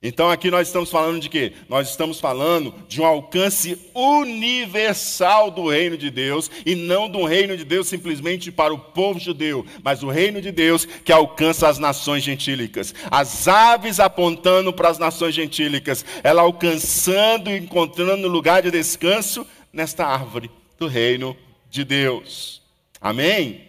Então 0.00 0.30
aqui 0.30 0.48
nós 0.48 0.68
estamos 0.68 0.90
falando 0.92 1.20
de 1.20 1.28
quê? 1.28 1.52
Nós 1.68 1.90
estamos 1.90 2.20
falando 2.20 2.72
de 2.86 3.00
um 3.00 3.04
alcance 3.04 3.76
universal 3.92 5.50
do 5.50 5.68
reino 5.68 5.98
de 5.98 6.08
Deus 6.08 6.48
e 6.64 6.76
não 6.76 7.08
do 7.08 7.24
reino 7.24 7.56
de 7.56 7.64
Deus 7.64 7.88
simplesmente 7.88 8.52
para 8.52 8.72
o 8.72 8.78
povo 8.78 9.18
judeu, 9.18 9.66
mas 9.82 10.04
o 10.04 10.08
reino 10.08 10.40
de 10.40 10.52
Deus 10.52 10.84
que 10.84 11.10
alcança 11.12 11.68
as 11.68 11.80
nações 11.80 12.22
gentílicas. 12.22 12.94
As 13.10 13.48
aves 13.48 13.98
apontando 13.98 14.72
para 14.72 14.88
as 14.88 15.00
nações 15.00 15.34
gentílicas, 15.34 16.04
ela 16.22 16.42
alcançando 16.42 17.50
e 17.50 17.58
encontrando 17.58 18.28
lugar 18.28 18.62
de 18.62 18.70
descanso 18.70 19.44
nesta 19.72 20.06
árvore 20.06 20.48
do 20.78 20.86
reino 20.86 21.36
de 21.68 21.84
Deus. 21.84 22.62
Amém? 23.00 23.67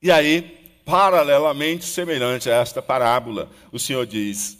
E 0.00 0.10
aí, 0.10 0.42
paralelamente 0.84 1.84
semelhante 1.84 2.48
a 2.48 2.56
esta 2.56 2.80
parábola, 2.80 3.50
o 3.72 3.78
Senhor 3.78 4.06
diz: 4.06 4.58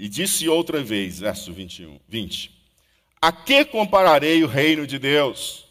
e 0.00 0.08
disse 0.08 0.48
outra 0.48 0.80
vez, 0.80 1.18
verso 1.18 1.52
21, 1.52 1.98
20: 2.06 2.52
A 3.20 3.32
que 3.32 3.64
compararei 3.64 4.44
o 4.44 4.46
reino 4.46 4.86
de 4.86 4.96
Deus? 4.96 5.66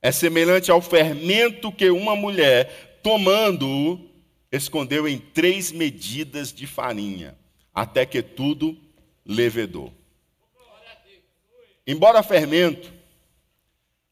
É 0.00 0.12
semelhante 0.12 0.70
ao 0.70 0.80
fermento 0.80 1.72
que 1.72 1.90
uma 1.90 2.14
mulher, 2.14 3.00
tomando-o, 3.02 4.08
escondeu 4.52 5.06
em 5.08 5.18
três 5.18 5.72
medidas 5.72 6.52
de 6.52 6.64
farinha, 6.64 7.36
até 7.74 8.06
que 8.06 8.22
tudo 8.22 8.78
levedou. 9.26 9.92
Embora 11.84 12.22
fermento 12.22 12.92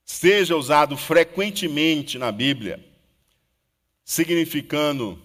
seja 0.04 0.56
usado 0.56 0.96
frequentemente 0.96 2.18
na 2.18 2.32
Bíblia, 2.32 2.84
significando 4.08 5.20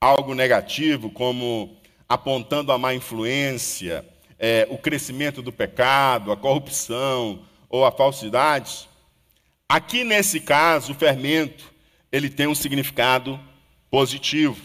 algo 0.00 0.34
negativo, 0.34 1.08
como 1.08 1.80
apontando 2.08 2.72
a 2.72 2.76
má 2.76 2.92
influência, 2.92 4.04
é, 4.40 4.66
o 4.68 4.76
crescimento 4.76 5.40
do 5.40 5.52
pecado, 5.52 6.32
a 6.32 6.36
corrupção 6.36 7.46
ou 7.68 7.86
a 7.86 7.92
falsidade. 7.92 8.88
Aqui 9.68 10.02
nesse 10.02 10.40
caso, 10.40 10.90
o 10.90 10.96
fermento, 10.96 11.72
ele 12.10 12.28
tem 12.28 12.48
um 12.48 12.56
significado 12.56 13.38
positivo. 13.88 14.60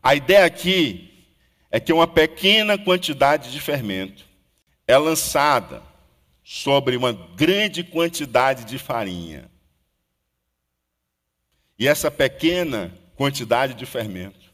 A 0.00 0.14
ideia 0.14 0.44
aqui 0.44 1.26
é 1.68 1.80
que 1.80 1.92
uma 1.92 2.06
pequena 2.06 2.78
quantidade 2.78 3.50
de 3.50 3.60
fermento 3.60 4.24
é 4.86 4.96
lançada 4.96 5.82
sobre 6.44 6.96
uma 6.96 7.12
grande 7.12 7.82
quantidade 7.82 8.66
de 8.66 8.78
farinha. 8.78 9.50
E 11.78 11.88
essa 11.88 12.10
pequena 12.10 12.92
quantidade 13.16 13.74
de 13.74 13.86
fermento 13.86 14.52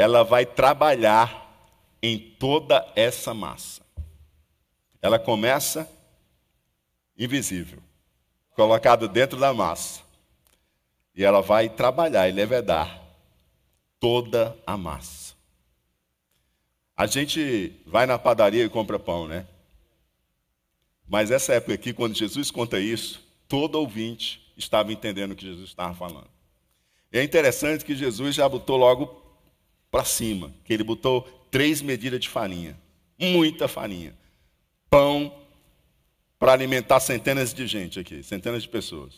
ela 0.00 0.22
vai 0.24 0.46
trabalhar 0.46 1.46
em 2.02 2.18
toda 2.18 2.90
essa 2.96 3.34
massa. 3.34 3.82
Ela 5.02 5.18
começa 5.18 5.86
invisível, 7.18 7.82
colocada 8.54 9.06
dentro 9.06 9.38
da 9.38 9.52
massa. 9.52 10.00
E 11.14 11.22
ela 11.22 11.42
vai 11.42 11.68
trabalhar 11.68 12.26
e 12.28 12.32
levedar 12.32 12.98
toda 13.98 14.56
a 14.66 14.74
massa. 14.74 15.34
A 16.96 17.06
gente 17.06 17.82
vai 17.84 18.06
na 18.06 18.18
padaria 18.18 18.64
e 18.64 18.70
compra 18.70 18.98
pão, 18.98 19.28
né? 19.28 19.46
Mas 21.06 21.30
essa 21.30 21.52
época 21.52 21.74
aqui, 21.74 21.92
quando 21.92 22.16
Jesus 22.16 22.50
conta 22.50 22.78
isso, 22.78 23.22
todo 23.46 23.74
ouvinte 23.74 24.49
estava 24.62 24.92
entendendo 24.92 25.32
o 25.32 25.36
que 25.36 25.44
Jesus 25.44 25.68
estava 25.68 25.94
falando. 25.94 26.28
E 27.12 27.18
é 27.18 27.22
interessante 27.22 27.84
que 27.84 27.96
Jesus 27.96 28.34
já 28.34 28.48
botou 28.48 28.76
logo 28.76 29.20
para 29.90 30.04
cima, 30.04 30.52
que 30.64 30.72
ele 30.72 30.84
botou 30.84 31.22
três 31.50 31.82
medidas 31.82 32.20
de 32.20 32.28
farinha, 32.28 32.78
muita 33.18 33.66
farinha. 33.66 34.16
pão 34.88 35.32
para 36.38 36.52
alimentar 36.52 36.98
centenas 37.00 37.52
de 37.52 37.66
gente 37.66 38.00
aqui, 38.00 38.22
centenas 38.22 38.62
de 38.62 38.68
pessoas. 38.68 39.14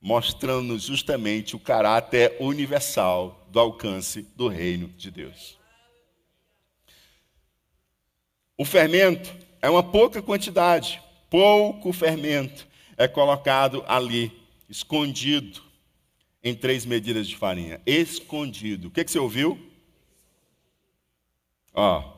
Mostrando 0.00 0.76
justamente 0.78 1.54
o 1.54 1.58
caráter 1.58 2.36
universal 2.40 3.46
do 3.48 3.60
alcance 3.60 4.22
do 4.34 4.48
reino 4.48 4.88
de 4.88 5.10
Deus. 5.10 5.56
O 8.58 8.64
fermento 8.64 9.34
é 9.62 9.70
uma 9.70 9.82
pouca 9.82 10.20
quantidade, 10.20 11.00
pouco 11.30 11.92
fermento 11.92 12.66
é 12.96 13.08
colocado 13.08 13.84
ali, 13.86 14.32
escondido 14.68 15.62
em 16.42 16.54
três 16.54 16.84
medidas 16.84 17.26
de 17.26 17.36
farinha. 17.36 17.80
Escondido. 17.86 18.88
O 18.88 18.90
que, 18.90 19.04
que 19.04 19.10
você 19.10 19.18
ouviu? 19.18 19.58
Ó, 21.72 22.12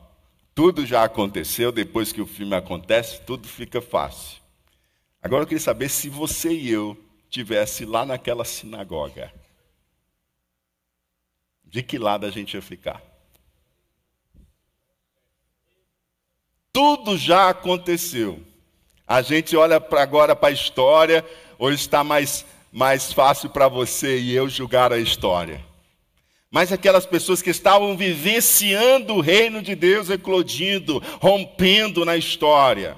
tudo 0.53 0.85
já 0.85 1.03
aconteceu, 1.03 1.71
depois 1.71 2.11
que 2.11 2.21
o 2.21 2.27
filme 2.27 2.55
acontece, 2.55 3.21
tudo 3.21 3.47
fica 3.47 3.81
fácil. 3.81 4.41
Agora 5.21 5.43
eu 5.43 5.47
queria 5.47 5.61
saber 5.61 5.89
se 5.89 6.09
você 6.09 6.51
e 6.51 6.69
eu 6.69 6.97
tivesse 7.29 7.85
lá 7.85 8.05
naquela 8.05 8.45
sinagoga. 8.45 9.33
De 11.63 11.83
que 11.83 11.97
lado 11.97 12.25
a 12.25 12.31
gente 12.31 12.53
ia 12.53 12.61
ficar? 12.61 13.01
Tudo 16.71 17.17
já 17.17 17.49
aconteceu. 17.49 18.41
A 19.07 19.21
gente 19.21 19.55
olha 19.55 19.79
pra 19.79 20.03
agora 20.03 20.35
para 20.35 20.49
a 20.49 20.51
história, 20.51 21.25
ou 21.57 21.71
está 21.71 22.03
mais, 22.03 22.45
mais 22.71 23.13
fácil 23.13 23.49
para 23.49 23.69
você 23.69 24.19
e 24.19 24.35
eu 24.35 24.49
julgar 24.49 24.91
a 24.91 24.99
história. 24.99 25.65
Mas 26.51 26.71
aquelas 26.71 27.05
pessoas 27.05 27.41
que 27.41 27.49
estavam 27.49 27.95
vivenciando 27.95 29.15
o 29.15 29.21
reino 29.21 29.61
de 29.61 29.75
Deus 29.75 30.09
eclodindo, 30.09 31.01
rompendo 31.21 32.03
na 32.03 32.17
história. 32.17 32.97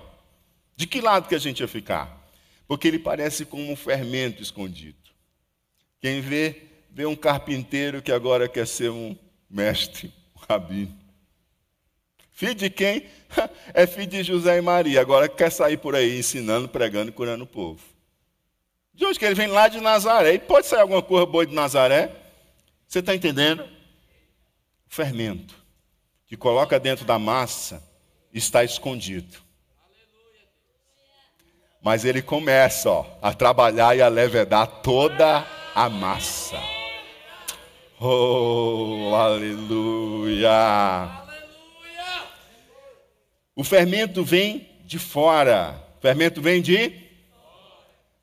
De 0.76 0.88
que 0.88 1.00
lado 1.00 1.28
que 1.28 1.36
a 1.36 1.40
gente 1.40 1.60
ia 1.60 1.68
ficar? 1.68 2.28
Porque 2.68 2.88
ele 2.88 3.00
parece 3.00 3.46
como 3.46 3.72
um 3.72 3.76
fermento 3.76 4.42
escondido. 4.42 4.98
Quem 6.02 6.22
vê, 6.22 6.64
vê 6.92 7.06
um 7.06 7.16
carpinteiro 7.16 8.02
que 8.02 8.12
agora 8.12 8.48
quer 8.48 8.66
ser 8.66 8.90
um 8.90 9.16
mestre, 9.50 10.12
um 10.36 10.40
rabino. 10.48 10.99
Filho 12.40 12.56
de 12.56 12.70
quem? 12.70 13.04
É 13.74 13.86
filho 13.86 14.08
de 14.08 14.24
José 14.24 14.58
e 14.58 14.62
Maria. 14.62 15.02
Agora 15.02 15.28
quer 15.28 15.52
sair 15.52 15.76
por 15.76 15.94
aí 15.94 16.18
ensinando, 16.18 16.70
pregando 16.70 17.10
e 17.10 17.12
curando 17.12 17.44
o 17.44 17.48
povo. 17.48 17.82
De 18.94 19.06
onde 19.06 19.20
que 19.20 19.26
ele 19.26 19.36
vem? 19.36 19.48
Lá 19.48 19.68
de 19.68 19.82
Nazaré. 19.82 20.36
E 20.36 20.40
pode 20.40 20.66
sair 20.66 20.80
alguma 20.80 21.02
coisa 21.04 21.26
boa 21.26 21.46
de 21.46 21.54
Nazaré? 21.54 22.16
Você 22.88 23.00
está 23.00 23.14
entendendo? 23.14 23.68
Fermento 24.88 25.54
que 26.26 26.38
coloca 26.38 26.80
dentro 26.80 27.04
da 27.06 27.20
massa 27.20 27.84
está 28.34 28.64
escondido. 28.64 29.38
Mas 31.82 32.06
ele 32.06 32.22
começa 32.22 32.90
ó, 32.90 33.06
a 33.22 33.34
trabalhar 33.34 33.98
e 33.98 34.02
a 34.02 34.08
levedar 34.08 34.66
toda 34.82 35.46
a 35.76 35.90
massa. 35.90 36.58
Oh, 38.00 39.14
aleluia! 39.14 40.50
O 43.60 43.64
fermento 43.66 44.24
vem 44.24 44.70
de 44.86 44.98
fora. 44.98 45.86
O 45.98 46.02
fermento 46.02 46.42
vem 46.42 46.62
de. 46.62 46.94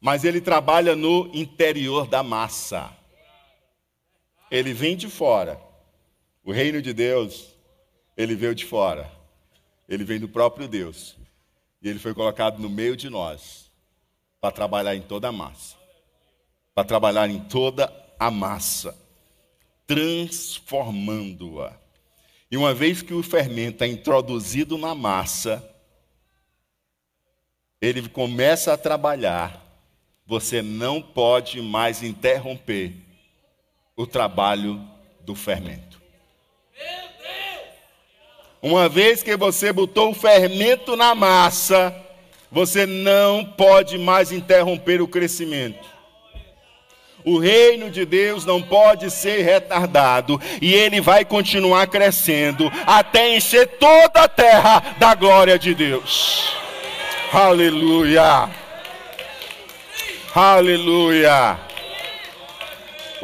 Mas 0.01 0.25
ele 0.25 0.41
trabalha 0.41 0.97
no 0.97 1.31
interior 1.35 2.07
da 2.07 2.23
massa. 2.23 2.91
Ele 4.51 4.73
vem 4.73 4.97
de 4.97 5.11
fora. 5.11 5.61
O 6.43 6.53
reino 6.53 6.81
de 6.81 6.95
Deus, 6.95 7.55
ele 8.17 8.35
veio 8.35 8.55
de 8.55 8.65
fora. 8.65 9.13
Ele 9.87 10.05
vem 10.05 10.19
do 10.19 10.27
próprio 10.27 10.67
Deus. 10.67 11.19
E 11.83 11.89
ele 11.91 11.99
foi 11.99 12.15
colocado 12.15 12.59
no 12.59 12.71
meio 12.71 12.97
de 12.97 13.11
nós 13.11 13.71
para 14.41 14.51
trabalhar 14.51 14.97
em 14.97 15.03
toda 15.03 15.29
a 15.29 15.33
massa. 15.33 15.77
Para 16.75 16.85
trabalhar 16.85 17.29
em 17.29 17.41
toda 17.41 17.93
a 18.19 18.31
massa, 18.31 18.97
transformando-a. 19.87 21.86
E 22.51 22.57
uma 22.57 22.73
vez 22.73 23.03
que 23.03 23.13
o 23.13 23.23
fermento 23.23 23.83
é 23.83 23.87
introduzido 23.87 24.79
na 24.79 24.95
massa, 24.95 25.63
ele 27.81 28.09
começa 28.09 28.73
a 28.73 28.77
trabalhar, 28.77 29.63
você 30.27 30.63
não 30.63 31.03
pode 31.03 31.61
mais 31.61 32.03
interromper 32.03 32.95
o 33.97 34.07
trabalho 34.07 34.81
do 35.23 35.35
fermento. 35.35 36.01
Uma 38.63 38.89
vez 38.89 39.23
que 39.23 39.37
você 39.37 39.73
botou 39.73 40.11
o 40.11 40.15
fermento 40.15 40.97
na 40.97 41.15
massa, 41.15 41.95
você 42.51 42.87
não 42.87 43.45
pode 43.45 43.99
mais 43.99 44.33
interromper 44.33 45.01
o 45.01 45.09
crescimento. 45.09 45.96
O 47.27 47.39
reino 47.39 47.91
de 47.91 48.05
Deus 48.05 48.47
não 48.47 48.63
pode 48.63 49.11
ser 49.11 49.43
retardado 49.43 50.41
e 50.63 50.73
ele 50.73 51.01
vai 51.01 51.25
continuar 51.25 51.89
crescendo 51.89 52.71
até 52.87 53.35
encher 53.35 53.67
toda 53.81 54.23
a 54.23 54.29
terra 54.29 54.95
da 54.97 55.13
glória 55.13 55.59
de 55.59 55.75
Deus. 55.75 56.55
Aleluia! 57.33 58.49
Aleluia! 60.33 61.66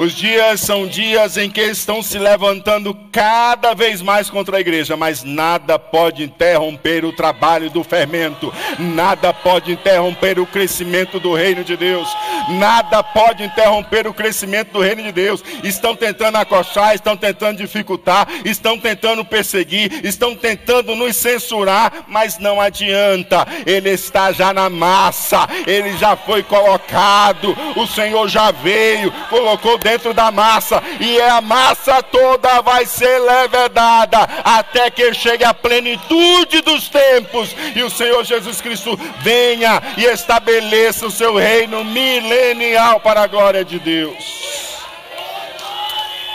Os 0.02 0.16
dias 0.16 0.60
são 0.60 0.84
dias 0.84 1.36
em 1.36 1.48
que 1.48 1.60
estão 1.60 2.02
se 2.02 2.18
levantando 2.18 2.92
cada 3.12 3.72
vez 3.72 4.02
mais 4.02 4.28
contra 4.28 4.56
a 4.56 4.60
igreja, 4.60 4.96
mas 4.96 5.22
nada 5.22 5.78
pode 5.78 6.24
interromper 6.24 7.04
o 7.04 7.12
trabalho 7.12 7.70
do 7.70 7.84
fermento, 7.84 8.52
nada 8.80 9.32
pode 9.32 9.70
interromper 9.70 10.40
o 10.40 10.46
crescimento 10.46 11.20
do 11.20 11.32
reino 11.32 11.62
de 11.62 11.76
Deus, 11.76 12.08
nada 12.48 13.00
pode 13.00 13.44
interromper 13.44 14.08
o 14.08 14.12
crescimento 14.12 14.72
do 14.72 14.80
reino 14.80 15.04
de 15.04 15.12
Deus. 15.12 15.40
Estão 15.62 15.94
tentando 15.94 16.36
acochar, 16.36 16.96
estão 16.96 17.16
tentando 17.16 17.58
dificultar, 17.58 18.26
estão 18.44 18.76
tentando 18.76 19.24
perseguir, 19.24 20.04
estão 20.04 20.34
tentando 20.34 20.96
nos 20.96 21.14
censurar, 21.14 22.06
mas 22.08 22.40
não 22.40 22.60
adianta, 22.60 23.46
ele 23.64 23.90
está 23.90 24.32
já 24.32 24.52
na 24.52 24.68
massa, 24.68 25.48
ele 25.64 25.96
já 25.96 26.16
foi 26.16 26.42
colocado, 26.42 27.56
o 27.76 27.86
Senhor 27.86 28.26
já 28.26 28.50
veio, 28.50 29.12
colocou 29.30 29.78
dentro 29.78 29.91
da 30.14 30.30
massa, 30.30 30.82
e 31.00 31.20
a 31.20 31.40
massa 31.40 32.02
toda 32.02 32.60
vai 32.62 32.86
ser 32.86 33.18
levedada 33.18 34.18
até 34.44 34.90
que 34.90 35.12
chegue 35.14 35.44
a 35.44 35.52
plenitude 35.54 36.60
dos 36.62 36.88
tempos 36.88 37.54
e 37.74 37.82
o 37.82 37.90
Senhor 37.90 38.24
Jesus 38.24 38.60
Cristo 38.60 38.98
venha 39.20 39.82
e 39.96 40.04
estabeleça 40.04 41.06
o 41.06 41.10
seu 41.10 41.36
reino 41.36 41.84
milenial 41.84 43.00
para 43.00 43.22
a 43.22 43.26
glória 43.26 43.64
de 43.64 43.78
Deus. 43.78 44.72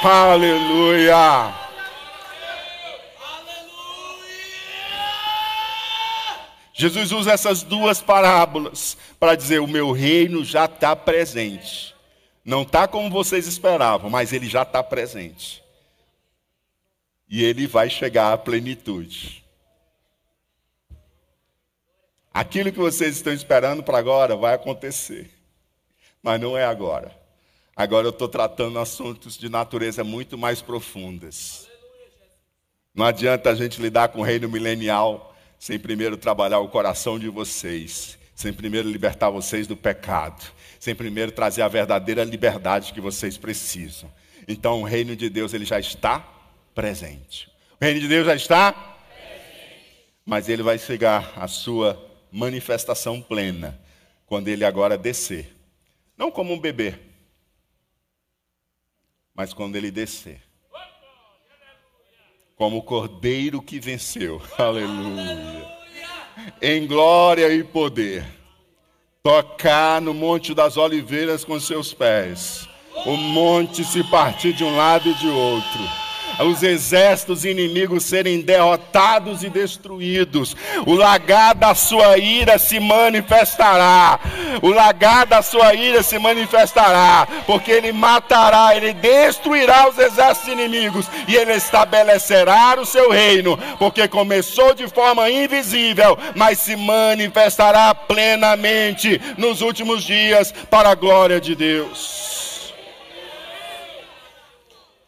Aleluia. 0.03 1.53
Jesus 6.77 7.11
usa 7.11 7.31
essas 7.31 7.63
duas 7.63 7.99
parábolas 8.01 8.95
para 9.19 9.35
dizer: 9.35 9.59
o 9.59 9.67
meu 9.67 9.91
reino 9.91 10.45
já 10.45 10.65
está 10.65 10.95
presente. 10.95 11.96
Não 12.47 12.61
está 12.61 12.87
como 12.87 13.09
vocês 13.09 13.45
esperavam, 13.45 14.09
mas 14.09 14.31
ele 14.31 14.47
já 14.47 14.61
está 14.61 14.81
presente. 14.81 15.61
E 17.27 17.43
ele 17.43 17.67
vai 17.67 17.89
chegar 17.89 18.31
à 18.31 18.37
plenitude. 18.37 19.43
Aquilo 22.33 22.71
que 22.71 22.79
vocês 22.79 23.17
estão 23.17 23.33
esperando 23.33 23.83
para 23.83 23.97
agora 23.97 24.33
vai 24.37 24.53
acontecer. 24.53 25.29
Mas 26.23 26.39
não 26.39 26.57
é 26.57 26.63
agora. 26.63 27.13
Agora 27.75 28.07
eu 28.07 28.11
estou 28.11 28.29
tratando 28.29 28.79
assuntos 28.79 29.37
de 29.37 29.49
natureza 29.49 30.01
muito 30.05 30.37
mais 30.37 30.61
profundas. 30.61 31.67
Não 32.95 33.05
adianta 33.05 33.49
a 33.49 33.55
gente 33.55 33.81
lidar 33.81 34.07
com 34.07 34.21
o 34.21 34.23
reino 34.23 34.47
milenial 34.47 35.35
sem 35.59 35.77
primeiro 35.77 36.15
trabalhar 36.15 36.59
o 36.59 36.69
coração 36.69 37.19
de 37.19 37.27
vocês, 37.27 38.17
sem 38.33 38.53
primeiro 38.53 38.89
libertar 38.89 39.29
vocês 39.29 39.67
do 39.67 39.75
pecado 39.75 40.55
sem 40.79 40.95
primeiro 40.95 41.31
trazer 41.31 41.61
a 41.61 41.67
verdadeira 41.67 42.23
liberdade 42.23 42.93
que 42.93 43.01
vocês 43.01 43.37
precisam. 43.37 44.11
Então 44.47 44.81
o 44.81 44.85
reino 44.85 45.15
de 45.15 45.29
Deus 45.29 45.53
ele 45.53 45.65
já 45.65 45.79
está 45.79 46.19
presente. 46.73 47.49
O 47.79 47.83
reino 47.83 47.99
de 47.99 48.07
Deus 48.07 48.25
já 48.25 48.35
está 48.35 48.71
presente. 48.71 50.05
Mas 50.25 50.47
ele 50.49 50.63
vai 50.63 50.77
chegar 50.77 51.33
à 51.35 51.47
sua 51.47 52.01
manifestação 52.31 53.21
plena 53.21 53.79
quando 54.25 54.47
ele 54.47 54.63
agora 54.63 54.97
descer. 54.97 55.55
Não 56.17 56.31
como 56.31 56.53
um 56.53 56.59
bebê, 56.59 56.95
mas 59.33 59.53
quando 59.53 59.75
ele 59.75 59.91
descer. 59.91 60.41
Como 62.55 62.77
o 62.77 62.83
cordeiro 62.83 63.61
que 63.61 63.79
venceu. 63.79 64.41
Aleluia. 64.57 65.77
Em 66.59 66.87
glória 66.87 67.53
e 67.53 67.63
poder 67.63 68.36
tocar 69.27 69.99
no 69.99 70.13
Monte 70.13 70.53
das 70.53 70.77
Oliveiras 70.77 71.43
com 71.43 71.59
seus 71.59 71.93
pés, 71.93 72.65
o 73.05 73.17
monte 73.17 73.83
se 73.83 74.01
partir 74.05 74.53
de 74.53 74.63
um 74.63 74.77
lado 74.77 75.09
e 75.09 75.13
de 75.15 75.27
outro. 75.27 76.06
Os 76.39 76.63
exércitos 76.63 77.45
inimigos 77.45 78.03
serem 78.03 78.41
derrotados 78.41 79.43
e 79.43 79.49
destruídos. 79.49 80.55
O 80.85 80.93
lagar 80.93 81.55
da 81.55 81.73
sua 81.73 82.17
ira 82.17 82.57
se 82.57 82.79
manifestará. 82.79 84.19
O 84.61 84.69
lagar 84.69 85.25
da 85.25 85.41
sua 85.41 85.73
ira 85.73 86.01
se 86.01 86.17
manifestará, 86.17 87.27
porque 87.45 87.71
ele 87.71 87.91
matará, 87.91 88.75
ele 88.75 88.93
destruirá 88.93 89.89
os 89.89 89.97
exércitos 89.97 90.51
inimigos 90.51 91.05
e 91.27 91.35
ele 91.35 91.53
estabelecerá 91.53 92.75
o 92.79 92.85
seu 92.85 93.11
reino, 93.11 93.57
porque 93.77 94.07
começou 94.07 94.73
de 94.73 94.87
forma 94.87 95.29
invisível, 95.29 96.17
mas 96.35 96.59
se 96.59 96.75
manifestará 96.75 97.93
plenamente 97.93 99.21
nos 99.37 99.61
últimos 99.61 100.03
dias 100.03 100.53
para 100.69 100.89
a 100.89 100.95
glória 100.95 101.39
de 101.39 101.55
Deus. 101.55 102.46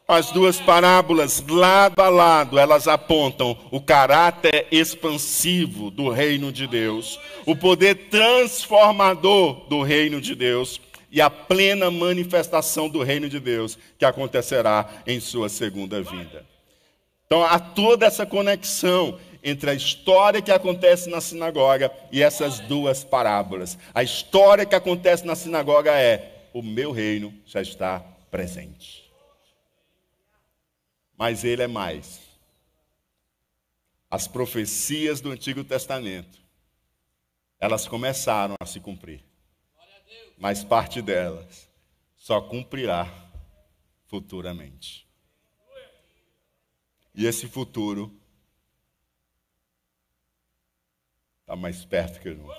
As 0.09 0.31
duas 0.31 0.59
parábolas, 0.59 1.39
lado 1.47 2.01
a 2.01 2.09
lado, 2.09 2.57
elas 2.57 2.87
apontam 2.87 3.55
o 3.69 3.79
caráter 3.79 4.65
expansivo 4.71 5.91
do 5.91 6.09
reino 6.09 6.51
de 6.51 6.65
Deus, 6.65 7.19
o 7.45 7.55
poder 7.55 8.09
transformador 8.09 9.67
do 9.69 9.83
reino 9.83 10.19
de 10.19 10.33
Deus 10.33 10.81
e 11.11 11.21
a 11.21 11.29
plena 11.29 11.91
manifestação 11.91 12.89
do 12.89 13.03
reino 13.03 13.29
de 13.29 13.39
Deus 13.39 13.77
que 13.99 14.03
acontecerá 14.03 14.89
em 15.05 15.19
sua 15.19 15.47
segunda 15.47 16.01
vinda. 16.01 16.43
Então 17.27 17.43
há 17.43 17.59
toda 17.59 18.07
essa 18.07 18.25
conexão 18.25 19.19
entre 19.43 19.69
a 19.69 19.75
história 19.75 20.41
que 20.41 20.51
acontece 20.51 21.07
na 21.07 21.21
sinagoga 21.21 21.91
e 22.11 22.23
essas 22.23 22.59
duas 22.61 23.03
parábolas. 23.03 23.77
A 23.93 24.01
história 24.01 24.65
que 24.65 24.73
acontece 24.73 25.23
na 25.23 25.35
sinagoga 25.35 25.91
é: 25.91 26.47
o 26.51 26.63
meu 26.63 26.91
reino 26.91 27.31
já 27.45 27.61
está 27.61 28.03
presente 28.31 28.98
mas 31.19 31.43
ele 31.43 31.61
é 31.61 31.67
mais. 31.67 32.21
As 34.09 34.25
profecias 34.25 35.19
do 35.19 35.31
Antigo 35.31 35.65
Testamento, 35.65 36.39
elas 37.59 37.85
começaram 37.85 38.55
a 38.57 38.65
se 38.65 38.79
cumprir. 38.79 39.21
Mas 40.37 40.63
parte 40.63 41.01
delas 41.01 41.69
só 42.15 42.39
cumprirá 42.39 43.05
futuramente. 44.07 45.05
E 47.13 47.25
esse 47.25 47.49
futuro 47.49 48.17
está 51.41 51.53
mais 51.57 51.83
perto 51.83 52.21
que 52.21 52.29
nunca. 52.29 52.55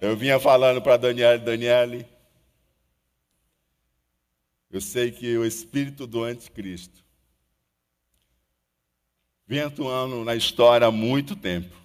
Eu 0.00 0.16
vinha 0.16 0.40
falando 0.40 0.82
para 0.82 0.96
Daniela, 0.96 1.38
Daniele, 1.38 2.11
eu 4.72 4.80
sei 4.80 5.12
que 5.12 5.36
o 5.36 5.44
espírito 5.44 6.06
do 6.06 6.24
anticristo 6.24 7.04
vem 9.46 9.60
atuando 9.60 10.24
na 10.24 10.34
história 10.34 10.86
há 10.86 10.90
muito 10.90 11.36
tempo. 11.36 11.76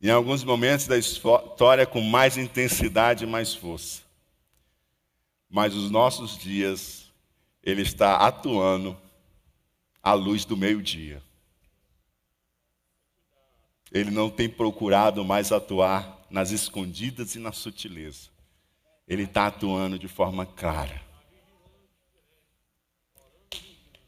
Em 0.00 0.08
alguns 0.08 0.44
momentos 0.44 0.86
da 0.86 0.96
história 0.96 1.84
com 1.84 2.00
mais 2.00 2.36
intensidade 2.36 3.24
e 3.24 3.26
mais 3.26 3.52
força. 3.52 4.02
Mas 5.48 5.74
os 5.74 5.90
nossos 5.90 6.38
dias, 6.38 7.10
ele 7.60 7.82
está 7.82 8.18
atuando 8.18 8.96
à 10.00 10.12
luz 10.14 10.44
do 10.44 10.56
meio-dia. 10.56 11.20
Ele 13.90 14.12
não 14.12 14.30
tem 14.30 14.48
procurado 14.48 15.24
mais 15.24 15.50
atuar 15.50 16.24
nas 16.30 16.52
escondidas 16.52 17.34
e 17.34 17.40
na 17.40 17.50
sutileza. 17.50 18.29
Ele 19.10 19.24
está 19.24 19.48
atuando 19.48 19.98
de 19.98 20.06
forma 20.06 20.46
clara. 20.46 21.02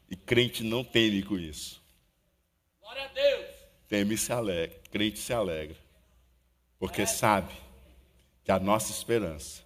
E 0.09 0.15
crente 0.15 0.63
não 0.63 0.81
teme 0.81 1.21
com 1.21 1.37
isso. 1.37 1.83
Glória 2.79 3.03
a 3.03 3.07
Deus. 3.09 3.47
Teme 3.89 4.13
e 4.13 4.17
se 4.17 4.31
alegra. 4.31 4.79
Crente 4.89 5.19
se 5.19 5.33
alegra. 5.33 5.75
Porque 6.79 7.05
sabe 7.05 7.53
que 8.45 8.51
a 8.51 8.57
nossa 8.57 8.93
esperança 8.93 9.61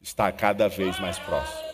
está 0.00 0.30
cada 0.30 0.68
vez 0.68 1.00
mais 1.00 1.18
próxima. 1.18 1.67